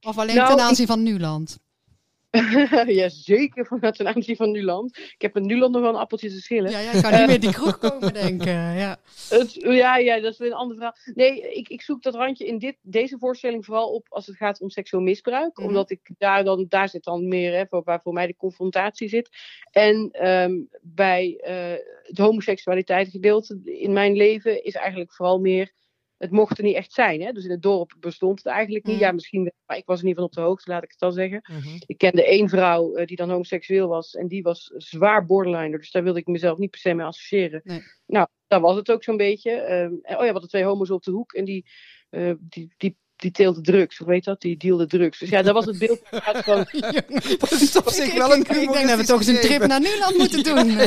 Of 0.00 0.18
alleen 0.18 0.36
nou, 0.36 0.48
ten 0.56 0.64
aanzien 0.64 0.84
ik... 0.84 0.90
van 0.90 1.02
Nuland? 1.02 1.58
ja, 3.00 3.08
zeker 3.08 3.66
van 3.66 3.80
ten 3.80 4.06
aanzien 4.06 4.36
van 4.36 4.50
Nuland. 4.50 4.96
Ik 4.98 5.22
heb 5.22 5.34
met 5.34 5.44
Nuland 5.44 5.72
nog 5.72 5.80
wel 5.80 5.90
een 5.90 6.00
appeltje 6.00 6.28
te 6.28 6.40
schillen. 6.40 6.70
Ja, 6.70 6.78
ja 6.78 7.00
kan 7.00 7.18
niet 7.18 7.26
meer 7.26 7.40
die 7.40 7.52
kroeg 7.60 7.78
komen 7.78 8.12
denken. 8.12 8.52
Ja. 8.52 8.96
Het, 9.28 9.52
ja, 9.54 9.96
ja, 9.96 10.20
dat 10.20 10.32
is 10.32 10.38
weer 10.38 10.50
een 10.50 10.54
ander 10.54 10.76
verhaal. 10.76 10.96
Nee, 11.14 11.52
ik, 11.52 11.68
ik 11.68 11.82
zoek 11.82 12.02
dat 12.02 12.14
randje 12.14 12.46
in 12.46 12.58
dit, 12.58 12.76
deze 12.82 13.18
voorstelling 13.18 13.64
vooral 13.64 13.92
op 13.92 14.06
als 14.08 14.26
het 14.26 14.36
gaat 14.36 14.60
om 14.60 14.70
seksueel 14.70 15.02
misbruik. 15.02 15.58
Mm. 15.58 15.66
Omdat 15.66 15.90
ik 15.90 16.10
daar 16.18 16.44
dan, 16.44 16.66
daar 16.68 16.88
zit 16.88 17.04
dan 17.04 17.28
meer, 17.28 17.52
hè, 17.52 17.66
voor, 17.66 17.82
waar 17.84 18.00
voor 18.00 18.12
mij 18.12 18.26
de 18.26 18.36
confrontatie 18.36 19.08
zit. 19.08 19.28
En 19.70 20.28
um, 20.28 20.68
bij 20.82 21.40
uh, 21.46 21.78
het 22.02 22.18
homoseksualiteit 22.18 23.08
gedeelte 23.08 23.60
in 23.64 23.92
mijn 23.92 24.16
leven 24.16 24.64
is 24.64 24.74
eigenlijk 24.74 25.14
vooral 25.14 25.38
meer 25.38 25.72
het 26.20 26.30
mocht 26.30 26.58
er 26.58 26.64
niet 26.64 26.74
echt 26.74 26.92
zijn. 26.92 27.20
Hè? 27.20 27.32
Dus 27.32 27.44
in 27.44 27.50
het 27.50 27.62
dorp 27.62 27.94
bestond 28.00 28.38
het 28.38 28.46
eigenlijk 28.46 28.86
niet. 28.86 28.94
Mm. 28.94 29.00
Ja, 29.00 29.12
misschien, 29.12 29.52
maar 29.66 29.76
ik 29.76 29.86
was 29.86 30.00
in 30.02 30.08
ieder 30.08 30.22
geval 30.22 30.24
op 30.24 30.44
de 30.44 30.50
hoogte, 30.50 30.70
laat 30.70 30.82
ik 30.82 30.90
het 30.90 30.98
dan 30.98 31.12
zeggen. 31.12 31.42
Mm-hmm. 31.52 31.76
Ik 31.86 31.98
kende 31.98 32.24
één 32.24 32.48
vrouw 32.48 32.98
uh, 32.98 33.06
die 33.06 33.16
dan 33.16 33.30
homoseksueel 33.30 33.88
was 33.88 34.14
en 34.14 34.28
die 34.28 34.42
was 34.42 34.72
zwaar 34.76 35.26
borderline. 35.26 35.78
Dus 35.78 35.90
daar 35.90 36.02
wilde 36.02 36.18
ik 36.18 36.26
mezelf 36.26 36.58
niet 36.58 36.70
per 36.70 36.80
se 36.80 36.94
mee 36.94 37.06
associëren. 37.06 37.60
Nee. 37.64 37.82
Nou, 38.06 38.26
daar 38.46 38.60
was 38.60 38.76
het 38.76 38.90
ook 38.90 39.04
zo'n 39.04 39.16
beetje. 39.16 39.72
Um, 39.72 39.92
oh 39.92 40.00
ja, 40.02 40.18
we 40.18 40.30
hadden 40.30 40.48
twee 40.48 40.64
homo's 40.64 40.90
op 40.90 41.02
de 41.02 41.10
hoek 41.10 41.32
en 41.32 41.44
die, 41.44 41.66
uh, 42.10 42.34
die, 42.40 42.74
die 42.76 42.96
die 43.20 43.30
teelde 43.30 43.60
drugs, 43.60 43.98
hoe 43.98 44.06
weet 44.06 44.24
dat? 44.24 44.40
Die 44.40 44.56
dealde 44.56 44.86
drugs. 44.86 45.18
Dus 45.18 45.28
ja, 45.28 45.42
dat 45.42 45.54
was 45.54 45.64
het 45.64 45.78
beeld 45.78 46.00
van... 46.44 46.66
dat 47.38 47.50
is 47.50 47.76
op 47.76 47.88
zich 47.88 48.14
wel 48.14 48.32
een 48.32 48.40
Ik 48.40 48.72
denk 48.72 48.88
dat 48.88 48.98
we 48.98 49.04
toch 49.04 49.18
eens 49.18 49.26
een 49.26 49.40
trip 49.40 49.66
naar 49.66 49.80
Nuland 49.80 50.16
moeten 50.16 50.42
doen. 50.42 50.66
Uh, 50.66 50.76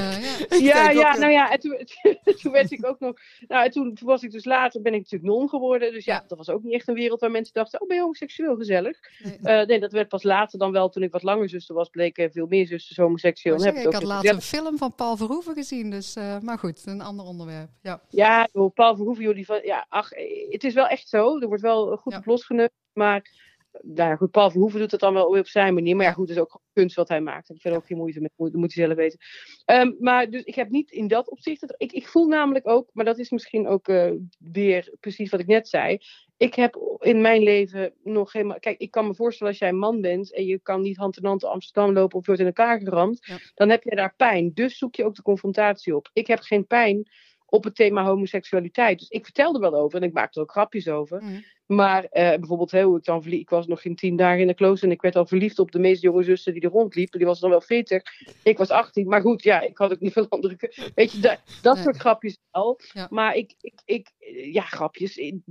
ja, 0.49 0.83
denk 0.83 0.99
ja, 0.99 1.11
ook, 1.11 1.17
nou 1.17 1.31
ja, 1.31 1.51
en 1.51 1.59
toen, 1.59 1.77
toen 2.41 2.51
werd 2.51 2.71
ik 2.71 2.85
ook 2.85 2.99
nog. 2.99 3.13
Nou, 3.47 3.65
en 3.65 3.71
toen, 3.71 3.93
toen 3.93 4.07
was 4.07 4.23
ik 4.23 4.31
dus 4.31 4.45
later, 4.45 4.81
ben 4.81 4.93
ik 4.93 4.99
natuurlijk 4.99 5.31
non 5.31 5.49
geworden. 5.49 5.91
Dus 5.91 6.05
ja, 6.05 6.13
Ja. 6.13 6.23
dat 6.27 6.37
was 6.37 6.49
ook 6.49 6.63
niet 6.63 6.73
echt 6.73 6.87
een 6.87 6.93
wereld 6.93 7.19
waar 7.19 7.31
mensen 7.31 7.53
dachten: 7.53 7.81
oh, 7.81 7.87
ben 7.87 7.95
je 7.95 8.01
homoseksueel 8.01 8.55
gezellig? 8.55 8.99
Nee. 9.23 9.37
Eh, 9.43 9.67
nee, 9.67 9.79
dat 9.79 9.91
werd 9.91 10.07
pas 10.07 10.23
later 10.23 10.59
dan 10.59 10.71
wel. 10.71 10.89
Toen 10.89 11.03
ik 11.03 11.11
wat 11.11 11.23
langer 11.23 11.49
zuster 11.49 11.75
was, 11.75 11.89
bleken 11.89 12.31
veel 12.31 12.47
meer 12.47 12.67
zusters 12.67 12.97
homoseksueel. 12.97 13.61
Heb 13.63 13.75
ik 13.75 13.93
had 13.93 14.03
laatst 14.03 14.31
een 14.31 14.41
film 14.41 14.77
van 14.77 14.95
Paul 14.95 15.17
Verhoeven 15.17 15.53
gezien, 15.53 15.89
dus, 15.89 16.15
eh, 16.15 16.39
maar 16.39 16.59
goed, 16.59 16.81
een 16.85 17.01
ander 17.01 17.25
onderwerp. 17.25 17.69
Ja. 17.81 18.01
Ja, 18.09 18.47
joh, 18.53 18.73
Paul 18.73 18.95
Verhoeven, 18.95 19.23
joh, 19.23 19.35
die 19.35 19.45
van, 19.45 19.59
ja, 19.63 19.85
ach, 19.89 20.11
eh, 20.11 20.51
het 20.51 20.63
is 20.63 20.73
wel 20.73 20.87
echt 20.87 21.09
zo. 21.09 21.39
Er 21.39 21.47
wordt 21.47 21.61
wel 21.61 21.97
goed 21.97 22.22
Losgeneukt. 22.25 22.73
Maar 22.93 23.41
nou 23.81 24.09
ja, 24.09 24.15
goed, 24.15 24.31
Paul 24.31 24.51
Verhoeven 24.51 24.79
doet 24.79 24.91
het 24.91 24.99
dan 24.99 25.13
wel 25.13 25.31
weer 25.31 25.39
op 25.39 25.47
zijn 25.47 25.73
manier. 25.73 25.95
Maar 25.95 26.05
ja, 26.05 26.11
goed, 26.11 26.27
het 26.27 26.37
is 26.37 26.43
ook 26.43 26.61
kunst 26.73 26.95
wat 26.95 27.07
hij 27.09 27.21
maakt. 27.21 27.47
Heb 27.47 27.55
ik 27.55 27.61
verder 27.61 27.79
ook 27.79 27.85
geen 27.85 27.97
moeite 27.97 28.19
mee. 28.19 28.29
Moet, 28.35 28.53
moet 28.53 28.73
hij 28.73 28.85
zelf 28.85 28.97
weten. 28.97 29.19
Ehm, 29.65 29.91
maar 29.99 30.29
dus 30.29 30.43
ik 30.43 30.55
heb 30.55 30.69
niet 30.69 30.91
in 30.91 31.07
dat 31.07 31.29
opzicht. 31.29 31.61
het- 31.61 31.75
Ik, 31.77 31.91
ik 31.91 32.07
voel 32.07 32.27
namelijk 32.27 32.67
ook, 32.67 32.89
maar 32.93 33.05
dat 33.05 33.17
is 33.19 33.29
misschien 33.29 33.67
ook 33.67 33.87
eh, 33.87 34.11
weer 34.39 34.93
precies 34.99 35.29
wat 35.29 35.39
ik 35.39 35.47
net 35.47 35.67
zei. 35.67 35.97
Ik 36.37 36.53
heb 36.55 36.97
in 36.99 37.21
mijn 37.21 37.43
leven 37.43 37.93
nog 38.03 38.31
helemaal. 38.33 38.59
Kijk, 38.59 38.79
ik 38.79 38.91
kan 38.91 39.07
me 39.07 39.15
voorstellen 39.15 39.51
als 39.51 39.61
jij 39.61 39.69
een 39.69 39.77
man 39.77 40.01
bent 40.01 40.33
en 40.33 40.45
je 40.45 40.59
kan 40.59 40.81
niet 40.81 40.97
hand 40.97 41.17
in 41.17 41.25
hand 41.25 41.41
door 41.41 41.49
Amsterdam 41.49 41.93
lopen 41.93 42.15
of 42.17 42.21
je 42.21 42.27
wordt 42.27 42.41
in 42.41 42.47
elkaar 42.47 42.79
geramd, 42.79 43.25
Ja. 43.25 43.37
dan 43.53 43.69
heb 43.69 43.83
je 43.83 43.95
daar 43.95 44.13
pijn. 44.15 44.51
Dus 44.53 44.77
zoek 44.77 44.95
je 44.95 45.05
ook 45.05 45.15
de 45.15 45.21
confrontatie 45.21 45.95
op. 45.95 46.09
Ik 46.13 46.27
heb 46.27 46.39
geen 46.39 46.67
pijn 46.67 47.09
op 47.53 47.63
het 47.63 47.75
thema 47.75 48.03
homoseksualiteit. 48.03 48.99
Dus 48.99 49.07
ik 49.09 49.23
vertelde 49.23 49.59
wel 49.59 49.73
over 49.75 50.01
en 50.01 50.07
ik 50.07 50.13
maakte 50.13 50.39
er 50.39 50.45
ook 50.45 50.51
grapjes 50.51 50.87
over. 50.87 51.21
Mhm. 51.23 51.39
Maar 51.65 52.03
eh, 52.03 52.29
bijvoorbeeld, 52.39 52.71
hè, 52.71 52.83
hoe 52.83 52.97
ik 52.97 53.03
dan 53.03 53.21
verlie- 53.21 53.39
ik 53.39 53.49
was 53.49 53.67
nog 53.67 53.81
geen 53.81 53.95
tien 53.95 54.15
dagen 54.15 54.39
in 54.41 54.47
de 54.47 54.53
klooster 54.53 54.87
en 54.87 54.93
ik 54.93 55.01
werd 55.01 55.15
al 55.15 55.25
verliefd 55.25 55.59
op 55.59 55.71
de 55.71 55.79
meest 55.79 56.01
jonge 56.01 56.23
zuster 56.23 56.53
die 56.53 56.61
er 56.61 56.69
rondliep. 56.69 57.11
Die 57.11 57.25
was 57.25 57.39
dan 57.39 57.49
wel 57.49 57.61
40. 57.61 58.01
Ik 58.43 58.57
was 58.57 58.69
18. 58.69 59.07
Maar 59.07 59.21
goed, 59.21 59.43
ja, 59.43 59.61
ik 59.61 59.77
had 59.77 59.91
ook 59.91 59.99
niet 59.99 60.13
veel 60.13 60.29
andere. 60.29 60.55
Weet 60.95 61.11
je, 61.11 61.19
da- 61.19 61.39
dat 61.61 61.73
Nee. 61.75 61.83
soort 61.83 61.97
grapjes 61.97 62.37
wel. 62.51 62.79
Ja. 62.93 63.07
Maar 63.09 63.35
ik, 63.35 63.53
ik, 63.61 63.81
ik, 63.85 64.11
ja, 64.53 64.61
grapjes. 64.61 65.17
Ik- 65.17 65.41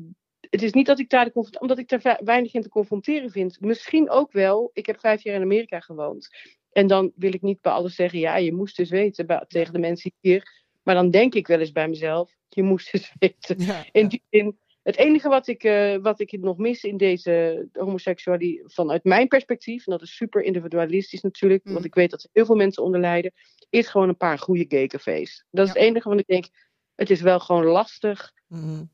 Het 0.50 0.62
is 0.62 0.72
niet 0.72 0.86
dat 0.86 0.98
ik 0.98 1.08
daar 1.10 1.24
de 1.32 1.56
omdat 1.60 1.78
ik 1.78 1.88
daar 1.88 2.20
weinig 2.24 2.54
in 2.54 2.62
te 2.62 2.68
confronteren 2.68 3.30
vind. 3.30 3.60
Misschien 3.60 4.10
ook 4.10 4.32
wel. 4.32 4.70
Ik 4.72 4.86
heb 4.86 5.00
vijf 5.00 5.22
jaar 5.22 5.34
in 5.34 5.42
Amerika 5.42 5.80
gewoond. 5.80 6.28
En 6.72 6.86
dan 6.86 7.12
wil 7.14 7.34
ik 7.34 7.42
niet 7.42 7.60
bij 7.60 7.72
alles 7.72 7.94
zeggen, 7.94 8.18
ja, 8.18 8.36
je 8.36 8.52
moest 8.54 8.76
dus 8.76 8.90
weten 8.90 9.26
bij- 9.26 9.44
tegen 9.48 9.72
de 9.72 9.78
mensen 9.78 10.12
hier. 10.20 10.62
Maar 10.83 10.95
dan 10.95 11.11
denk 11.11 11.35
ik 11.35 11.47
wel 11.47 11.61
eens 11.61 11.73
bij 11.73 11.88
mezelf, 11.88 12.37
je 12.49 12.62
moest 12.62 12.92
dus 12.92 13.12
weten. 13.18 13.59
Ja, 13.59 13.85
In 13.92 14.09
die 14.09 14.23
zin, 14.31 14.59
het 14.83 14.97
enige 14.97 15.29
wat 15.29 15.47
ik, 15.47 15.64
eh, 15.64 15.97
wat 15.97 16.21
ik 16.21 16.40
nog 16.40 16.57
mis 16.57 16.85
in 16.85 16.97
deze 16.97 17.68
homoseksualiteit, 17.73 18.73
vanuit 18.75 19.05
mijn 19.05 19.29
perspectief, 19.29 19.87
en 19.87 19.92
dat 19.92 20.03
is 20.03 20.16
super 20.16 20.42
individualistisch 20.42 21.21
natuurlijk, 21.21 21.64
Mm. 21.64 21.73
want 21.73 21.85
ik 21.85 21.95
weet 21.95 22.11
dat 22.11 22.23
er 22.23 22.29
heel 22.33 22.47
veel 22.47 22.57
mensen 22.57 22.83
onder 22.83 23.01
lijden, 23.01 23.33
is 23.71 23.88
gewoon 23.88 24.09
een 24.09 24.16
paar 24.16 24.38
goede 24.38 24.64
gay 24.68 24.87
cafés. 24.87 25.45
Dat 25.51 25.66
is 25.66 25.73
het 25.73 25.83
enige 25.83 26.09
wat 26.09 26.18
ik 26.18 26.27
denk, 26.27 26.47
het 26.95 27.11
is 27.11 27.21
wel 27.21 27.40
gewoon 27.40 27.64
lastig 27.64 28.33
Mhm. 28.47 28.85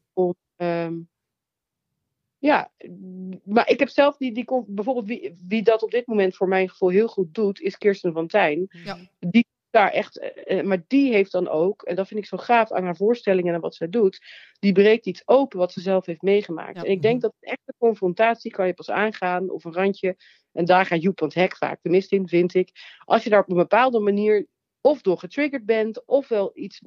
Ehm, 0.56 0.94
ja, 2.38 2.72
maar 3.44 3.68
ik 3.68 3.78
heb 3.78 3.88
zelf 3.88 4.16
die, 4.16 4.32
die 4.32 4.44
bijvoorbeeld 4.66 5.06
wie, 5.06 5.36
wie 5.48 5.62
dat 5.62 5.82
op 5.82 5.90
dit 5.90 6.06
moment 6.06 6.36
voor 6.36 6.48
mijn 6.48 6.68
gevoel 6.68 6.88
heel 6.88 7.08
goed 7.08 7.34
doet, 7.34 7.60
is 7.60 7.78
Kirsten 7.78 8.12
van 8.12 8.26
Tijn. 8.26 8.66
Ja. 8.84 8.98
Die 9.18 9.46
daar 9.70 9.90
echt, 9.90 10.18
eh, 10.18 10.58
eh, 10.58 10.66
maar 10.66 10.84
die 10.86 11.12
heeft 11.12 11.32
dan 11.32 11.48
ook, 11.48 11.82
en 11.82 11.96
dat 11.96 12.08
vind 12.08 12.20
ik 12.20 12.26
zo 12.26 12.36
gaaf 12.36 12.72
aan 12.72 12.84
haar 12.84 12.96
voorstellingen 12.96 13.54
en 13.54 13.60
wat 13.60 13.74
zij 13.74 13.88
doet, 13.88 14.20
die 14.58 14.72
breekt 14.72 15.06
iets 15.06 15.22
open 15.24 15.58
wat 15.58 15.72
ze 15.72 15.80
zelf 15.80 16.06
heeft 16.06 16.22
meegemaakt. 16.22 16.76
Ja. 16.76 16.82
En 16.82 16.90
ik 16.90 17.02
denk 17.02 17.20
dat 17.20 17.34
een 17.40 17.50
echte 17.50 17.74
confrontatie 17.78 18.50
kan 18.50 18.66
je 18.66 18.74
pas 18.74 18.90
aangaan, 18.90 19.50
of 19.50 19.64
een 19.64 19.74
randje, 19.74 20.16
en 20.52 20.64
daar 20.64 20.86
gaat 20.86 21.02
Joep 21.02 21.18
van 21.18 21.28
het 21.28 21.36
Hek 21.36 21.56
vaak 21.56 21.78
de 21.82 21.88
mist 21.88 22.12
in, 22.12 22.28
vind 22.28 22.54
ik. 22.54 22.70
Als 23.04 23.24
je 23.24 23.30
daar 23.30 23.40
op 23.40 23.50
een 23.50 23.56
bepaalde 23.56 24.00
manier 24.00 24.46
of 24.80 25.00
door 25.00 25.18
getriggerd 25.18 25.66
bent, 25.66 26.02
ofwel 26.06 26.50
iets, 26.54 26.80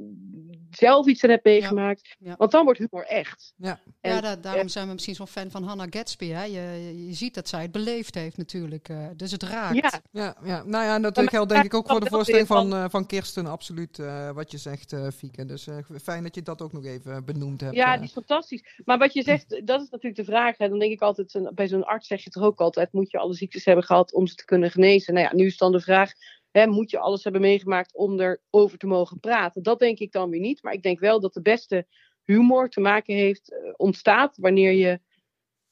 zelf 0.70 1.08
iets 1.08 1.24
aan 1.24 1.30
hebt 1.30 1.44
meegemaakt. 1.46 2.16
Ja. 2.20 2.36
Want 2.38 2.52
dan 2.52 2.64
wordt 2.64 2.80
humor 2.80 3.06
echt. 3.06 3.54
Ja. 3.58 3.80
En- 4.02 4.14
ja, 4.14 4.22
da- 4.22 4.36
daarom 4.36 4.68
zijn 4.68 4.88
we 4.88 4.94
misschien 4.94 5.16
zo'n 5.16 5.28
fan 5.28 5.52
van 5.52 5.64
Hannah 5.64 5.88
Gatsby. 5.90 6.28
Hè? 6.28 6.44
Je, 6.44 7.06
je, 7.08 7.14
ziet 7.14 7.34
dat 7.34 7.48
zij 7.48 7.62
het 7.62 7.72
beleefd 7.72 8.16
heeft 8.16 8.38
natuurlijk. 8.38 8.90
eh, 8.90 9.08
dus 9.16 9.32
het 9.32 9.44
raakt. 9.44 9.76
Ja, 9.76 10.02
Ja, 10.12 10.36
ja, 10.44 10.64
nou 10.64 10.86
ja, 10.86 10.96
en 10.96 11.02
dat 11.02 11.20
geldt 11.30 11.50
denk 11.50 11.64
ik 11.66 11.74
ook 11.74 11.88
voor 11.90 12.00
de 12.00 12.10
voorstelling 12.10 12.48
van, 12.48 12.70
van- 12.70 12.80
eh, 12.80 12.90
van 12.90 13.06
Kirsten, 13.06 13.46
absoluut, 13.46 14.00
eh, 14.00 14.32
wat 14.32 14.52
je 14.52 14.58
zegt, 14.58 14.94
eh 14.94 15.08
Fieke. 15.16 15.46
Dus 15.46 15.68
eh, 15.68 15.76
fijn 16.04 16.24
dat 16.24 16.36
je 16.36 16.42
dat 16.42 16.62
ook 16.62 16.74
nog 16.74 16.86
even 16.86 17.26
benoemd 17.26 17.62
hebt. 17.62 17.76
Ja, 17.76 17.96
die 17.96 18.06
is 18.06 18.12
fantastisch. 18.12 18.64
Maar 18.86 18.98
wat 18.98 19.14
je 19.14 19.22
zegt, 19.24 19.50
dat 19.50 19.82
is 19.82 19.90
natuurlijk 19.90 20.16
de 20.16 20.32
vraag. 20.32 20.58
Hè. 20.58 20.70
Dan 20.70 20.80
denk 20.80 20.92
ik 20.92 21.02
altijd, 21.02 21.50
bij 21.54 21.68
zo'n 21.68 21.84
arts 21.84 22.08
zeg 22.08 22.24
je 22.24 22.30
toch 22.30 22.44
ook 22.44 22.60
altijd, 22.60 22.94
moet 22.94 23.12
je 23.12 23.18
alle 23.18 23.34
ziektes 23.34 23.66
hebben 23.66 23.84
gehad 23.86 24.14
om 24.14 24.28
ze 24.28 24.36
te 24.36 24.46
kunnen 24.46 24.72
genezen? 24.72 25.14
Nou 25.14 25.26
ja, 25.26 25.36
nu 25.36 25.46
is 25.46 25.58
dan 25.58 25.72
de 25.72 25.80
vraag, 25.80 26.12
hè, 26.52 26.68
moet 26.68 26.92
je 26.92 27.00
alles 27.00 27.24
hebben 27.24 27.42
meegemaakt 27.42 27.96
om 27.96 28.20
erover 28.20 28.78
te 28.78 28.88
mogen 28.88 29.20
praten? 29.20 29.64
Dat 29.64 29.80
denk 29.80 30.00
ik 30.00 30.12
dan 30.12 30.30
weer 30.30 30.40
niet. 30.40 30.64
Maar 30.64 30.74
ik 30.74 30.84
denk 30.84 31.00
wel 31.00 31.20
dat 31.20 31.34
de 31.34 31.42
beste 31.42 31.88
humor 32.24 32.70
te 32.70 32.80
maken 32.80 33.16
heeft, 33.16 33.52
eh, 33.52 33.74
ontstaat 33.78 34.38
wanneer 34.38 34.72
je 34.72 35.00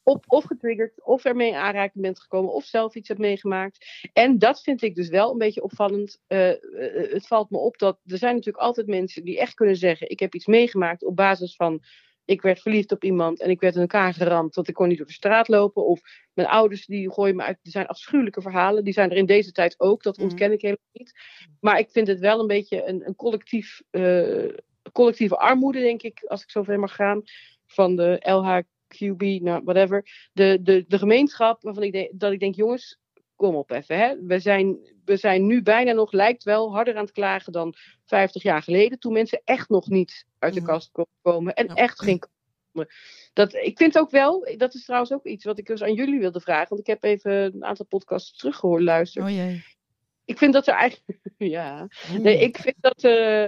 op, 0.03 0.23
of 0.27 0.43
getriggerd, 0.43 1.05
of 1.05 1.25
ermee 1.25 1.47
in 1.47 1.55
aanraking 1.55 2.03
bent 2.03 2.19
gekomen, 2.19 2.53
of 2.53 2.65
zelf 2.65 2.95
iets 2.95 3.07
hebt 3.07 3.19
meegemaakt. 3.19 4.09
En 4.13 4.39
dat 4.39 4.61
vind 4.61 4.81
ik 4.81 4.95
dus 4.95 5.09
wel 5.09 5.31
een 5.31 5.37
beetje 5.37 5.63
opvallend. 5.63 6.21
Eh, 6.27 6.49
eh, 6.49 7.11
het 7.11 7.27
valt 7.27 7.49
me 7.49 7.57
op 7.57 7.77
dat 7.77 7.99
er 8.05 8.17
zijn 8.17 8.35
natuurlijk 8.35 8.63
altijd 8.63 8.87
mensen 8.87 9.23
die 9.23 9.39
echt 9.39 9.53
kunnen 9.53 9.75
zeggen: 9.75 10.09
Ik 10.09 10.19
heb 10.19 10.35
iets 10.35 10.45
meegemaakt 10.45 11.03
op 11.03 11.15
basis 11.15 11.55
van. 11.55 11.83
Ik 12.29 12.41
werd 12.41 12.61
verliefd 12.61 12.91
op 12.91 13.03
iemand 13.03 13.41
en 13.41 13.49
ik 13.49 13.59
werd 13.59 13.75
in 13.75 13.81
elkaar 13.81 14.13
geramd, 14.13 14.55
want 14.55 14.67
ik 14.67 14.73
kon 14.73 14.87
niet 14.87 14.97
door 14.97 15.07
de 15.07 15.13
straat 15.13 15.47
lopen. 15.47 15.85
Of 15.85 15.99
mijn 16.33 16.47
ouders 16.47 16.85
die 16.85 17.11
gooien 17.11 17.35
me 17.35 17.43
uit. 17.43 17.59
Er 17.63 17.71
zijn 17.71 17.87
afschuwelijke 17.87 18.41
verhalen. 18.41 18.83
Die 18.83 18.93
zijn 18.93 19.11
er 19.11 19.17
in 19.17 19.25
deze 19.25 19.51
tijd 19.51 19.79
ook. 19.79 20.03
Dat 20.03 20.17
Mhm. 20.17 20.25
ontken 20.25 20.51
ik 20.51 20.61
helemaal 20.61 20.85
niet. 20.91 21.13
Maar 21.59 21.79
ik 21.79 21.89
vind 21.89 22.07
het 22.07 22.19
wel 22.19 22.39
een 22.39 22.47
beetje 22.47 22.83
een, 22.87 23.07
een 23.07 23.15
collectief, 23.15 23.81
eh, 23.89 24.49
collectieve 24.91 25.37
armoede, 25.37 25.79
denk 25.79 26.01
ik, 26.01 26.23
als 26.27 26.43
ik 26.43 26.49
zover 26.49 26.79
mag 26.79 26.95
gaan. 26.95 27.21
Van 27.65 27.95
de 27.95 28.17
LHQB, 28.19 29.21
nou, 29.41 29.61
whatever. 29.63 30.29
De, 30.33 30.59
de, 30.61 30.85
de 30.87 30.97
gemeenschap 30.97 31.61
waarvan 31.61 31.83
ik 31.83 31.91
denk, 31.91 32.09
dat 32.13 32.31
ik 32.31 32.39
denk, 32.39 32.55
jongens, 32.55 32.99
kom 33.35 33.55
op 33.55 33.71
even. 33.71 33.97
Hè? 33.97 34.15
We, 34.25 34.39
zijn, 34.39 34.77
we 35.05 35.17
zijn 35.17 35.45
nu 35.45 35.61
bijna 35.61 35.91
nog, 35.91 36.11
lijkt 36.11 36.43
wel, 36.43 36.73
harder 36.73 36.95
aan 36.95 37.03
het 37.03 37.11
klagen 37.11 37.51
dan 37.51 37.73
50 38.05 38.43
jaar 38.43 38.61
geleden. 38.63 38.99
Toen 38.99 39.13
mensen 39.13 39.41
echt 39.43 39.69
nog 39.69 39.87
niet 39.87 40.27
uit 40.39 40.53
de 40.53 40.61
kast 40.61 40.91
konden 40.91 41.13
komen. 41.21 41.53
En 41.53 41.67
echt 41.67 42.01
geen. 42.01 42.23
Dat, 43.33 43.53
ik 43.53 43.77
vind 43.77 43.97
ook 43.97 44.09
wel, 44.09 44.47
dat 44.57 44.73
is 44.73 44.85
trouwens 44.85 45.13
ook 45.13 45.25
iets 45.25 45.45
wat 45.45 45.57
ik 45.57 45.65
dus 45.65 45.81
aan 45.81 45.93
jullie 45.93 46.19
wilde 46.19 46.39
vragen. 46.41 46.69
Want 46.69 46.81
ik 46.81 46.87
heb 46.87 47.03
even 47.03 47.31
een 47.31 47.65
aantal 47.65 47.85
podcasts 47.85 48.37
teruggehoord 48.37 48.81
luisteren. 48.81 49.27
Oh 49.27 49.33
jee. 49.33 49.63
Ik 50.25 50.37
vind 50.37 50.53
dat 50.53 50.67
er 50.67 50.73
eigenlijk. 50.73 51.19
ja. 51.37 51.87
Nee, 52.19 52.39
ik 52.39 52.57
vind 52.57 52.75
dat 52.79 53.03
eh, 53.03 53.45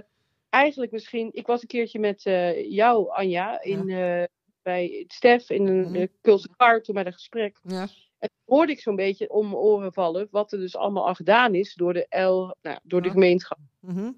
eigenlijk 0.50 0.92
misschien. 0.92 1.30
Ik 1.34 1.48
was 1.48 1.62
een 1.62 1.68
keertje 1.68 2.00
met 2.00 2.26
eh, 2.26 2.72
jou, 2.72 3.10
Anja, 3.10 3.62
in, 3.62 3.90
eh, 3.90 4.24
bij 4.62 5.04
Stef 5.08 5.50
in 5.50 5.68
een 5.68 5.92
Mhm. 5.92 6.06
Kulse 6.22 6.50
Kar 6.58 6.82
toen 6.82 6.96
bij 6.96 7.06
een 7.06 7.14
gesprek. 7.14 7.60
Ja. 7.64 7.82
En 8.20 8.30
toen 8.30 8.56
hoorde 8.58 8.72
ik 8.72 8.80
zo'n 8.80 8.96
beetje 8.96 9.30
om 9.30 9.46
mijn 9.46 9.62
oren 9.62 9.94
vallen 9.94 10.28
wat 10.32 10.52
er 10.52 10.60
dus 10.60 10.76
allemaal 10.76 11.08
al 11.08 11.16
gedaan 11.16 11.56
is 11.56 11.74
door 11.74 11.94
de 11.94 12.06
L, 12.10 12.56
nou, 12.62 12.80
door 12.84 13.02
de 13.02 13.10
gemeenschap. 13.10 13.58
Mhm. 13.80 14.12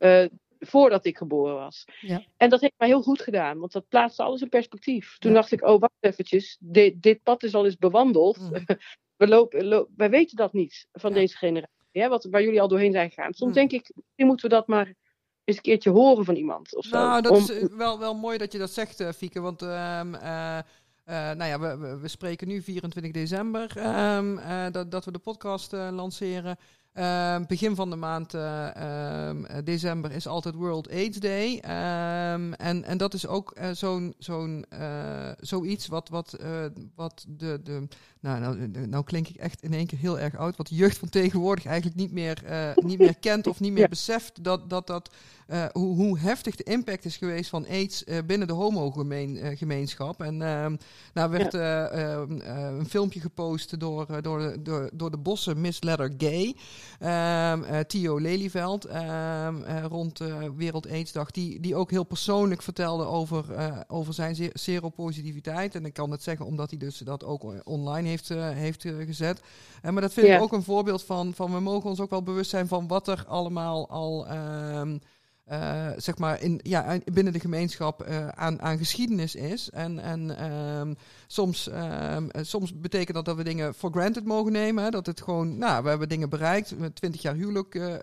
Voordat 0.66 1.06
ik 1.06 1.18
geboren 1.18 1.56
was. 1.56 1.86
Ja. 2.02 2.24
En 2.38 2.50
dat 2.50 2.62
heeft 2.62 2.74
mij 2.78 2.88
heel 2.88 3.02
goed 3.02 3.22
gedaan, 3.22 3.60
want 3.60 3.72
dat 3.72 3.88
plaatste 3.88 4.24
alles 4.24 4.42
in 4.42 4.50
perspectief. 4.50 5.18
Toen 5.20 5.32
Ja. 5.32 5.38
dacht 5.38 5.52
ik, 5.52 5.64
oh 5.68 5.80
wacht 5.80 5.94
eventjes, 6.00 6.58
dit, 6.60 7.02
dit 7.02 7.24
pad 7.24 7.44
is 7.44 7.54
al 7.56 7.66
eens 7.66 7.78
bewandeld. 7.78 8.40
Mhm. 8.40 8.64
We 9.18 9.28
lopen, 9.28 9.66
lo- 9.66 9.88
wij 9.96 10.10
weten 10.10 10.36
dat 10.38 10.54
niet 10.54 10.88
van 10.92 11.10
Ja. 11.14 11.16
deze 11.16 11.38
generatie, 11.38 11.78
hè, 12.02 12.08
wat, 12.08 12.28
waar 12.32 12.44
jullie 12.44 12.62
al 12.62 12.68
doorheen 12.68 12.92
zijn 12.92 13.10
gegaan. 13.10 13.34
Soms 13.34 13.52
Mhm. 13.52 13.60
denk 13.60 13.72
ik, 13.72 13.92
misschien 13.96 14.26
moeten 14.28 14.50
we 14.50 14.56
dat 14.56 14.68
maar 14.68 14.94
eens 15.44 15.56
een 15.58 15.62
keertje 15.64 15.90
horen 15.90 16.26
van 16.26 16.36
iemand 16.36 16.76
of 16.76 16.86
zo. 16.86 16.98
Nou, 16.98 17.22
dat 17.22 17.32
Om- 17.32 17.38
is 17.38 17.50
eh, 17.52 17.64
wel, 17.78 18.00
wel 18.00 18.16
mooi 18.16 18.38
dat 18.38 18.52
je 18.52 18.58
dat 18.58 18.72
zegt, 18.72 19.00
eh, 19.00 19.10
Fieke. 19.12 19.40
Want 19.42 19.62
ehm, 19.62 20.14
eh, 20.16 20.60
nou 21.06 21.44
ja, 21.46 21.60
we, 21.60 21.78
we, 21.78 22.00
we 22.00 22.08
spreken 22.08 22.48
nu 22.48 22.62
24 22.62 23.12
december 23.12 23.78
ehm, 23.78 24.38
eh, 24.38 24.66
dat, 24.72 24.92
dat 24.92 25.06
we 25.06 25.12
de 25.12 25.20
podcast 25.20 25.72
lanceren. 25.72 26.58
Ehm, 26.94 27.44
begin 27.48 27.76
van 27.76 27.90
de 27.90 27.96
maand 27.96 28.34
eh, 28.34 28.76
ehm, 28.76 29.46
eh, 29.46 29.64
december 29.64 30.12
is 30.12 30.28
altijd 30.28 30.56
World 30.56 30.90
AIDS 30.90 31.20
Day. 31.20 31.58
Ehm, 31.60 32.54
en, 32.54 32.84
en 32.84 32.98
dat 32.98 33.14
is 33.14 33.28
ook 33.28 33.52
eh, 33.52 33.70
zo'n, 33.72 34.14
zo'n, 34.18 34.66
eh, 34.70 35.32
zoiets 35.40 35.88
wat, 35.88 36.10
wat, 36.10 36.38
wat 36.96 37.26
de, 37.28 37.60
de 37.64 37.88
nou, 38.24 38.40
nou, 38.40 38.72
eh, 38.74 38.82
nou 38.82 39.04
klink 39.04 39.28
ik 39.28 39.36
echt 39.36 39.62
in 39.62 39.74
één 39.74 39.86
keer 39.86 40.00
heel 40.00 40.20
erg 40.20 40.38
oud. 40.38 40.58
Wat 40.58 40.68
de 40.68 40.76
jeugd 40.76 40.98
van 40.98 41.10
tegenwoordig 41.10 41.66
eigenlijk 41.66 41.96
niet 41.96 42.12
meer, 42.12 42.44
eh, 42.46 42.70
niet 42.84 43.00
meer 43.00 43.18
kent 43.30 43.48
of 43.48 43.60
niet 43.60 43.72
meer 43.72 43.82
Ja. 43.82 43.88
beseft. 43.88 44.44
Dat, 44.44 44.70
dat, 44.70 44.88
dat, 44.88 45.10
eh, 45.48 45.66
hoe, 45.72 45.96
hoe 45.96 46.20
heftig 46.20 46.56
de 46.56 46.64
impact 46.64 47.06
is 47.06 47.18
geweest 47.18 47.50
van 47.50 47.68
AIDS 47.68 48.04
binnen 48.26 48.48
de 48.48 48.54
homo-gemeenschap. 48.54 50.22
en 50.22 50.42
ehm 50.42 50.76
nou 51.14 51.30
werd 51.30 51.54
eh, 51.54 52.12
ehm, 52.14 52.40
eh, 52.40 52.78
een 52.78 52.90
filmpje 52.90 53.20
gepost 53.20 53.80
door, 53.80 54.22
door, 54.22 54.40
de, 54.40 54.62
door, 54.62 54.90
door 54.94 55.12
de 55.12 55.18
bossen 55.18 55.62
Miss 55.62 55.82
Letter 55.82 56.14
Gay. 56.18 56.56
Ehm, 57.00 57.64
eh, 57.64 57.80
Theo 57.80 58.18
Lelyveld 58.20 58.88
rond 59.88 60.22
Wereld 60.56 60.90
AIDS-dag. 60.90 61.32
Die, 61.32 61.60
die 61.60 61.76
ook 61.76 61.92
heel 61.92 62.04
persoonlijk 62.04 62.62
vertelde 62.62 63.06
over, 63.06 63.46
over 63.88 64.14
zijn 64.14 64.36
seropositiviteit. 64.54 65.76
En 65.76 65.86
ik 65.86 65.94
kan 65.94 66.12
het 66.12 66.24
zeggen 66.24 66.46
omdat 66.46 66.70
hij 66.70 66.80
dus 66.80 66.98
dat 66.98 67.24
ook 67.24 67.46
online 67.64 68.08
heeft, 68.08 68.13
eh, 68.30 68.50
heeft 68.50 68.86
eh, 68.86 68.96
gezet. 69.06 69.42
Eh, 69.82 69.92
maar 69.92 70.02
dat 70.02 70.14
vind 70.14 70.28
Ja. 70.28 70.36
ik 70.36 70.42
ook 70.42 70.54
een 70.54 70.64
voorbeeld 70.64 71.04
van, 71.04 71.34
van 71.34 71.54
we 71.54 71.60
mogen 71.60 71.90
ons 71.90 72.00
ook 72.00 72.10
wel 72.10 72.24
bewust 72.24 72.50
zijn 72.50 72.68
van 72.68 72.88
wat 72.88 73.08
er 73.08 73.26
allemaal 73.28 73.90
al... 73.90 74.28
ehm, 74.28 74.98
eh, 75.44 75.90
zeg 75.98 76.18
maar 76.18 76.42
in, 76.42 76.60
ja, 76.62 76.98
binnen 77.14 77.34
de 77.34 77.40
gemeenschap 77.40 78.08
uh, 78.08 78.28
aan, 78.28 78.62
aan 78.62 78.78
geschiedenis 78.78 79.36
is. 79.36 79.70
En, 79.70 80.00
en 80.00 80.46
um, 80.80 80.96
soms, 81.28 81.70
um, 82.16 82.30
soms 82.42 82.80
betekent 82.80 83.16
dat 83.16 83.26
dat 83.26 83.36
we 83.36 83.44
dingen 83.44 83.74
for 83.74 83.92
granted 83.92 84.26
mogen 84.26 84.52
nemen. 84.52 84.84
Hè? 84.84 84.90
Dat 84.90 85.06
het 85.06 85.22
gewoon, 85.22 85.58
nou, 85.58 85.84
we 85.84 85.90
hebben 85.90 86.10
dingen 86.10 86.30
bereikt. 86.30 86.74
20 86.94 87.22
jaar 87.22 87.36
huwelijk, 87.36 87.76
uh, 87.76 87.96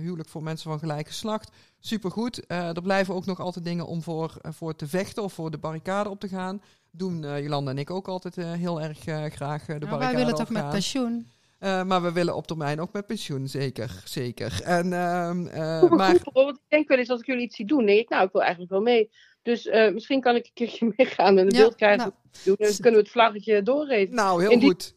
huwelijk 0.00 0.28
voor 0.28 0.42
mensen 0.42 0.70
van 0.70 0.78
gelijk 0.78 1.06
geslacht. 1.06 1.50
Supergoed. 1.80 2.44
er 2.46 2.82
blijven 2.82 3.14
ook 3.14 3.26
nog 3.26 3.40
altijd 3.40 3.64
dingen 3.64 3.86
om 3.86 4.02
voor, 4.02 4.36
voor 4.42 4.76
te 4.76 4.88
vechten 4.88 5.22
of 5.22 5.32
voor 5.32 5.50
de 5.50 5.58
barricade 5.58 6.08
op 6.08 6.20
te 6.20 6.28
gaan. 6.28 6.62
Doen 6.94 7.42
Jolanda 7.42 7.70
en 7.70 7.78
ik 7.78 7.90
ook 7.90 8.08
altijd 8.08 8.36
heel 8.36 8.80
erg 8.80 8.98
graag 9.34 9.64
de 9.64 9.78
barricade 9.78 9.98
Wij 9.98 10.14
willen 10.14 10.34
toch 10.34 10.50
met 10.50 10.70
pensioen? 10.70 11.26
Uh, 11.62 11.82
maar 11.82 12.02
we 12.02 12.12
willen 12.12 12.36
op 12.36 12.46
termijn 12.46 12.80
ook 12.80 12.92
met 12.92 13.06
pensioen, 13.06 13.48
zeker. 13.48 14.02
zeker. 14.04 14.60
En, 14.62 14.86
uh, 14.86 15.30
uh, 15.54 15.90
maar... 15.98 16.14
ik 16.14 16.58
denk 16.68 16.88
wel 16.88 16.98
eens 16.98 17.10
als 17.10 17.20
ik 17.20 17.26
jullie 17.26 17.42
iets 17.42 17.56
zie 17.56 17.66
doen, 17.66 17.86
denk 17.86 17.98
ik, 17.98 18.08
nou, 18.08 18.24
ik 18.24 18.32
wil 18.32 18.40
eigenlijk 18.40 18.72
wel 18.72 18.80
mee. 18.80 19.10
Dus 19.42 19.66
uh, 19.66 19.92
misschien 19.92 20.20
kan 20.20 20.36
ik 20.36 20.44
een 20.44 20.50
keertje 20.54 20.92
meegaan 20.96 21.38
en 21.38 21.46
een 21.46 21.54
ja, 21.54 21.58
beeld 21.58 21.74
krijgen. 21.74 21.98
Nou. 21.98 22.12
Doen, 22.44 22.56
dan 22.58 22.72
kunnen 22.74 22.92
we 22.92 22.98
het 22.98 23.10
vlaggetje 23.10 23.62
doorgeven. 23.62 24.14
Nou, 24.14 24.40
heel 24.40 24.58
die, 24.58 24.68
goed. 24.68 24.94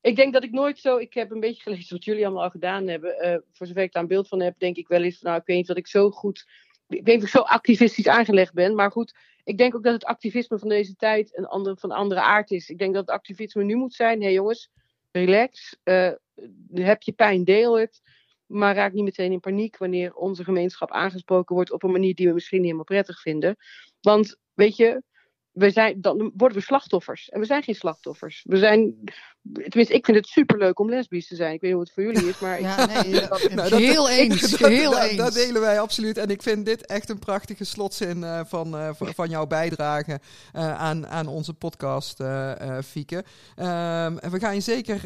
Ik 0.00 0.16
denk 0.16 0.32
dat 0.32 0.44
ik 0.44 0.52
nooit 0.52 0.78
zo, 0.78 0.96
ik 0.96 1.14
heb 1.14 1.30
een 1.30 1.40
beetje 1.40 1.62
gelezen 1.62 1.96
wat 1.96 2.04
jullie 2.04 2.24
allemaal 2.24 2.42
al 2.42 2.50
gedaan 2.50 2.86
hebben. 2.86 3.42
voor 3.52 3.66
zover 3.66 3.82
ik 3.82 3.92
daar 3.92 4.02
een 4.02 4.08
beeld 4.08 4.28
van 4.28 4.40
heb, 4.40 4.58
denk 4.58 4.76
ik 4.76 4.88
wel 4.88 5.02
eens, 5.02 5.20
nou, 5.20 5.36
ik 5.36 5.46
weet 5.46 5.56
niet 5.56 5.66
dat 5.66 5.76
ik 5.76 5.86
zo 5.86 6.10
goed, 6.10 6.46
ik 6.88 7.04
denk 7.04 7.20
dat 7.20 7.28
ik 7.28 7.34
zo 7.34 7.38
activistisch 7.38 8.08
aangelegd 8.08 8.52
ben. 8.52 8.74
Maar 8.74 8.90
goed, 8.90 9.14
ik 9.44 9.58
denk 9.58 9.74
ook 9.74 9.82
dat 9.82 9.92
het 9.92 10.04
activisme 10.04 10.58
van 10.58 10.68
deze 10.68 10.96
tijd 10.96 11.38
een 11.38 11.46
andere, 11.46 11.76
van 11.76 11.90
andere 11.90 12.20
aard 12.20 12.50
is. 12.50 12.68
Ik 12.68 12.78
denk 12.78 12.94
dat 12.94 13.06
het 13.06 13.14
activisme 13.14 13.64
nu 13.64 13.76
moet 13.76 13.94
zijn, 13.94 14.18
hé 14.18 14.24
hey 14.24 14.32
jongens, 14.32 14.70
relax. 15.10 15.76
Uh, 15.84 16.12
heb 16.72 17.02
je 17.02 17.12
pijn, 17.12 17.44
deel 17.44 17.78
het. 17.78 18.00
Maar 18.46 18.74
raak 18.74 18.92
niet 18.92 19.04
meteen 19.04 19.32
in 19.32 19.40
paniek 19.40 19.76
wanneer 19.76 20.14
onze 20.14 20.44
gemeenschap 20.44 20.90
aangesproken 20.90 21.54
wordt 21.54 21.72
op 21.72 21.82
een 21.82 21.90
manier 21.90 22.14
die 22.14 22.26
we 22.26 22.34
misschien 22.34 22.56
niet 22.56 22.66
helemaal 22.66 22.84
prettig 22.84 23.20
vinden. 23.20 23.56
Want 24.00 24.36
weet 24.54 24.76
je, 24.76 25.02
we 25.58 25.70
zijn, 25.70 26.00
dan 26.00 26.32
worden 26.36 26.58
we 26.58 26.64
slachtoffers. 26.64 27.28
En 27.28 27.40
we 27.40 27.46
zijn 27.46 27.62
geen 27.62 27.74
slachtoffers. 27.74 28.44
We 28.48 28.56
zijn, 28.56 28.94
tenminste, 29.52 29.94
ik 29.94 30.04
vind 30.04 30.16
het 30.16 30.26
superleuk 30.26 30.78
om 30.78 30.88
lesbisch 30.88 31.26
te 31.26 31.36
zijn. 31.36 31.52
Ik 31.52 31.60
weet 31.60 31.70
niet 31.70 31.80
hoe 31.80 31.82
het 31.82 31.92
voor 31.92 32.02
jullie 32.02 32.28
is, 32.28 32.38
maar... 32.38 32.60
Ja, 32.60 32.86
nee, 32.86 33.12
dat, 33.12 33.48
nou, 33.54 33.74
heel 33.74 34.08
eens, 34.10 34.58
heel 34.58 34.90
dat, 34.90 35.02
eens. 35.02 35.16
Dat, 35.16 35.32
delen 35.32 35.60
wij 35.60 35.80
absoluut. 35.80 36.18
En 36.18 36.30
ik 36.30 36.42
vind 36.42 36.66
dit 36.66 36.86
echt 36.86 37.08
een 37.08 37.18
prachtige 37.18 37.64
slotzin 37.64 38.18
uh, 38.18 38.40
van, 38.46 38.74
uh, 38.74 38.88
van 38.98 39.28
jouw 39.28 39.46
bijdrage 39.46 40.20
uh, 40.56 40.74
aan, 40.74 41.06
aan 41.06 41.26
onze 41.26 41.54
podcast, 41.54 42.22
Fieke. 42.84 43.16
Um, 43.16 43.24
we 44.30 44.38
gaan 44.38 44.54
je 44.54 44.60
zeker 44.60 45.00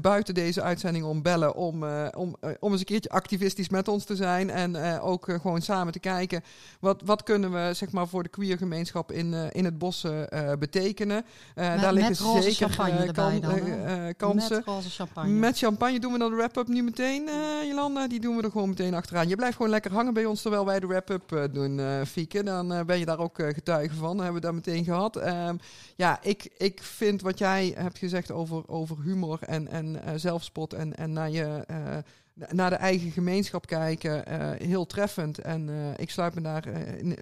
buiten 0.00 0.34
deze 0.34 0.62
uitzending 0.62 1.04
om 1.04 1.22
bellen 1.22 1.54
om, 1.54 1.84
om, 2.16 2.36
om 2.60 2.70
eens 2.70 2.80
een 2.80 2.86
keertje 2.86 3.10
activistisch 3.10 3.68
met 3.68 3.88
ons 3.88 4.04
te 4.04 4.16
zijn. 4.16 4.50
En 4.50 5.00
ook 5.00 5.24
gewoon 5.24 5.62
samen 5.62 5.92
te 5.92 5.98
kijken, 5.98 6.42
wat, 6.80 7.02
wat 7.04 7.22
kunnen 7.22 7.52
we 7.52 7.74
zeg 7.74 7.90
maar, 7.90 8.08
voor 8.08 8.22
de 8.22 8.28
queer 8.28 8.56
gemeenschap 8.56 9.12
in, 9.12 9.34
in 9.52 9.64
het 9.64 9.78
bos 9.78 10.04
uh, 10.04 10.52
betekenen. 10.58 11.24
Uh, 11.54 11.70
met, 11.70 11.80
daar 11.80 11.92
liggen 11.92 12.42
zeker 12.42 12.52
champagne 12.52 13.12
kan, 13.12 13.40
dan, 13.40 13.81
kansen. 14.16 14.56
Met 14.56 14.64
roze 14.64 14.90
champagne. 14.90 15.30
Met 15.30 15.58
champagne 15.58 15.98
doen 15.98 16.12
we 16.12 16.18
dan 16.18 16.30
de 16.30 16.36
wrap-up 16.36 16.68
niet 16.68 16.84
meteen, 16.84 17.30
Jolanda. 17.68 18.08
Die 18.08 18.20
doen 18.20 18.36
we 18.36 18.42
er 18.42 18.50
gewoon 18.50 18.68
meteen 18.68 18.94
achteraan. 18.94 19.28
Je 19.28 19.36
blijft 19.36 19.56
gewoon 19.56 19.70
lekker 19.70 19.92
hangen 19.92 20.14
bij 20.14 20.24
ons 20.24 20.42
terwijl 20.42 20.66
wij 20.66 20.80
de 20.80 20.86
wrap-up 20.86 21.48
doen, 21.52 21.80
Fieke. 22.06 22.42
Dan 22.42 22.86
ben 22.86 22.98
je 22.98 23.04
daar 23.04 23.18
ook 23.18 23.42
getuige 23.42 23.94
van. 23.94 24.16
Dan 24.16 24.24
hebben 24.24 24.40
we 24.40 24.46
dat 24.46 24.54
meteen 24.54 24.84
gehad. 24.84 25.26
Um, 25.26 25.58
ja, 25.96 26.18
ik, 26.22 26.48
ik 26.56 26.82
vind 26.82 27.22
wat 27.22 27.38
jij 27.38 27.74
hebt 27.76 27.98
gezegd 27.98 28.30
over, 28.30 28.68
over 28.68 28.96
humor 29.02 29.38
en, 29.40 29.68
en 29.68 30.20
zelfspot 30.20 30.72
en, 30.72 30.96
en 30.96 31.12
naar 31.12 31.30
je 31.30 31.64
naar 32.50 32.70
de 32.70 32.76
eigen 32.76 33.10
gemeenschap 33.10 33.66
kijken, 33.66 34.24
uh, 34.28 34.50
heel 34.68 34.86
treffend. 34.86 35.38
En 35.38 35.68
uh, 35.68 35.74
ik 35.96 36.10
sluit 36.10 36.34
me 36.34 36.40
daar 36.40 36.68
uh, 36.68 37.12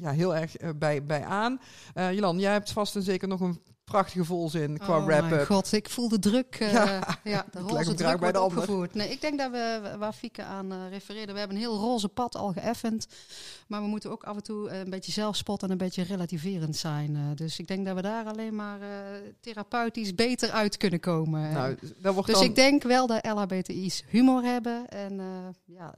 ja, 0.00 0.10
heel 0.10 0.36
erg 0.36 0.56
bij, 0.76 1.04
bij 1.04 1.24
aan. 1.24 1.60
Jolan, 1.94 2.38
jij 2.38 2.52
hebt 2.52 2.72
vast 2.72 2.96
en 2.96 3.02
zeker 3.02 3.28
nog 3.28 3.40
een 3.40 3.60
prachtige 3.90 4.24
volzin 4.24 4.78
qua 4.78 4.98
oh 4.98 5.08
rap. 5.08 5.30
mijn 5.30 5.46
god, 5.46 5.72
ik 5.72 5.90
voel 5.90 6.08
de 6.08 6.18
druk. 6.18 6.60
Uh, 6.60 6.72
ja, 6.72 7.18
ja, 7.24 7.46
de 7.52 7.58
roze 7.58 7.94
druk 7.94 8.20
bij 8.20 8.32
de 8.32 8.40
opgevoerd. 8.40 8.94
Nee, 8.94 9.10
ik 9.10 9.20
denk 9.20 9.38
dat 9.38 9.50
we, 9.50 9.94
waar 9.98 10.12
Fieke 10.12 10.42
aan 10.42 10.72
uh, 10.72 10.78
refereerde, 10.90 11.32
we 11.32 11.38
hebben 11.38 11.56
een 11.56 11.62
heel 11.62 11.78
roze 11.78 12.08
pad 12.08 12.36
al 12.36 12.52
geëffend. 12.52 13.06
Maar 13.66 13.80
we 13.80 13.86
moeten 13.86 14.10
ook 14.10 14.24
af 14.24 14.36
en 14.36 14.42
toe 14.42 14.70
een 14.70 14.90
beetje 14.90 15.12
zelfspot 15.12 15.62
en 15.62 15.70
een 15.70 15.76
beetje 15.76 16.02
relativerend 16.02 16.76
zijn. 16.76 17.14
Uh, 17.14 17.20
dus 17.34 17.58
ik 17.58 17.66
denk 17.66 17.86
dat 17.86 17.94
we 17.94 18.02
daar 18.02 18.26
alleen 18.26 18.54
maar 18.54 18.78
therapeutisch 19.40 20.14
beter 20.14 20.50
uit 20.50 20.76
kunnen 20.76 21.00
komen. 21.00 21.52
Nou, 21.52 21.76
dat 21.98 22.14
wordt 22.14 22.28
dus 22.28 22.38
dan... 22.38 22.48
ik 22.48 22.54
denk 22.54 22.82
wel 22.82 23.06
dat 23.06 23.26
LHBTI's 23.26 24.04
humor 24.08 24.42
hebben. 24.42 24.88
En 24.88 25.20
ja, 25.64 25.94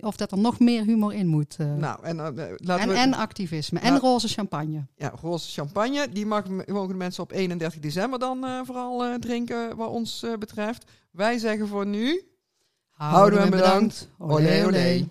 of 0.00 0.16
dat 0.16 0.32
er 0.32 0.38
nog 0.38 0.58
meer 0.58 0.84
humor 0.84 1.14
in 1.14 1.26
moet. 1.26 1.56
Uh. 1.60 1.74
Nou, 1.74 1.98
en, 2.02 2.16
uh, 2.16 2.24
laten 2.56 2.82
en, 2.82 2.88
we... 2.88 2.94
en 2.94 3.14
activisme. 3.14 3.80
Nou, 3.80 3.94
en 3.94 4.00
roze 4.00 4.28
champagne. 4.28 4.86
Ja, 4.96 5.12
roze 5.20 5.52
champagne. 5.52 6.08
Die 6.08 6.26
mag, 6.26 6.48
mogen 6.48 6.88
de 6.88 6.94
mensen 6.94 7.22
op 7.22 7.32
31 7.32 7.80
december 7.80 8.18
dan 8.18 8.44
uh, 8.44 8.60
vooral 8.64 9.18
drinken, 9.18 9.76
wat 9.76 9.90
ons 9.90 10.26
betreft. 10.38 10.84
Wij 11.10 11.38
zeggen 11.38 11.68
voor 11.68 11.86
nu... 11.86 12.24
Houden, 12.90 13.18
Houden 13.18 13.42
we 13.42 13.56
bedankt. 13.56 14.08
bedankt. 14.18 14.34
Olé, 14.34 14.64
olé. 14.64 14.66
olé. 14.66 15.08